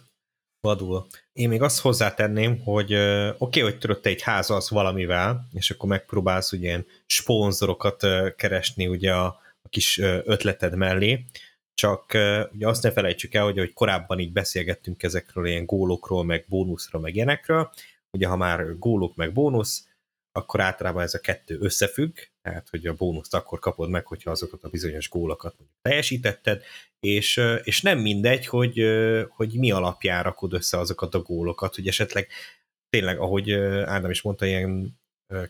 Vadul. 0.59 1.07
Én 1.32 1.49
még 1.49 1.61
azt 1.61 1.82
hozzátenném, 1.82 2.59
hogy 2.59 2.93
oké, 2.93 3.36
okay, 3.38 3.61
hogy 3.61 3.78
törött 3.78 4.05
egy 4.05 4.22
házalsz 4.22 4.70
valamivel, 4.70 5.47
és 5.53 5.72
akkor 5.72 5.89
megpróbálsz 5.89 6.51
ugye 6.51 6.68
ilyen 6.68 6.86
szponzorokat 7.05 8.05
keresni 8.36 8.88
ugye 8.88 9.14
a, 9.14 9.26
a 9.61 9.70
kis 9.70 9.97
ötleted 9.97 10.76
mellé, 10.76 11.26
csak 11.74 12.05
ugye 12.53 12.67
azt 12.67 12.84
ne 12.84 12.91
felejtsük 12.91 13.34
el, 13.34 13.43
hogy, 13.43 13.57
hogy 13.57 13.74
korábban 13.74 14.19
így 14.19 14.32
beszélgettünk 14.32 15.03
ezekről 15.03 15.47
ilyen 15.47 15.65
gólokról, 15.65 16.24
meg 16.24 16.45
bónuszról, 16.47 17.01
meg 17.01 17.15
ilyenekről, 17.15 17.71
ugye 18.17 18.28
ha 18.28 18.36
már 18.36 18.78
gólok 18.78 19.15
meg 19.15 19.34
bónusz, 19.34 19.88
akkor 20.32 20.59
általában 20.59 21.03
ez 21.03 21.13
a 21.13 21.19
kettő 21.19 21.57
összefügg, 21.59 22.17
tehát 22.41 22.69
hogy 22.69 22.88
a 22.88 22.93
bónuszt 22.93 23.34
akkor 23.34 23.59
kapod 23.59 23.89
meg, 23.89 24.05
hogyha 24.05 24.32
azokat 24.32 24.63
a 24.63 24.69
bizonyos 24.69 25.09
gólokat 25.09 25.55
teljesítetted, 25.82 26.63
és, 26.99 27.41
és 27.63 27.82
nem 27.82 27.99
mindegy, 27.99 28.47
hogy, 28.47 28.82
hogy 29.30 29.53
mi 29.53 29.71
alapján 29.71 30.24
rakod 30.24 30.53
össze 30.53 30.78
azokat 30.78 31.15
a 31.15 31.21
gólokat, 31.21 31.76
hogy 31.76 31.88
esetleg 31.88 32.28
tényleg, 32.89 33.19
ahogy 33.19 33.51
Ádám 33.86 34.09
is 34.09 34.21
mondta, 34.21 34.45
ilyen 34.45 35.01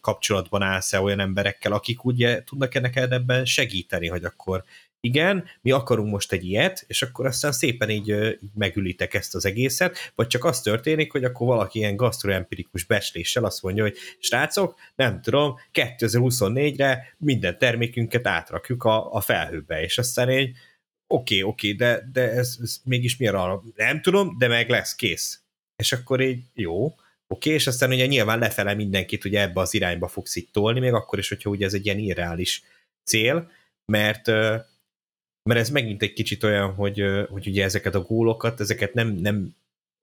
kapcsolatban 0.01 0.61
állsz-e 0.61 0.99
olyan 0.99 1.19
emberekkel, 1.19 1.71
akik 1.71 2.03
ugye 2.03 2.43
tudnak 2.43 2.75
ennek 2.75 2.95
ebben 2.95 3.45
segíteni, 3.45 4.07
hogy 4.07 4.23
akkor 4.23 4.63
igen, 5.05 5.43
mi 5.61 5.71
akarunk 5.71 6.11
most 6.11 6.31
egy 6.31 6.45
ilyet, 6.45 6.83
és 6.87 7.01
akkor 7.01 7.25
aztán 7.25 7.51
szépen 7.51 7.89
így, 7.89 8.09
így 8.09 8.49
megülitek 8.55 9.13
ezt 9.13 9.35
az 9.35 9.45
egészet, 9.45 10.11
vagy 10.15 10.27
csak 10.27 10.45
az 10.45 10.61
történik, 10.61 11.11
hogy 11.11 11.23
akkor 11.23 11.47
valaki 11.47 11.79
ilyen 11.79 11.95
gastroempirikus 11.95 12.83
becsléssel 12.83 13.43
azt 13.43 13.61
mondja, 13.61 13.83
hogy 13.83 13.97
srácok, 14.19 14.79
nem 14.95 15.21
tudom, 15.21 15.55
2024-re 15.73 17.15
minden 17.17 17.57
termékünket 17.57 18.27
átrakjuk 18.27 18.83
a, 18.83 19.13
a 19.13 19.21
felhőbe, 19.21 19.81
és 19.81 19.97
aztán 19.97 20.29
egy 20.29 20.55
oké, 21.07 21.41
okay, 21.41 21.43
oké, 21.43 21.73
okay, 21.73 21.77
de, 21.77 22.09
de 22.11 22.31
ez, 22.31 22.57
ez 22.61 22.77
mégis 22.83 23.17
miért 23.17 23.35
arra? 23.35 23.63
Nem 23.75 24.01
tudom, 24.01 24.37
de 24.37 24.47
meg 24.47 24.69
lesz, 24.69 24.95
kész. 24.95 25.41
És 25.75 25.91
akkor 25.91 26.21
így 26.21 26.43
jó, 26.53 26.85
oké, 26.85 26.95
okay, 27.27 27.53
és 27.53 27.67
aztán 27.67 27.89
ugye 27.89 28.05
nyilván 28.05 28.39
lefele 28.39 28.73
mindenkit 28.73 29.25
ugye 29.25 29.41
ebbe 29.41 29.61
az 29.61 29.73
irányba 29.73 30.07
fogsz 30.07 30.35
itt 30.35 30.51
tolni, 30.51 30.79
még 30.79 30.93
akkor 30.93 31.19
is, 31.19 31.29
hogyha 31.29 31.49
ugye 31.49 31.65
ez 31.65 31.73
egy 31.73 31.85
ilyen 31.85 31.97
irreális 31.97 32.63
cél, 33.03 33.51
mert 33.85 34.31
mert 35.43 35.59
ez 35.59 35.69
megint 35.69 36.01
egy 36.01 36.13
kicsit 36.13 36.43
olyan, 36.43 36.73
hogy, 36.73 37.03
hogy 37.29 37.47
ugye 37.47 37.63
ezeket 37.63 37.95
a 37.95 38.01
gólokat, 38.01 38.59
ezeket 38.59 38.93
nem, 38.93 39.07
nem 39.07 39.55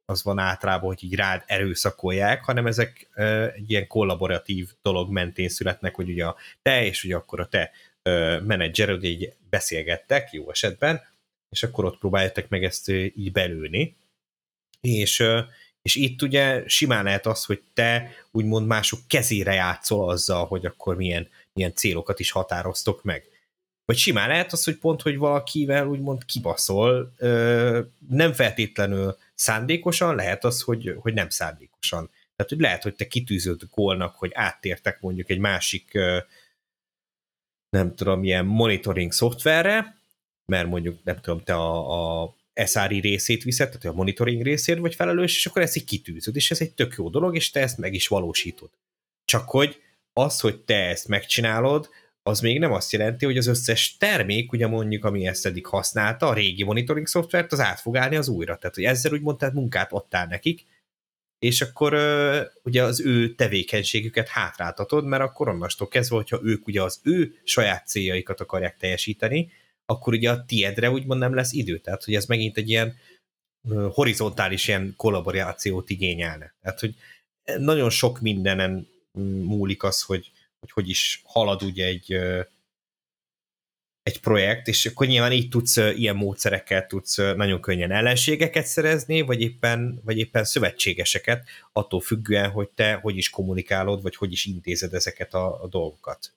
az 0.04 0.22
van 0.22 0.38
általában, 0.38 0.88
hogy 0.88 1.04
így 1.04 1.14
rád 1.14 1.42
erőszakolják, 1.46 2.44
hanem 2.44 2.66
ezek 2.66 3.08
egy 3.54 3.70
ilyen 3.70 3.86
kollaboratív 3.86 4.68
dolog 4.82 5.10
mentén 5.10 5.48
születnek, 5.48 5.94
hogy 5.94 6.08
ugye 6.08 6.24
a 6.24 6.36
te 6.62 6.84
és 6.84 7.04
ugye 7.04 7.16
akkor 7.16 7.40
a 7.40 7.48
te 7.48 7.70
menedzserod 8.42 9.04
így 9.04 9.32
beszélgettek, 9.50 10.32
jó 10.32 10.50
esetben, 10.50 11.00
és 11.48 11.62
akkor 11.62 11.84
ott 11.84 11.98
próbáljátok 11.98 12.48
meg 12.48 12.64
ezt 12.64 12.88
így 12.88 13.32
belőni. 13.32 13.96
És, 14.80 15.24
és 15.82 15.94
itt 15.94 16.22
ugye 16.22 16.62
simán 16.66 17.04
lehet 17.04 17.26
az, 17.26 17.44
hogy 17.44 17.62
te 17.74 18.10
úgymond 18.30 18.66
mások 18.66 19.00
kezére 19.06 19.52
játszol 19.52 20.10
azzal, 20.10 20.46
hogy 20.46 20.66
akkor 20.66 20.96
milyen, 20.96 21.28
milyen 21.52 21.74
célokat 21.74 22.20
is 22.20 22.30
határoztok 22.30 23.02
meg. 23.02 23.29
Vagy 23.90 23.98
simán 23.98 24.28
lehet 24.28 24.52
az, 24.52 24.64
hogy 24.64 24.76
pont, 24.76 25.02
hogy 25.02 25.16
valakivel 25.16 25.86
úgymond 25.86 26.24
kibaszol, 26.24 27.12
nem 28.08 28.32
feltétlenül 28.32 29.16
szándékosan, 29.34 30.14
lehet 30.14 30.44
az, 30.44 30.62
hogy, 30.62 30.94
hogy 30.98 31.14
nem 31.14 31.28
szándékosan. 31.28 32.10
Tehát, 32.36 32.52
hogy 32.52 32.60
lehet, 32.60 32.82
hogy 32.82 32.94
te 32.94 33.06
kitűzött 33.06 33.70
gólnak, 33.70 34.16
hogy 34.16 34.30
áttértek 34.34 35.00
mondjuk 35.00 35.30
egy 35.30 35.38
másik 35.38 35.98
nem 37.70 37.94
tudom, 37.94 38.24
ilyen 38.24 38.44
monitoring 38.44 39.12
szoftverre, 39.12 39.96
mert 40.44 40.68
mondjuk 40.68 41.04
nem 41.04 41.20
tudom, 41.20 41.42
te 41.42 41.54
a, 41.54 42.22
a 42.22 42.34
SRI 42.66 43.00
részét 43.00 43.42
viszed, 43.42 43.66
tehát 43.66 43.84
a 43.84 43.92
monitoring 43.92 44.42
részért 44.42 44.78
vagy 44.78 44.94
felelős, 44.94 45.36
és 45.36 45.46
akkor 45.46 45.62
ezt 45.62 45.76
így 45.76 45.84
kitűzöd, 45.84 46.36
és 46.36 46.50
ez 46.50 46.60
egy 46.60 46.72
tök 46.72 46.94
jó 46.96 47.08
dolog, 47.08 47.34
és 47.34 47.50
te 47.50 47.60
ezt 47.60 47.78
meg 47.78 47.94
is 47.94 48.08
valósítod. 48.08 48.70
Csak 49.24 49.48
hogy 49.48 49.82
az, 50.12 50.40
hogy 50.40 50.60
te 50.60 50.88
ezt 50.88 51.08
megcsinálod, 51.08 51.88
az 52.22 52.40
még 52.40 52.58
nem 52.58 52.72
azt 52.72 52.92
jelenti, 52.92 53.24
hogy 53.24 53.36
az 53.36 53.46
összes 53.46 53.96
termék, 53.96 54.52
ugye 54.52 54.66
mondjuk, 54.66 55.04
ami 55.04 55.26
ezt 55.26 55.46
eddig 55.46 55.66
használta, 55.66 56.28
a 56.28 56.34
régi 56.34 56.64
monitoring 56.64 57.06
szoftvert, 57.06 57.52
az 57.52 57.60
át 57.60 57.80
fog 57.80 57.96
állni 57.96 58.16
az 58.16 58.28
újra. 58.28 58.56
Tehát, 58.56 58.74
hogy 58.74 58.84
ezzel 58.84 59.12
úgy 59.12 59.20
mondtad, 59.20 59.54
munkát 59.54 59.92
adtál 59.92 60.26
nekik, 60.26 60.66
és 61.38 61.60
akkor 61.60 61.94
ugye 62.62 62.82
az 62.82 63.00
ő 63.00 63.34
tevékenységüket 63.34 64.28
hátráltatod, 64.28 65.04
mert 65.04 65.22
akkor 65.22 65.48
onnastól 65.48 65.88
kezdve, 65.88 66.16
hogyha 66.16 66.40
ők 66.42 66.66
ugye 66.66 66.82
az 66.82 67.00
ő 67.02 67.34
saját 67.44 67.86
céljaikat 67.86 68.40
akarják 68.40 68.76
teljesíteni, 68.76 69.50
akkor 69.86 70.12
ugye 70.12 70.30
a 70.30 70.44
tiedre 70.44 70.90
úgymond 70.90 71.20
nem 71.20 71.34
lesz 71.34 71.52
idő. 71.52 71.78
Tehát, 71.78 72.04
hogy 72.04 72.14
ez 72.14 72.26
megint 72.26 72.56
egy 72.56 72.68
ilyen 72.68 72.96
horizontális 73.92 74.68
ilyen 74.68 74.94
kollaborációt 74.96 75.90
igényelne. 75.90 76.54
Tehát, 76.62 76.80
hogy 76.80 76.94
nagyon 77.58 77.90
sok 77.90 78.20
mindenen 78.20 78.88
múlik 79.42 79.82
az, 79.82 80.02
hogy 80.02 80.30
hogy 80.60 80.70
hogy 80.70 80.88
is 80.88 81.22
halad 81.26 81.62
ugye 81.62 81.86
egy, 81.86 82.12
egy 84.02 84.20
projekt, 84.20 84.68
és 84.68 84.86
akkor 84.86 85.06
nyilván 85.06 85.32
így 85.32 85.48
tudsz, 85.48 85.76
ilyen 85.76 86.16
módszerekkel 86.16 86.86
tudsz 86.86 87.16
nagyon 87.16 87.60
könnyen 87.60 87.90
ellenségeket 87.90 88.66
szerezni, 88.66 89.20
vagy 89.20 89.40
éppen, 89.40 90.00
vagy 90.04 90.18
éppen 90.18 90.44
szövetségeseket, 90.44 91.48
attól 91.72 92.00
függően, 92.00 92.50
hogy 92.50 92.68
te 92.68 92.94
hogy 92.94 93.16
is 93.16 93.30
kommunikálod, 93.30 94.02
vagy 94.02 94.16
hogy 94.16 94.32
is 94.32 94.46
intézed 94.46 94.94
ezeket 94.94 95.34
a, 95.34 95.62
a 95.62 95.68
dolgokat. 95.68 96.32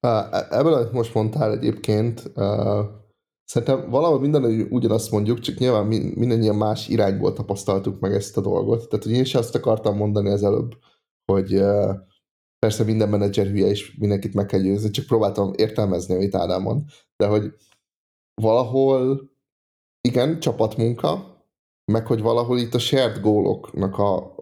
E, 0.00 0.46
ebből, 0.50 0.72
amit 0.72 0.92
most 0.92 1.14
mondtál 1.14 1.52
egyébként, 1.52 2.32
szerintem 3.44 3.90
valahol 3.90 4.20
minden 4.20 4.66
ugyanazt 4.70 5.10
mondjuk, 5.10 5.40
csak 5.40 5.58
nyilván 5.58 5.86
mindannyian 5.86 6.56
más 6.56 6.88
irányból 6.88 7.32
tapasztaltuk 7.32 8.00
meg 8.00 8.12
ezt 8.12 8.36
a 8.36 8.40
dolgot. 8.40 8.88
Tehát, 8.88 9.04
hogy 9.04 9.14
én 9.14 9.20
is 9.20 9.34
azt 9.34 9.54
akartam 9.54 9.96
mondani 9.96 10.30
az 10.30 10.42
előbb, 10.42 10.76
hogy 11.32 11.62
persze 12.66 12.84
minden 12.84 13.08
menedzser 13.08 13.46
hülye, 13.46 13.66
és 13.66 13.96
mindenkit 13.98 14.34
meg 14.34 14.46
kell 14.46 14.60
győzni, 14.60 14.90
csak 14.90 15.06
próbáltam 15.06 15.52
értelmezni, 15.56 16.14
amit 16.14 16.34
Ádám 16.34 16.62
mond, 16.62 16.82
de 17.16 17.26
hogy 17.26 17.54
valahol 18.34 19.30
igen, 20.08 20.40
csapatmunka, 20.40 21.40
meg 21.92 22.06
hogy 22.06 22.22
valahol 22.22 22.58
itt 22.58 22.74
a 22.74 22.78
shared 22.78 23.20
góloknak 23.20 23.98
a 23.98 24.40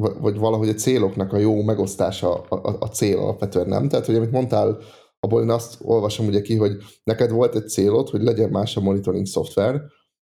vagy 0.00 0.38
valahogy 0.38 0.68
a 0.68 0.74
céloknak 0.74 1.32
a 1.32 1.36
jó 1.36 1.62
megosztása 1.62 2.42
a, 2.42 2.68
a, 2.68 2.76
a 2.80 2.88
cél 2.88 3.18
alapvetően 3.18 3.68
nem. 3.68 3.88
Tehát, 3.88 4.06
hogy 4.06 4.14
amit 4.14 4.30
mondtál, 4.30 4.78
abból 5.20 5.42
én 5.42 5.50
azt 5.50 5.78
olvasom 5.82 6.26
ugye 6.26 6.42
ki, 6.42 6.56
hogy 6.56 6.76
neked 7.04 7.30
volt 7.30 7.54
egy 7.54 7.68
célod, 7.68 8.08
hogy 8.08 8.22
legyen 8.22 8.50
más 8.50 8.76
a 8.76 8.80
monitoring 8.80 9.26
szoftver, 9.26 9.82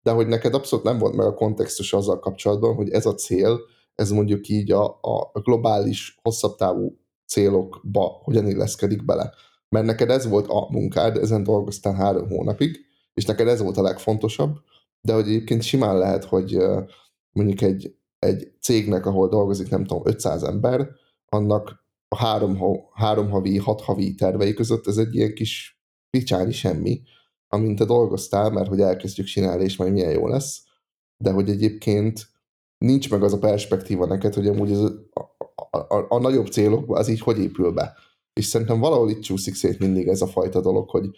de 0.01 0.11
hogy 0.11 0.27
neked 0.27 0.53
abszolút 0.53 0.85
nem 0.85 0.97
volt 0.97 1.15
meg 1.15 1.25
a 1.25 1.33
kontextus 1.33 1.93
azzal 1.93 2.19
kapcsolatban, 2.19 2.75
hogy 2.75 2.89
ez 2.89 3.05
a 3.05 3.13
cél, 3.13 3.59
ez 3.95 4.09
mondjuk 4.09 4.47
így 4.47 4.71
a, 4.71 4.85
a 5.33 5.39
globális, 5.43 6.19
hosszabb 6.21 6.55
távú 6.55 6.97
célokba 7.27 8.21
hogyan 8.23 8.47
illeszkedik 8.47 9.05
bele. 9.05 9.33
Mert 9.69 9.85
neked 9.85 10.09
ez 10.09 10.27
volt 10.27 10.47
a 10.47 10.67
munkád, 10.71 11.17
ezen 11.17 11.43
dolgoztál 11.43 11.93
három 11.93 12.27
hónapig, 12.29 12.85
és 13.13 13.25
neked 13.25 13.47
ez 13.47 13.61
volt 13.61 13.77
a 13.77 13.81
legfontosabb, 13.81 14.57
de 15.01 15.13
hogy 15.13 15.27
egyébként 15.27 15.63
simán 15.63 15.97
lehet, 15.97 16.23
hogy 16.23 16.57
mondjuk 17.31 17.61
egy, 17.61 17.95
egy 18.19 18.53
cégnek, 18.61 19.05
ahol 19.05 19.29
dolgozik, 19.29 19.69
nem 19.69 19.85
tudom, 19.85 20.03
500 20.05 20.43
ember, 20.43 20.89
annak 21.25 21.85
a 22.07 22.17
három, 22.17 22.57
három 22.93 23.29
havi, 23.29 23.57
hat 23.57 23.81
havi 23.81 24.15
tervei 24.15 24.53
között 24.53 24.87
ez 24.87 24.97
egy 24.97 25.15
ilyen 25.15 25.33
kis 25.33 25.79
picsáni 26.09 26.51
semmi, 26.51 27.01
amint 27.47 27.77
te 27.77 27.85
dolgoztál, 27.85 28.49
mert 28.49 28.67
hogy 28.67 28.81
elkezdjük 28.81 29.27
csinálni, 29.27 29.63
és 29.63 29.77
majd 29.77 29.91
milyen 29.91 30.11
jó 30.11 30.27
lesz, 30.27 30.63
de 31.17 31.31
hogy 31.31 31.49
egyébként 31.49 32.27
nincs 32.85 33.09
meg 33.11 33.23
az 33.23 33.33
a 33.33 33.39
perspektíva 33.39 34.05
neked, 34.05 34.33
hogy 34.33 34.47
amúgy 34.47 34.71
ez 34.71 34.79
a, 34.79 34.91
a, 35.71 35.77
a, 35.77 36.05
a 36.09 36.19
nagyobb 36.19 36.47
célokban 36.47 36.97
az 36.97 37.07
így 37.07 37.19
hogy 37.19 37.39
épül 37.39 37.71
be. 37.71 37.93
És 38.33 38.45
szerintem 38.45 38.79
valahol 38.79 39.09
itt 39.09 39.21
csúszik 39.21 39.55
szét 39.55 39.79
mindig 39.79 40.07
ez 40.07 40.21
a 40.21 40.27
fajta 40.27 40.61
dolog, 40.61 40.89
hogy, 40.89 41.09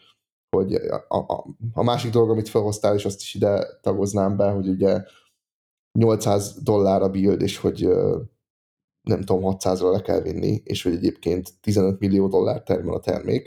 hogy 0.55 0.73
a, 0.73 1.05
a, 1.07 1.45
a 1.73 1.83
másik 1.83 2.11
dolog, 2.11 2.29
amit 2.29 2.49
felhoztál, 2.49 2.95
és 2.95 3.05
azt 3.05 3.21
is 3.21 3.33
ide 3.33 3.79
tagoznám 3.81 4.37
be, 4.37 4.49
hogy 4.49 4.67
ugye 4.67 5.03
800 5.99 6.63
dollár 6.63 7.01
a 7.01 7.09
build, 7.09 7.41
és 7.41 7.57
hogy 7.57 7.87
nem 9.01 9.23
tudom, 9.23 9.41
600-ra 9.43 9.91
le 9.91 10.01
kell 10.01 10.21
vinni, 10.21 10.61
és 10.63 10.83
hogy 10.83 10.93
egyébként 10.93 11.59
15 11.61 11.99
millió 11.99 12.27
dollár 12.27 12.63
termel 12.63 12.93
a 12.93 12.99
termék. 12.99 13.43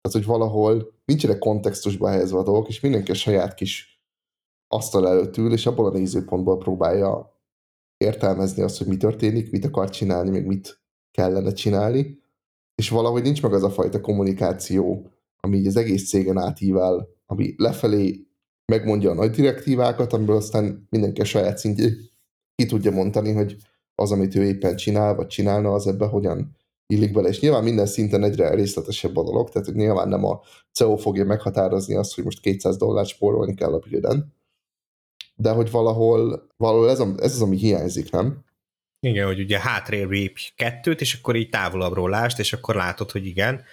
Tehát, 0.00 0.26
hogy 0.26 0.26
valahol 0.26 0.94
nincsenek 1.04 1.38
kontextusba 1.38 2.08
helyezve 2.08 2.38
a 2.38 2.42
dolgok, 2.42 2.68
és 2.68 2.80
mindenki 2.80 3.10
a 3.10 3.14
saját 3.14 3.54
kis 3.54 4.00
asztal 4.68 5.08
előtt 5.08 5.36
ül, 5.36 5.52
és 5.52 5.66
abból 5.66 5.86
a 5.86 5.92
nézőpontból 5.92 6.58
próbálja 6.58 7.35
értelmezni 7.96 8.62
azt, 8.62 8.78
hogy 8.78 8.86
mi 8.86 8.96
történik, 8.96 9.50
mit 9.50 9.64
akar 9.64 9.90
csinálni, 9.90 10.30
még 10.30 10.44
mit 10.44 10.80
kellene 11.10 11.52
csinálni, 11.52 12.18
és 12.74 12.88
valahogy 12.88 13.22
nincs 13.22 13.42
meg 13.42 13.52
az 13.52 13.62
a 13.62 13.70
fajta 13.70 14.00
kommunikáció, 14.00 15.10
ami 15.40 15.56
így 15.56 15.66
az 15.66 15.76
egész 15.76 16.08
cégen 16.08 16.38
átível, 16.38 17.08
ami 17.26 17.54
lefelé 17.56 18.26
megmondja 18.72 19.10
a 19.10 19.14
nagy 19.14 19.30
direktívákat, 19.30 20.12
amiből 20.12 20.36
aztán 20.36 20.86
mindenki 20.90 21.20
a 21.20 21.24
saját 21.24 21.58
szintjén 21.58 21.96
ki 22.54 22.66
tudja 22.66 22.90
mondani, 22.90 23.32
hogy 23.32 23.56
az, 23.94 24.12
amit 24.12 24.34
ő 24.34 24.44
éppen 24.44 24.76
csinál, 24.76 25.14
vagy 25.14 25.26
csinálna, 25.26 25.72
az 25.72 25.86
ebbe 25.86 26.06
hogyan 26.06 26.56
illik 26.86 27.12
bele. 27.12 27.28
És 27.28 27.40
nyilván 27.40 27.64
minden 27.64 27.86
szinten 27.86 28.24
egyre 28.24 28.54
részletesebb 28.54 29.16
a 29.16 29.22
dolog, 29.22 29.50
tehát 29.50 29.66
hogy 29.66 29.76
nyilván 29.76 30.08
nem 30.08 30.24
a 30.24 30.40
CEO 30.72 30.96
fogja 30.96 31.24
meghatározni 31.24 31.94
azt, 31.94 32.14
hogy 32.14 32.24
most 32.24 32.40
200 32.40 32.76
dollárt 32.76 33.08
spórolni 33.08 33.54
kell 33.54 33.72
a 33.72 33.78
builden, 33.78 34.35
de 35.36 35.50
hogy 35.50 35.70
valahol, 35.70 36.46
valahol 36.56 36.90
ez, 36.90 37.00
a, 37.00 37.14
ez 37.18 37.32
az, 37.34 37.42
ami 37.42 37.56
hiányzik, 37.56 38.10
nem? 38.10 38.44
Igen, 39.06 39.26
hogy 39.26 39.40
ugye 39.40 39.58
hátrébb 39.58 40.10
lépj 40.10 40.50
kettőt, 40.54 41.00
és 41.00 41.14
akkor 41.14 41.36
így 41.36 41.48
távolabbról 41.48 42.10
lást, 42.10 42.38
és 42.38 42.52
akkor 42.52 42.74
látod, 42.74 43.10
hogy 43.10 43.26
igen, 43.26 43.64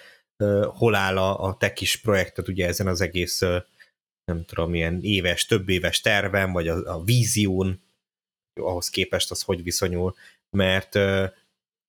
hol 0.66 0.94
áll 0.94 1.18
a, 1.18 1.44
a 1.44 1.56
te 1.56 1.72
kis 1.72 1.96
projektet 1.96 2.48
ugye 2.48 2.66
ezen 2.66 2.86
az 2.86 3.00
egész 3.00 3.40
nem 4.24 4.44
tudom, 4.44 4.74
ilyen 4.74 4.98
éves, 5.02 5.46
több 5.46 5.68
éves 5.68 6.00
terven, 6.00 6.52
vagy 6.52 6.68
a, 6.68 6.94
a 6.94 7.04
vízión, 7.04 7.82
ahhoz 8.60 8.88
képest 8.88 9.30
az 9.30 9.42
hogy 9.42 9.62
viszonyul, 9.62 10.14
mert 10.56 10.92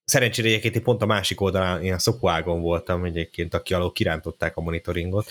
szerencsére 0.03 0.47
egyébként 0.47 0.83
pont 0.83 1.01
a 1.01 1.05
másik 1.05 1.41
oldalán, 1.41 1.83
ilyen 1.83 1.99
szopuágon 1.99 2.61
voltam 2.61 3.03
egyébként, 3.03 3.53
aki 3.53 3.73
alól 3.73 3.91
kirántották 3.91 4.57
a 4.57 4.61
monitoringot, 4.61 5.29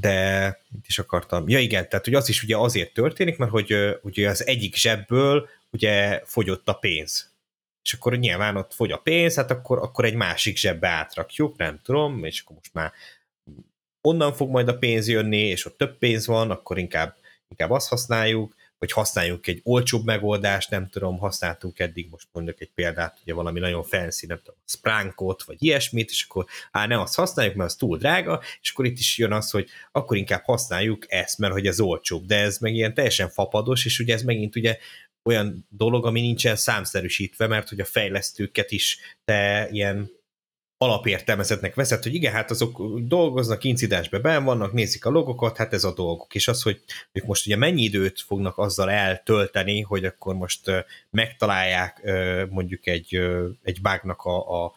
de 0.00 0.46
mit 0.68 0.86
is 0.86 0.98
akartam? 0.98 1.48
Ja 1.48 1.58
igen, 1.58 1.88
tehát 1.88 2.04
hogy 2.04 2.14
az 2.14 2.28
is 2.28 2.42
ugye 2.42 2.56
azért 2.56 2.92
történik, 2.92 3.36
mert 3.36 3.50
hogy 3.50 3.98
ugye 4.02 4.28
az 4.28 4.46
egyik 4.46 4.74
zsebből 4.74 5.48
ugye 5.70 6.22
fogyott 6.24 6.68
a 6.68 6.72
pénz. 6.72 7.32
És 7.82 7.92
akkor 7.92 8.16
nyilván 8.16 8.56
ott 8.56 8.74
fogy 8.74 8.92
a 8.92 8.96
pénz, 8.96 9.34
hát 9.34 9.50
akkor, 9.50 9.78
akkor 9.78 10.04
egy 10.04 10.14
másik 10.14 10.56
zsebbe 10.56 10.88
átrakjuk, 10.88 11.56
nem 11.56 11.80
tudom, 11.82 12.24
és 12.24 12.40
akkor 12.40 12.56
most 12.56 12.74
már 12.74 12.92
onnan 14.00 14.32
fog 14.32 14.50
majd 14.50 14.68
a 14.68 14.78
pénz 14.78 15.08
jönni, 15.08 15.40
és 15.40 15.66
ott 15.66 15.76
több 15.76 15.98
pénz 15.98 16.26
van, 16.26 16.50
akkor 16.50 16.78
inkább, 16.78 17.16
inkább 17.48 17.70
azt 17.70 17.88
használjuk, 17.88 18.54
vagy 18.84 18.92
használjuk 18.92 19.46
egy 19.46 19.60
olcsóbb 19.62 20.04
megoldást, 20.04 20.70
nem 20.70 20.88
tudom, 20.88 21.18
használtunk 21.18 21.78
eddig, 21.78 22.08
most 22.10 22.26
mondjuk 22.32 22.60
egy 22.60 22.70
példát, 22.74 23.18
ugye 23.22 23.34
valami 23.34 23.60
nagyon 23.60 23.82
fancy, 23.82 24.26
nem 24.26 24.38
tudom, 24.44 24.60
Sprankot, 24.66 25.42
vagy 25.42 25.56
ilyesmit, 25.58 26.10
és 26.10 26.26
akkor 26.28 26.46
á, 26.70 26.86
ne 26.86 27.00
azt 27.00 27.14
használjuk, 27.14 27.54
mert 27.54 27.70
az 27.70 27.76
túl 27.76 27.98
drága, 27.98 28.40
és 28.60 28.70
akkor 28.70 28.84
itt 28.84 28.98
is 28.98 29.18
jön 29.18 29.32
az, 29.32 29.50
hogy 29.50 29.68
akkor 29.92 30.16
inkább 30.16 30.42
használjuk 30.44 31.12
ezt, 31.12 31.38
mert 31.38 31.52
hogy 31.52 31.66
ez 31.66 31.80
olcsóbb, 31.80 32.26
de 32.26 32.36
ez 32.40 32.58
meg 32.58 32.74
ilyen 32.74 32.94
teljesen 32.94 33.28
fapados, 33.28 33.84
és 33.84 33.98
ugye 33.98 34.14
ez 34.14 34.22
megint 34.22 34.56
ugye 34.56 34.78
olyan 35.24 35.66
dolog, 35.68 36.06
ami 36.06 36.20
nincsen 36.20 36.56
számszerűsítve, 36.56 37.46
mert 37.46 37.68
hogy 37.68 37.80
a 37.80 37.84
fejlesztőket 37.84 38.70
is 38.70 38.98
te 39.24 39.68
ilyen 39.70 40.10
alapértelmezetnek 40.78 41.74
vezet, 41.74 42.02
hogy 42.02 42.14
igen, 42.14 42.32
hát 42.32 42.50
azok 42.50 42.98
dolgoznak, 42.98 43.64
incidensbe 43.64 44.18
ben 44.18 44.44
vannak, 44.44 44.72
nézik 44.72 45.04
a 45.04 45.10
logokat, 45.10 45.56
hát 45.56 45.72
ez 45.72 45.84
a 45.84 45.94
dolgok. 45.94 46.34
És 46.34 46.48
az, 46.48 46.62
hogy 46.62 46.80
ők 47.12 47.24
most 47.24 47.46
ugye 47.46 47.56
mennyi 47.56 47.82
időt 47.82 48.20
fognak 48.20 48.58
azzal 48.58 48.90
eltölteni, 48.90 49.80
hogy 49.80 50.04
akkor 50.04 50.34
most 50.34 50.86
megtalálják 51.10 52.02
mondjuk 52.50 52.86
egy, 52.86 53.20
egy 53.62 53.80
bugnak 53.80 54.22
a, 54.22 54.64
a, 54.64 54.72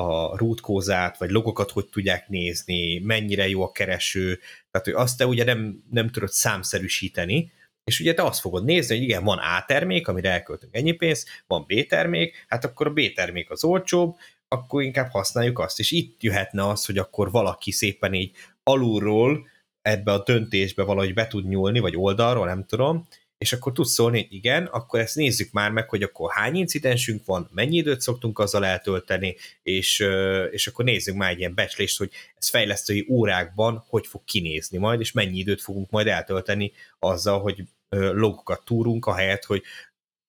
a 0.00 0.36
rútkózát, 0.36 1.18
vagy 1.18 1.30
logokat 1.30 1.70
hogy 1.70 1.88
tudják 1.88 2.28
nézni, 2.28 2.98
mennyire 2.98 3.48
jó 3.48 3.62
a 3.62 3.72
kereső, 3.72 4.38
tehát 4.70 4.86
hogy 4.86 4.94
azt 4.96 5.18
te 5.18 5.26
ugye 5.26 5.44
nem, 5.44 5.84
nem 5.90 6.08
tudod 6.10 6.30
számszerűsíteni, 6.30 7.52
és 7.84 8.00
ugye 8.00 8.14
te 8.14 8.22
azt 8.22 8.40
fogod 8.40 8.64
nézni, 8.64 8.94
hogy 8.94 9.04
igen, 9.04 9.24
van 9.24 9.38
A 9.38 9.64
termék, 9.66 10.08
amire 10.08 10.30
elköltünk 10.30 10.74
ennyi 10.74 10.92
pénzt, 10.92 11.28
van 11.46 11.64
B 11.66 11.86
termék, 11.86 12.44
hát 12.48 12.64
akkor 12.64 12.86
a 12.86 12.92
B 12.92 13.00
termék 13.14 13.50
az 13.50 13.64
olcsóbb, 13.64 14.16
akkor 14.48 14.82
inkább 14.82 15.10
használjuk 15.10 15.58
azt. 15.58 15.78
És 15.78 15.90
itt 15.90 16.22
jöhetne 16.22 16.68
az, 16.68 16.84
hogy 16.84 16.98
akkor 16.98 17.30
valaki 17.30 17.70
szépen 17.70 18.14
így 18.14 18.34
alulról 18.62 19.46
ebbe 19.82 20.12
a 20.12 20.22
döntésbe 20.22 20.82
valahogy 20.82 21.14
be 21.14 21.26
tud 21.26 21.48
nyúlni, 21.48 21.78
vagy 21.78 21.96
oldalról, 21.96 22.46
nem 22.46 22.64
tudom, 22.64 23.06
és 23.38 23.52
akkor 23.52 23.72
tudsz 23.72 23.92
szólni, 23.92 24.16
hogy 24.22 24.32
igen, 24.32 24.64
akkor 24.64 25.00
ezt 25.00 25.14
nézzük 25.14 25.52
már 25.52 25.70
meg, 25.70 25.88
hogy 25.88 26.02
akkor 26.02 26.30
hány 26.32 26.56
incidensünk 26.56 27.24
van, 27.24 27.48
mennyi 27.52 27.76
időt 27.76 28.00
szoktunk 28.00 28.38
azzal 28.38 28.64
eltölteni, 28.64 29.36
és, 29.62 30.04
és 30.50 30.66
akkor 30.66 30.84
nézzük 30.84 31.14
már 31.14 31.30
egy 31.30 31.38
ilyen 31.38 31.54
becslést, 31.54 31.98
hogy 31.98 32.10
ez 32.34 32.48
fejlesztői 32.48 33.06
órákban 33.08 33.84
hogy 33.88 34.06
fog 34.06 34.24
kinézni 34.24 34.78
majd, 34.78 35.00
és 35.00 35.12
mennyi 35.12 35.38
időt 35.38 35.60
fogunk 35.60 35.90
majd 35.90 36.06
eltölteni 36.06 36.72
azzal, 36.98 37.40
hogy 37.40 37.62
logokat 37.96 38.64
túrunk, 38.64 39.06
ahelyett, 39.06 39.44
hogy 39.44 39.62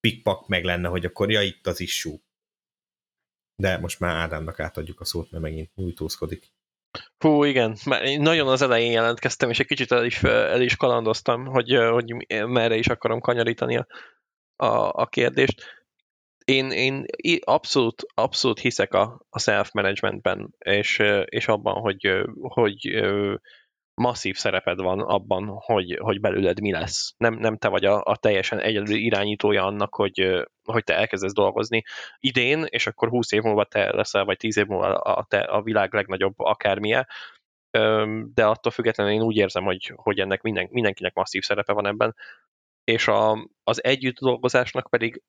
pikpak 0.00 0.48
meg 0.48 0.64
lenne, 0.64 0.88
hogy 0.88 1.04
akkor 1.04 1.30
ja, 1.30 1.42
itt 1.42 1.66
az 1.66 1.80
issue 1.80 2.18
de 3.60 3.78
most 3.78 4.00
már 4.00 4.16
Ádámnak 4.16 4.60
átadjuk 4.60 5.00
a 5.00 5.04
szót, 5.04 5.30
mert 5.30 5.42
megint 5.42 5.74
nyújtózkodik. 5.74 6.52
Hú, 7.18 7.44
igen, 7.44 7.76
már 7.84 8.02
nagyon 8.18 8.48
az 8.48 8.62
elején 8.62 8.92
jelentkeztem, 8.92 9.50
és 9.50 9.60
egy 9.60 9.66
kicsit 9.66 9.92
el 9.92 10.04
is, 10.04 10.22
el 10.22 10.60
is 10.60 10.76
kalandoztam, 10.76 11.46
hogy, 11.46 11.76
hogy 11.90 12.26
merre 12.28 12.76
is 12.76 12.86
akarom 12.86 13.20
kanyarítani 13.20 13.76
a, 13.76 13.86
a, 14.56 14.90
a 14.92 15.06
kérdést. 15.06 15.78
Én, 16.44 16.70
én 16.70 17.04
abszolút, 17.40 18.02
abszolút 18.14 18.58
hiszek 18.58 18.94
a, 18.94 19.26
a 19.28 19.38
self-managementben, 19.38 20.54
és, 20.58 21.02
és 21.24 21.48
abban, 21.48 21.80
hogy, 21.80 22.22
hogy 22.40 23.02
masszív 24.00 24.36
szereped 24.36 24.80
van 24.80 25.00
abban, 25.00 25.46
hogy, 25.46 25.98
hogy 26.00 26.20
belőled 26.20 26.60
mi 26.60 26.72
lesz. 26.72 27.14
Nem, 27.16 27.34
nem 27.34 27.56
te 27.56 27.68
vagy 27.68 27.84
a, 27.84 28.02
a 28.04 28.16
teljesen 28.16 28.60
egyedül 28.60 28.96
irányítója 28.96 29.64
annak, 29.64 29.94
hogy, 29.94 30.48
hogy 30.64 30.84
te 30.84 30.96
elkezdesz 30.96 31.32
dolgozni 31.32 31.82
idén, 32.18 32.64
és 32.68 32.86
akkor 32.86 33.08
20 33.08 33.32
év 33.32 33.42
múlva 33.42 33.64
te 33.64 33.92
leszel, 33.92 34.24
vagy 34.24 34.36
10 34.36 34.56
év 34.56 34.66
múlva 34.66 34.98
a, 34.98 35.24
te, 35.24 35.38
a 35.38 35.62
világ 35.62 35.94
legnagyobb 35.94 36.34
akármilyen, 36.36 37.06
de 38.34 38.46
attól 38.46 38.72
függetlenül 38.72 39.12
én 39.12 39.22
úgy 39.22 39.36
érzem, 39.36 39.64
hogy, 39.64 39.92
hogy 39.96 40.18
ennek 40.18 40.42
minden, 40.42 40.68
mindenkinek 40.70 41.14
masszív 41.14 41.42
szerepe 41.42 41.72
van 41.72 41.86
ebben, 41.86 42.14
és 42.84 43.08
a, 43.08 43.48
az 43.64 43.84
együtt 43.84 44.18
dolgozásnak 44.18 44.90
pedig 44.90 45.22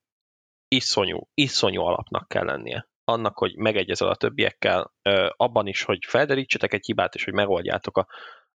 iszonyú, 0.67 1.27
iszonyú 1.33 1.81
alapnak 1.81 2.27
kell 2.27 2.45
lennie. 2.45 2.89
Annak, 3.03 3.37
hogy 3.37 3.55
megegyezel 3.55 4.07
a 4.07 4.15
többiekkel, 4.15 4.93
abban 5.35 5.67
is, 5.67 5.83
hogy 5.83 6.05
felderítsetek 6.05 6.73
egy 6.73 6.85
hibát, 6.85 7.15
és 7.15 7.23
hogy 7.23 7.33
megoldjátok 7.33 7.97
a, 7.97 8.07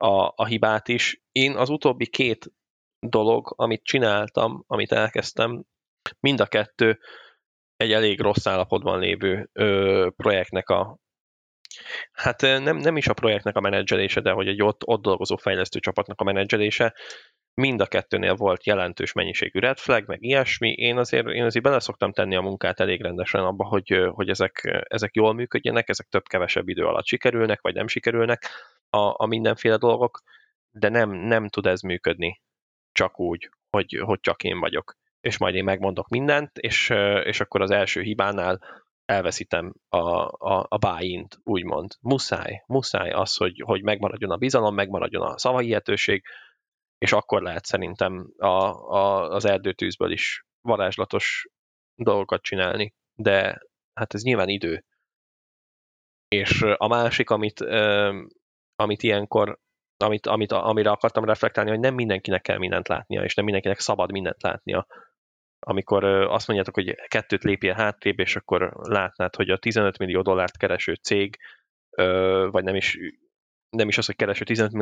a, 0.01 0.33
a 0.35 0.45
hibát 0.45 0.87
is. 0.87 1.21
Én 1.31 1.55
az 1.55 1.69
utóbbi 1.69 2.07
két 2.07 2.51
dolog, 2.99 3.53
amit 3.55 3.83
csináltam, 3.83 4.63
amit 4.67 4.91
elkezdtem, 4.91 5.63
mind 6.19 6.39
a 6.39 6.45
kettő 6.45 6.99
egy 7.75 7.91
elég 7.91 8.19
rossz 8.19 8.45
állapotban 8.45 8.99
lévő 8.99 9.49
ö, 9.53 10.07
projektnek 10.15 10.69
a 10.69 10.99
hát 12.11 12.41
nem, 12.41 12.77
nem 12.77 12.97
is 12.97 13.07
a 13.07 13.13
projektnek 13.13 13.55
a 13.55 13.59
menedzselése, 13.59 14.21
de 14.21 14.31
hogy 14.31 14.47
egy 14.47 14.61
ott, 14.61 14.87
ott 14.87 15.01
dolgozó 15.01 15.35
fejlesztő 15.35 15.79
csapatnak 15.79 16.21
a 16.21 16.23
menedzselése, 16.23 16.93
mind 17.53 17.81
a 17.81 17.85
kettőnél 17.85 18.35
volt 18.35 18.65
jelentős 18.65 19.11
mennyiségű 19.11 19.59
red 19.59 19.77
flag, 19.77 20.07
meg 20.07 20.23
ilyesmi. 20.23 20.71
Én 20.71 20.97
azért, 20.97 21.27
én 21.27 21.43
azért 21.43 21.65
bele 21.65 21.79
szoktam 21.79 22.11
tenni 22.11 22.35
a 22.35 22.41
munkát 22.41 22.79
elég 22.79 23.01
rendesen 23.01 23.43
abba, 23.43 23.65
hogy, 23.65 24.09
hogy 24.09 24.29
ezek, 24.29 24.85
ezek 24.87 25.15
jól 25.15 25.33
működjenek, 25.33 25.89
ezek 25.89 26.07
több-kevesebb 26.07 26.67
idő 26.67 26.85
alatt 26.85 27.05
sikerülnek, 27.05 27.61
vagy 27.61 27.73
nem 27.73 27.87
sikerülnek 27.87 28.49
a, 28.91 29.23
a 29.23 29.25
mindenféle 29.25 29.77
dolgok, 29.77 30.21
de 30.71 30.89
nem, 30.89 31.11
nem 31.11 31.47
tud 31.47 31.65
ez 31.65 31.81
működni 31.81 32.41
csak 32.91 33.19
úgy, 33.19 33.49
hogy, 33.69 34.01
hogy 34.05 34.19
csak 34.19 34.43
én 34.43 34.59
vagyok. 34.59 34.95
És 35.19 35.37
majd 35.37 35.55
én 35.55 35.63
megmondok 35.63 36.07
mindent, 36.07 36.57
és, 36.57 36.89
és 37.23 37.39
akkor 37.39 37.61
az 37.61 37.71
első 37.71 38.01
hibánál 38.01 38.59
elveszítem 39.05 39.73
a, 39.89 39.97
a, 39.97 40.65
a 40.69 40.77
buy 40.77 41.27
úgymond. 41.43 41.95
Muszáj, 42.01 42.63
muszáj 42.67 43.11
az, 43.11 43.35
hogy, 43.35 43.61
hogy 43.65 43.83
megmaradjon 43.83 44.31
a 44.31 44.37
bizalom, 44.37 44.75
megmaradjon 44.75 45.21
a 45.21 45.37
szavahihetőség, 45.37 46.23
és 46.97 47.11
akkor 47.11 47.41
lehet 47.41 47.65
szerintem 47.65 48.33
a, 48.37 48.47
a, 48.47 49.29
az 49.29 49.45
erdőtűzből 49.45 50.11
is 50.11 50.45
varázslatos 50.61 51.47
dolgokat 51.95 52.41
csinálni. 52.41 52.93
De 53.13 53.61
hát 53.93 54.13
ez 54.13 54.23
nyilván 54.23 54.49
idő. 54.49 54.85
És 56.27 56.61
a 56.61 56.87
másik, 56.87 57.29
amit, 57.29 57.59
amit 58.81 59.03
ilyenkor, 59.03 59.59
amit, 59.97 60.27
amit, 60.27 60.51
amire 60.51 60.89
akartam 60.89 61.25
reflektálni, 61.25 61.69
hogy 61.69 61.79
nem 61.79 61.93
mindenkinek 61.93 62.41
kell 62.41 62.57
mindent 62.57 62.87
látnia, 62.87 63.23
és 63.23 63.35
nem 63.35 63.45
mindenkinek 63.45 63.79
szabad 63.79 64.11
mindent 64.11 64.41
látnia. 64.41 64.87
Amikor 65.59 66.03
azt 66.03 66.47
mondjátok, 66.47 66.75
hogy 66.75 66.95
kettőt 67.07 67.43
lépjél 67.43 67.73
hátrébb, 67.73 68.19
és 68.19 68.35
akkor 68.35 68.73
látnád, 68.81 69.35
hogy 69.35 69.49
a 69.49 69.57
15 69.57 69.97
millió 69.97 70.21
dollárt 70.21 70.57
kereső 70.57 70.93
cég, 70.93 71.37
vagy 72.51 72.63
nem 72.63 72.75
is 72.75 72.97
nem 73.71 73.87
is 73.87 73.97
az, 73.97 74.05
hogy 74.05 74.15
kereső 74.15 74.43
15 74.43 74.73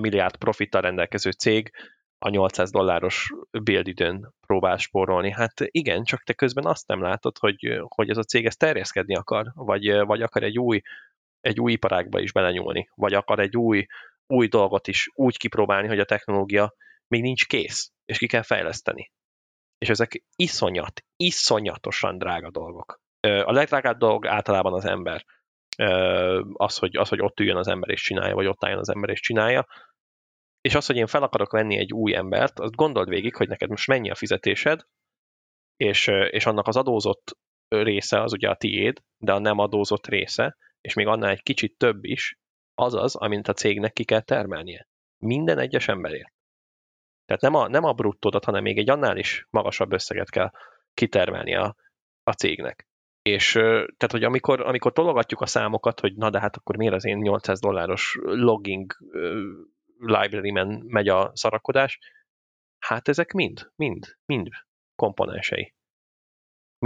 milliárd 0.00 0.36
profittal 0.36 0.80
rendelkező 0.80 1.30
cég 1.30 1.72
a 2.18 2.28
800 2.28 2.70
dolláros 2.70 3.32
időn 3.64 4.32
próbál 4.46 4.76
spórolni. 4.76 5.30
Hát 5.30 5.52
igen, 5.60 6.04
csak 6.04 6.22
te 6.22 6.32
közben 6.32 6.64
azt 6.64 6.86
nem 6.86 7.02
látod, 7.02 7.38
hogy, 7.38 7.80
hogy 7.88 8.10
ez 8.10 8.16
a 8.16 8.22
cég 8.22 8.46
ezt 8.46 8.58
terjeszkedni 8.58 9.16
akar, 9.16 9.52
vagy, 9.54 9.92
vagy 9.92 10.22
akar 10.22 10.42
egy 10.42 10.58
új, 10.58 10.80
egy 11.46 11.60
új 11.60 11.72
iparágba 11.72 12.20
is 12.20 12.32
belenyúlni, 12.32 12.88
vagy 12.94 13.14
akar 13.14 13.38
egy 13.38 13.56
új, 13.56 13.86
új 14.26 14.46
dolgot 14.46 14.88
is 14.88 15.10
úgy 15.14 15.36
kipróbálni, 15.36 15.88
hogy 15.88 15.98
a 15.98 16.04
technológia 16.04 16.74
még 17.08 17.22
nincs 17.22 17.46
kész, 17.46 17.92
és 18.04 18.18
ki 18.18 18.26
kell 18.26 18.42
fejleszteni. 18.42 19.12
És 19.78 19.88
ezek 19.88 20.22
iszonyat, 20.36 21.04
iszonyatosan 21.16 22.18
drága 22.18 22.50
dolgok. 22.50 23.00
A 23.20 23.52
legdrágább 23.52 23.98
dolog 23.98 24.26
általában 24.26 24.72
az 24.72 24.84
ember 24.84 25.24
az 26.52 26.78
hogy, 26.78 26.96
az, 26.96 27.08
hogy 27.08 27.20
ott 27.20 27.40
üljön 27.40 27.56
az 27.56 27.68
ember 27.68 27.90
és 27.90 28.02
csinálja, 28.02 28.34
vagy 28.34 28.46
ott 28.46 28.64
álljon 28.64 28.80
az 28.80 28.88
ember 28.88 29.10
és 29.10 29.20
csinálja. 29.20 29.66
És 30.60 30.74
az, 30.74 30.86
hogy 30.86 30.96
én 30.96 31.06
fel 31.06 31.22
akarok 31.22 31.52
venni 31.52 31.78
egy 31.78 31.92
új 31.92 32.14
embert, 32.14 32.58
azt 32.58 32.74
gondold 32.74 33.08
végig, 33.08 33.34
hogy 33.34 33.48
neked 33.48 33.68
most 33.68 33.86
mennyi 33.86 34.10
a 34.10 34.14
fizetésed, 34.14 34.86
és, 35.76 36.06
és 36.06 36.46
annak 36.46 36.66
az 36.66 36.76
adózott 36.76 37.36
része 37.68 38.22
az 38.22 38.32
ugye 38.32 38.48
a 38.48 38.56
tiéd, 38.56 39.02
de 39.18 39.32
a 39.32 39.38
nem 39.38 39.58
adózott 39.58 40.06
része, 40.06 40.56
és 40.86 40.94
még 40.94 41.06
annál 41.06 41.30
egy 41.30 41.42
kicsit 41.42 41.78
több 41.78 42.04
is, 42.04 42.38
az 42.74 42.94
az, 42.94 43.16
amint 43.16 43.48
a 43.48 43.52
cégnek 43.52 43.92
ki 43.92 44.04
kell 44.04 44.20
termelnie. 44.20 44.88
Minden 45.18 45.58
egyes 45.58 45.88
emberért. 45.88 46.32
Tehát 47.24 47.42
nem 47.42 47.54
a, 47.54 47.68
nem 47.68 47.84
a 47.84 47.92
bruttódat, 47.92 48.44
hanem 48.44 48.62
még 48.62 48.78
egy 48.78 48.90
annál 48.90 49.16
is 49.16 49.46
magasabb 49.50 49.92
összeget 49.92 50.30
kell 50.30 50.50
kitermelni 50.94 51.54
a, 51.54 51.76
a 52.22 52.32
cégnek. 52.32 52.88
És 53.22 53.52
tehát, 53.52 54.10
hogy 54.10 54.24
amikor, 54.24 54.60
amikor 54.60 54.92
tologatjuk 54.92 55.40
a 55.40 55.46
számokat, 55.46 56.00
hogy 56.00 56.14
na 56.16 56.30
de 56.30 56.40
hát 56.40 56.56
akkor 56.56 56.76
miért 56.76 56.94
az 56.94 57.04
én 57.04 57.18
800 57.18 57.60
dolláros 57.60 58.18
logging 58.22 58.92
library-men 59.98 60.68
megy 60.86 61.08
a 61.08 61.30
szarakodás, 61.34 61.98
hát 62.78 63.08
ezek 63.08 63.32
mind, 63.32 63.70
mind, 63.76 64.16
mind 64.26 64.48
komponensei. 64.94 65.74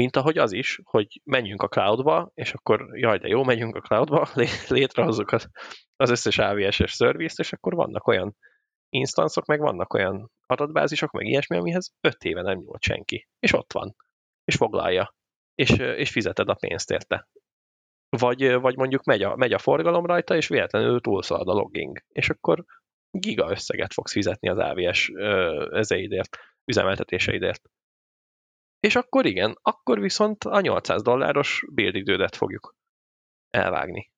Mint 0.00 0.16
ahogy 0.16 0.38
az 0.38 0.52
is, 0.52 0.80
hogy 0.84 1.20
menjünk 1.24 1.62
a 1.62 1.68
cloudba, 1.68 2.30
és 2.34 2.52
akkor 2.52 2.98
jaj, 2.98 3.18
de 3.18 3.28
jó, 3.28 3.44
megyünk 3.44 3.76
a 3.76 3.80
cloudba, 3.80 4.28
létrehozzuk 4.68 5.32
az, 5.32 5.48
az 5.96 6.10
összes 6.10 6.38
AWS-es 6.38 6.92
szervizt, 6.92 7.38
és 7.38 7.52
akkor 7.52 7.74
vannak 7.74 8.06
olyan 8.06 8.36
instanszok, 8.88 9.46
meg 9.46 9.60
vannak 9.60 9.94
olyan 9.94 10.30
adatbázisok, 10.46 11.10
meg 11.10 11.26
ilyesmi, 11.26 11.56
amihez 11.56 11.92
öt 12.00 12.24
éve 12.24 12.42
nem 12.42 12.58
nyúlt 12.58 12.82
senki. 12.82 13.28
És 13.38 13.52
ott 13.52 13.72
van. 13.72 13.94
És 14.44 14.56
foglalja. 14.56 15.14
És, 15.54 15.70
és 15.70 16.10
fizeted 16.10 16.48
a 16.48 16.54
pénzt 16.54 16.90
érte. 16.90 17.28
Vagy, 18.08 18.52
vagy 18.52 18.76
mondjuk 18.76 19.04
megy 19.04 19.22
a, 19.22 19.36
megy 19.36 19.52
a 19.52 19.58
forgalom 19.58 20.06
rajta, 20.06 20.36
és 20.36 20.48
véletlenül 20.48 21.00
túlszalad 21.00 21.48
a 21.48 21.52
logging. 21.52 22.04
És 22.08 22.30
akkor 22.30 22.64
giga 23.10 23.50
összeget 23.50 23.92
fogsz 23.92 24.12
fizetni 24.12 24.48
az 24.48 24.58
AWS 24.58 25.10
ezeidért, 25.70 26.36
üzemeltetéseidért. 26.64 27.62
És 28.80 28.96
akkor 28.96 29.26
igen, 29.26 29.58
akkor 29.62 30.00
viszont 30.00 30.44
a 30.44 30.60
800 30.60 31.02
dolláros 31.02 31.64
bildidődet 31.72 32.36
fogjuk 32.36 32.74
elvágni. 33.50 34.12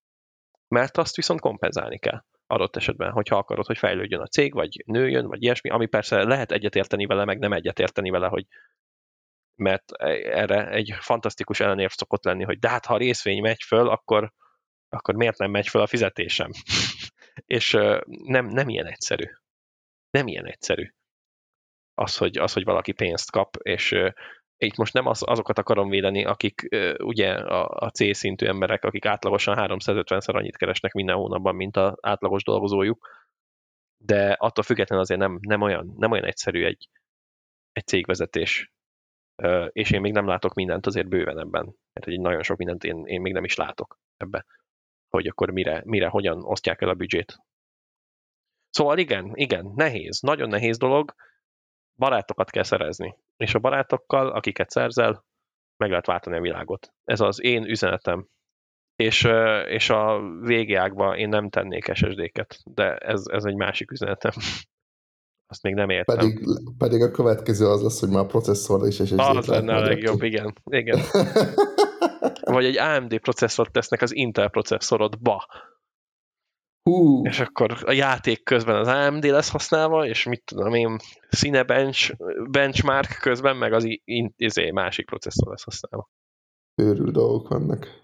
Mert 0.68 0.96
azt 0.96 1.16
viszont 1.16 1.40
kompenzálni 1.40 1.98
kell 1.98 2.24
adott 2.46 2.76
esetben, 2.76 3.10
hogyha 3.10 3.36
akarod, 3.36 3.66
hogy 3.66 3.78
fejlődjön 3.78 4.20
a 4.20 4.26
cég, 4.26 4.54
vagy 4.54 4.82
nőjön, 4.86 5.26
vagy 5.26 5.42
ilyesmi, 5.42 5.70
ami 5.70 5.86
persze 5.86 6.22
lehet 6.24 6.52
egyetérteni 6.52 7.06
vele, 7.06 7.24
meg 7.24 7.38
nem 7.38 7.52
egyetérteni 7.52 8.10
vele, 8.10 8.26
hogy 8.26 8.46
mert 9.54 9.92
erre 9.92 10.68
egy 10.68 10.94
fantasztikus 11.00 11.60
ellenérv 11.60 11.90
szokott 11.90 12.24
lenni, 12.24 12.44
hogy 12.44 12.58
de 12.58 12.68
hát 12.68 12.86
ha 12.86 12.94
a 12.94 12.98
részvény 12.98 13.40
megy 13.40 13.62
föl, 13.62 13.88
akkor, 13.88 14.32
akkor 14.88 15.14
miért 15.14 15.38
nem 15.38 15.50
megy 15.50 15.68
föl 15.68 15.82
a 15.82 15.86
fizetésem? 15.86 16.50
És 17.56 17.70
nem, 18.06 18.46
nem 18.46 18.68
ilyen 18.68 18.86
egyszerű. 18.86 19.24
Nem 20.10 20.26
ilyen 20.26 20.46
egyszerű. 20.46 20.88
Az, 21.94 22.16
hogy, 22.16 22.38
az, 22.38 22.52
hogy 22.52 22.64
valaki 22.64 22.92
pénzt 22.92 23.30
kap, 23.30 23.56
és 23.56 23.94
itt 24.66 24.76
most 24.76 24.92
nem 24.92 25.06
az, 25.06 25.22
azokat 25.22 25.58
akarom 25.58 25.88
védeni, 25.88 26.24
akik 26.24 26.68
ugye 26.98 27.34
a, 27.34 27.68
a 27.68 27.90
C 27.90 28.16
szintű 28.16 28.46
emberek, 28.46 28.84
akik 28.84 29.04
átlagosan 29.04 29.56
350-szer 29.58 30.34
annyit 30.34 30.56
keresnek 30.56 30.92
minden 30.92 31.16
hónapban, 31.16 31.54
mint 31.54 31.76
az 31.76 31.94
átlagos 32.00 32.42
dolgozójuk, 32.42 33.08
de 33.96 34.32
attól 34.32 34.64
függetlenül 34.64 35.04
azért 35.04 35.20
nem, 35.20 35.38
nem, 35.40 35.60
olyan, 35.60 35.94
nem 35.96 36.10
olyan 36.10 36.24
egyszerű 36.24 36.64
egy, 36.64 36.88
egy 37.72 37.86
cégvezetés. 37.86 38.72
És 39.68 39.90
én 39.90 40.00
még 40.00 40.12
nem 40.12 40.26
látok 40.26 40.54
mindent 40.54 40.86
azért 40.86 41.08
bőven 41.08 41.38
ebben. 41.38 41.64
mert 41.92 42.06
egy 42.06 42.20
nagyon 42.20 42.42
sok 42.42 42.56
mindent 42.56 42.84
én, 42.84 43.04
én 43.06 43.20
még 43.20 43.32
nem 43.32 43.44
is 43.44 43.54
látok 43.54 43.98
ebbe, 44.16 44.44
hogy 45.08 45.26
akkor 45.26 45.50
mire, 45.50 45.82
mire 45.84 46.08
hogyan 46.08 46.44
osztják 46.44 46.80
el 46.80 46.88
a 46.88 46.94
büdzsét. 46.94 47.38
Szóval 48.70 48.98
igen, 48.98 49.30
igen, 49.34 49.72
nehéz, 49.74 50.20
nagyon 50.20 50.48
nehéz 50.48 50.78
dolog, 50.78 51.14
barátokat 51.96 52.50
kell 52.50 52.62
szerezni 52.62 53.16
és 53.42 53.54
a 53.54 53.58
barátokkal, 53.58 54.28
akiket 54.28 54.70
szerzel, 54.70 55.24
meg 55.76 55.90
lehet 55.90 56.06
váltani 56.06 56.36
a 56.36 56.40
világot. 56.40 56.92
Ez 57.04 57.20
az 57.20 57.42
én 57.42 57.64
üzenetem. 57.64 58.26
És, 58.96 59.28
és 59.66 59.90
a 59.90 60.20
VGA-kba 60.40 61.16
én 61.16 61.28
nem 61.28 61.48
tennék 61.48 61.94
SSD-ket, 61.94 62.58
de 62.64 62.96
ez, 62.96 63.22
ez 63.26 63.44
egy 63.44 63.54
másik 63.54 63.90
üzenetem. 63.90 64.32
Azt 65.52 65.62
még 65.62 65.74
nem 65.74 65.90
értem. 65.90 66.16
Pedig, 66.16 66.38
pedig 66.78 67.02
a 67.02 67.10
következő 67.10 67.66
az 67.66 67.82
lesz, 67.82 68.00
hogy 68.00 68.08
már 68.08 68.22
a 68.22 68.26
processzorra 68.26 68.86
is 68.86 68.94
SSD-t 68.94 69.18
Az 69.18 69.46
lenne 69.46 69.74
a 69.74 69.80
legjobb, 69.80 70.22
igen. 70.22 70.52
igen. 70.64 71.00
Vagy 72.54 72.64
egy 72.64 72.78
AMD 72.78 73.18
processzort 73.18 73.72
tesznek 73.72 74.02
az 74.02 74.14
Intel 74.14 74.48
processzorodba. 74.48 75.46
Hú. 76.82 77.24
És 77.26 77.40
akkor 77.40 77.78
a 77.84 77.92
játék 77.92 78.44
közben 78.44 78.76
az 78.76 78.88
AMD 78.88 79.24
lesz 79.24 79.50
használva, 79.50 80.06
és 80.06 80.24
mit 80.24 80.42
tudom 80.44 80.74
én, 80.74 80.96
Cinebench 81.36 82.16
benchmark 82.50 83.18
közben 83.20 83.56
meg 83.56 83.72
az 83.72 83.84
izé, 84.36 84.70
másik 84.70 85.06
processzor 85.06 85.48
lesz 85.48 85.64
használva. 85.64 86.08
Őrül 86.82 87.10
dolgok 87.10 87.48
vannak. 87.48 88.00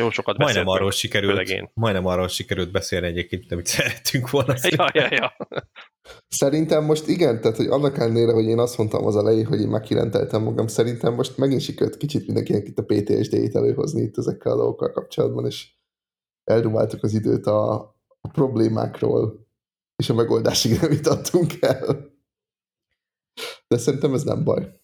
Jó 0.00 0.10
sokat 0.10 0.38
majdnem 0.38 0.68
arról, 0.68 0.90
sikerült, 0.90 1.48
én. 1.48 1.70
majdnem 1.74 2.06
arról 2.06 2.28
sikerült 2.28 2.72
beszélni 2.72 3.06
egyébként, 3.06 3.52
amit 3.52 3.66
szerettünk 3.66 4.30
volna. 4.30 4.54
Ja, 4.76 4.86
ja, 4.92 5.08
ja. 5.10 5.36
Szerintem 6.28 6.84
most 6.84 7.06
igen, 7.06 7.40
tehát 7.40 7.56
hogy 7.56 7.66
annak 7.66 7.98
ellenére, 7.98 8.32
hogy 8.32 8.44
én 8.44 8.58
azt 8.58 8.78
mondtam 8.78 9.06
az 9.06 9.16
elején, 9.16 9.46
hogy 9.46 9.60
én 9.60 9.68
megkirenteltem 9.68 10.42
magam, 10.42 10.66
szerintem 10.66 11.14
most 11.14 11.36
megint 11.36 11.60
sikerült 11.60 11.96
kicsit 11.96 12.26
mindenkinek 12.26 12.68
itt 12.68 12.78
a 12.78 12.84
PTSD-t 12.84 13.54
előhozni 13.54 14.02
itt 14.02 14.18
ezekkel 14.18 14.52
a 14.52 14.56
dolgokkal 14.56 14.92
kapcsolatban, 14.92 15.46
és 15.46 15.74
eldumáltuk 16.50 17.02
az 17.02 17.14
időt 17.14 17.46
a, 17.46 17.74
a 18.20 18.28
problémákról, 18.32 19.46
és 19.96 20.08
a 20.08 20.14
megoldásig 20.14 20.80
nem 20.80 20.90
vitattunk 20.90 21.52
el. 21.60 22.14
De 23.68 23.78
szerintem 23.78 24.14
ez 24.14 24.22
nem 24.22 24.44
baj. 24.44 24.80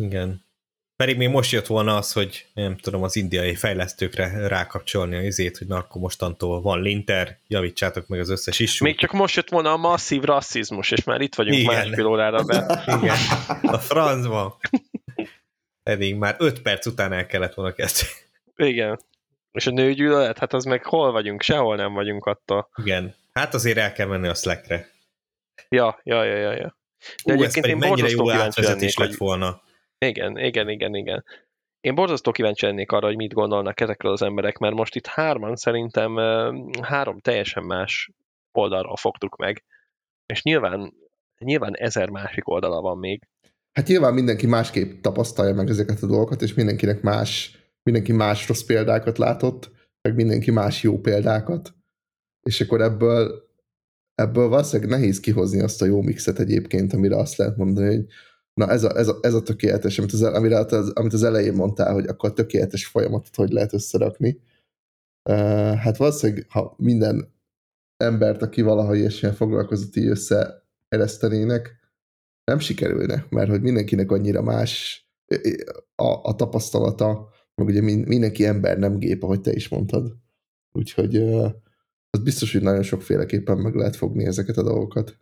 Igen. 0.00 0.48
Pedig 0.96 1.16
még 1.16 1.28
most 1.28 1.52
jött 1.52 1.66
volna 1.66 1.96
az, 1.96 2.12
hogy 2.12 2.46
nem 2.54 2.76
tudom, 2.76 3.02
az 3.02 3.16
indiai 3.16 3.54
fejlesztőkre 3.54 4.46
rákapcsolni 4.46 5.16
a 5.16 5.22
izét, 5.22 5.58
hogy 5.58 5.66
na 5.66 5.76
akkor 5.76 6.00
mostantól 6.00 6.60
van 6.60 6.82
linter, 6.82 7.38
javítsátok 7.46 8.06
meg 8.06 8.20
az 8.20 8.28
összes 8.28 8.58
is. 8.58 8.80
Még 8.80 8.98
csak 8.98 9.12
most 9.12 9.36
jött 9.36 9.48
volna 9.48 9.72
a 9.72 9.76
masszív 9.76 10.22
rasszizmus, 10.22 10.90
és 10.90 11.04
már 11.04 11.20
itt 11.20 11.34
vagyunk 11.34 11.56
Igen. 11.56 11.74
másfél 11.74 12.06
órára 12.06 12.42
be. 12.42 12.84
Igen. 12.86 13.16
A 13.62 13.78
francba. 13.78 14.60
Pedig 15.82 16.14
már 16.14 16.36
öt 16.38 16.62
perc 16.62 16.86
után 16.86 17.12
el 17.12 17.26
kellett 17.26 17.54
volna 17.54 17.72
kezdeni. 17.72 18.12
Igen. 18.56 19.00
És 19.52 19.66
a 19.66 19.70
nőgyűlölet, 19.70 20.38
hát 20.38 20.52
az 20.52 20.64
meg 20.64 20.84
hol 20.84 21.12
vagyunk? 21.12 21.42
Sehol 21.42 21.76
nem 21.76 21.92
vagyunk 21.92 22.24
attól. 22.24 22.68
Igen. 22.84 23.14
Hát 23.32 23.54
azért 23.54 23.78
el 23.78 23.92
kell 23.92 24.06
menni 24.06 24.28
a 24.28 24.34
Slackre. 24.34 24.88
Ja, 25.68 26.00
ja, 26.02 26.24
ja, 26.24 26.36
ja. 26.36 26.52
ja. 26.52 26.76
De 27.24 27.34
Ú, 27.34 27.36
egyébként 27.36 27.66
én 27.66 27.76
mennyire 27.76 28.08
jó 28.08 28.30
átvezetés 28.30 28.96
lett 28.96 29.14
volna. 29.14 29.62
Igen, 29.98 30.38
igen, 30.38 30.68
igen, 30.68 30.94
igen. 30.94 31.24
Én 31.80 31.94
borzasztó 31.94 32.30
kíváncsi 32.30 32.66
lennék 32.66 32.92
arra, 32.92 33.06
hogy 33.06 33.16
mit 33.16 33.32
gondolnak 33.32 33.80
ezekről 33.80 34.12
az 34.12 34.22
emberek, 34.22 34.58
mert 34.58 34.74
most 34.74 34.94
itt 34.94 35.06
hárman 35.06 35.56
szerintem 35.56 36.16
három 36.82 37.18
teljesen 37.18 37.64
más 37.64 38.10
oldalról 38.52 38.96
fogtuk 38.96 39.36
meg. 39.36 39.64
És 40.26 40.42
nyilván, 40.42 40.94
nyilván 41.38 41.76
ezer 41.76 42.08
másik 42.08 42.48
oldala 42.48 42.80
van 42.80 42.98
még. 42.98 43.22
Hát 43.72 43.86
nyilván 43.86 44.14
mindenki 44.14 44.46
másképp 44.46 45.02
tapasztalja 45.02 45.54
meg 45.54 45.68
ezeket 45.68 46.02
a 46.02 46.06
dolgokat, 46.06 46.42
és 46.42 46.54
mindenkinek 46.54 47.00
más 47.00 47.59
mindenki 47.82 48.12
más 48.12 48.48
rossz 48.48 48.62
példákat 48.62 49.18
látott, 49.18 49.70
meg 50.02 50.14
mindenki 50.14 50.50
más 50.50 50.82
jó 50.82 50.98
példákat, 50.98 51.74
és 52.42 52.60
akkor 52.60 52.80
ebből, 52.80 53.48
ebből 54.14 54.48
valószínűleg 54.48 54.90
nehéz 54.90 55.20
kihozni 55.20 55.60
azt 55.60 55.82
a 55.82 55.86
jó 55.86 56.00
mixet 56.02 56.38
egyébként, 56.38 56.92
amire 56.92 57.16
azt 57.16 57.36
lehet 57.36 57.56
mondani, 57.56 57.86
hogy 57.86 58.06
na 58.54 58.70
ez 58.70 58.84
a, 58.84 58.96
ez 58.96 59.08
a, 59.08 59.18
ez 59.20 59.34
a 59.34 59.42
tökéletes, 59.42 59.98
amit 59.98 60.12
az, 60.12 60.22
amire 60.22 60.58
az, 60.58 60.90
amit 60.90 61.12
az 61.12 61.22
elején 61.22 61.54
mondtál, 61.54 61.92
hogy 61.92 62.06
akkor 62.06 62.30
a 62.30 62.32
tökéletes 62.32 62.86
folyamatot 62.86 63.34
hogy 63.34 63.50
lehet 63.50 63.72
összerakni. 63.72 64.40
Uh, 65.30 65.74
hát 65.74 65.96
valószínűleg, 65.96 66.46
ha 66.48 66.74
minden 66.78 67.34
embert, 67.96 68.42
aki 68.42 68.62
valaha 68.62 68.94
ilyesmilyen 68.94 69.36
foglalkozott, 69.36 69.96
így 69.96 70.06
összeeresztenének, 70.06 71.80
nem 72.44 72.58
sikerülne, 72.58 73.26
mert 73.28 73.50
hogy 73.50 73.60
mindenkinek 73.60 74.10
annyira 74.10 74.42
más 74.42 75.04
a, 75.94 76.08
a 76.22 76.34
tapasztalata, 76.34 77.28
meg 77.60 77.68
ugye 77.68 77.80
mindenki 78.06 78.44
ember, 78.44 78.78
nem 78.78 78.98
gép, 78.98 79.22
ahogy 79.22 79.40
te 79.40 79.52
is 79.52 79.68
mondtad. 79.68 80.16
Úgyhogy 80.72 81.16
az 82.10 82.22
biztos, 82.22 82.52
hogy 82.52 82.62
nagyon 82.62 82.82
sokféleképpen 82.82 83.58
meg 83.58 83.74
lehet 83.74 83.96
fogni 83.96 84.26
ezeket 84.26 84.56
a 84.56 84.62
dolgokat. 84.62 85.16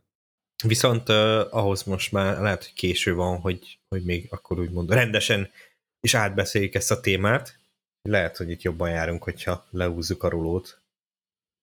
Viszont 0.66 1.08
uh, 1.08 1.16
ahhoz 1.50 1.82
most 1.82 2.12
már 2.12 2.40
lehet, 2.40 2.64
hogy 2.64 2.72
késő 2.72 3.14
van, 3.14 3.38
hogy, 3.38 3.78
hogy 3.88 4.04
még 4.04 4.26
akkor 4.30 4.58
úgymond 4.58 4.90
rendesen 4.90 5.48
is 6.00 6.14
átbeszéljük 6.14 6.74
ezt 6.74 6.90
a 6.90 7.00
témát. 7.00 7.58
Lehet, 8.02 8.36
hogy 8.36 8.50
itt 8.50 8.62
jobban 8.62 8.90
járunk, 8.90 9.22
hogyha 9.22 9.66
leúzzuk 9.70 10.22
a 10.22 10.28
rulót. 10.28 10.82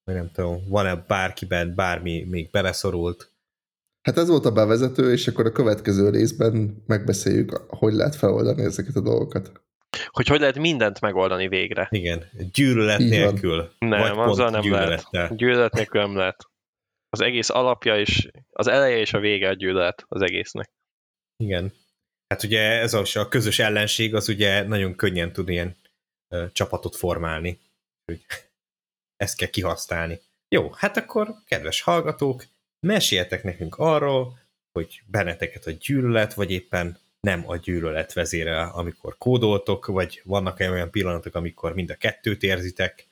Vagy 0.04 0.16
nem 0.16 0.32
tudom, 0.32 0.68
van-e 0.68 0.96
bárkiben 0.96 1.76
bármi 1.76 2.24
még 2.24 2.50
beleszorult? 2.50 3.32
Hát 4.02 4.18
ez 4.18 4.28
volt 4.28 4.46
a 4.46 4.52
bevezető, 4.52 5.12
és 5.12 5.28
akkor 5.28 5.46
a 5.46 5.52
következő 5.52 6.10
részben 6.10 6.84
megbeszéljük, 6.86 7.52
hogy 7.52 7.94
lehet 7.94 8.16
feloldani 8.16 8.64
ezeket 8.64 8.96
a 8.96 9.02
dolgokat. 9.02 9.65
Hogy 10.16 10.28
hogy 10.28 10.40
lehet 10.40 10.58
mindent 10.58 11.02
megoldani 11.02 11.48
végre. 11.48 11.88
Igen, 11.92 12.30
gyűlölet 12.54 13.00
Így 13.00 13.10
van. 13.10 13.18
nélkül. 13.20 13.74
Nem, 13.78 14.00
vagy 14.00 14.12
pont 14.12 14.30
azzal 14.30 14.50
nem 14.50 14.62
gyűlölettel. 14.62 15.08
lehet. 15.12 15.36
Gyűlölet 15.36 15.74
nélkül 15.74 16.02
nem 16.02 16.16
lehet. 16.16 16.50
Az 17.10 17.22
egész 17.22 17.50
alapja 17.50 18.00
is, 18.00 18.28
az 18.50 18.68
eleje 18.68 18.98
és 18.98 19.14
a 19.14 19.20
vége 19.20 19.50
a 19.50 19.54
gyűlölet 19.54 20.06
az 20.08 20.22
egésznek. 20.22 20.70
Igen. 21.44 21.74
Hát 22.28 22.44
ugye 22.44 22.62
ez 22.62 22.94
a, 22.94 23.04
a 23.14 23.28
közös 23.28 23.60
ellenség, 23.60 24.16
az 24.16 24.30
ugye 24.30 24.64
nagyon 24.64 24.96
könnyen 24.96 25.32
tud 25.32 25.50
ilyen 25.50 25.76
ö, 26.34 26.46
csapatot 26.52 26.96
formálni. 26.96 27.60
Úgy, 28.12 28.26
ezt 29.24 29.38
kell 29.38 29.50
kihasználni. 29.50 30.20
Jó, 30.48 30.72
hát 30.72 30.98
akkor, 30.98 31.36
kedves 31.46 31.82
hallgatók, 31.82 32.46
meséljetek 32.88 33.44
nekünk 33.44 33.76
arról, 33.76 34.40
hogy 34.72 35.02
benneteket 35.06 35.66
a 35.66 35.72
gyűlölet, 35.72 36.34
vagy 36.34 36.52
éppen 36.52 36.98
nem 37.26 37.50
a 37.50 37.56
gyűlölet 37.56 38.14
vezérel, 38.14 38.72
amikor 38.74 39.18
kódoltok, 39.18 39.86
vagy 39.86 40.22
vannak-e 40.24 40.70
olyan 40.70 40.92
pillanatok, 40.92 41.36
amikor 41.36 41.74
mind 41.74 41.90
a 41.90 41.96
kettőt 41.96 42.44
érzitek, 42.44 43.08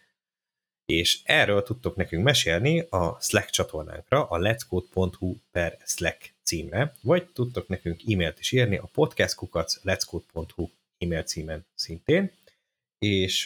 és 0.85 1.21
erről 1.23 1.63
tudtok 1.63 1.95
nekünk 1.95 2.23
mesélni 2.23 2.79
a 2.79 3.17
Slack 3.21 3.49
csatornánkra, 3.49 4.27
a 4.27 4.37
letscode.hu 4.37 5.35
per 5.51 5.77
Slack 5.85 6.33
címre, 6.43 6.95
vagy 7.01 7.27
tudtok 7.27 7.67
nekünk 7.67 8.01
e-mailt 8.07 8.39
is 8.39 8.51
írni 8.51 8.77
a 8.77 8.89
podcastkukac 8.93 9.83
letscode.hu 9.83 10.69
e-mail 10.97 11.23
címen 11.23 11.65
szintén, 11.75 12.31
és 12.99 13.43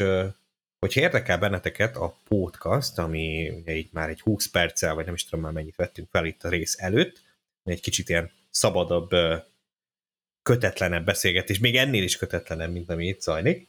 hogyha 0.80 1.01
érdekel 1.01 1.38
benneteket 1.38 1.95
a 1.95 2.18
podcast, 2.28 2.97
ami 2.97 3.49
ugye 3.49 3.76
így 3.76 3.89
már 3.91 4.09
egy 4.09 4.22
20 4.22 4.47
perccel, 4.47 4.95
vagy 4.95 5.05
nem 5.05 5.13
is 5.13 5.24
tudom 5.24 5.43
már 5.43 5.53
mennyit 5.53 5.76
vettünk 5.76 6.09
fel 6.09 6.26
itt 6.26 6.43
a 6.43 6.49
rész 6.49 6.76
előtt, 6.80 7.22
egy 7.63 7.82
kicsit 7.82 8.09
ilyen 8.09 8.32
szabadabb, 8.49 9.09
kötetlenebb 10.48 11.06
beszélgetés, 11.06 11.60
még 11.60 11.76
ennél 11.76 12.04
is 12.04 12.18
kötetlenebb, 12.18 12.72
mint 12.72 12.89
ami 12.89 13.08
itt 13.08 13.22
zajlik, 13.22 13.68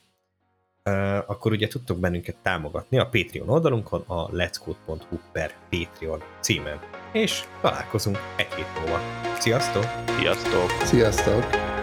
akkor 1.27 1.53
ugye 1.53 1.69
tudtok 1.69 1.99
bennünket 1.99 2.37
támogatni 2.43 2.99
a 2.99 3.09
Patreon 3.09 3.49
oldalunkon, 3.49 4.01
a 4.01 4.29
letscode.hu 4.31 5.19
per 5.33 5.55
Patreon 5.71 6.23
címen. 6.41 6.81
És 7.13 7.43
találkozunk 7.61 8.19
egy 8.37 8.55
hét 8.55 8.79
múlva. 8.79 9.01
Sziasztok! 9.39 9.85
Sziasztok! 10.19 10.71
Sziasztok! 10.85 11.78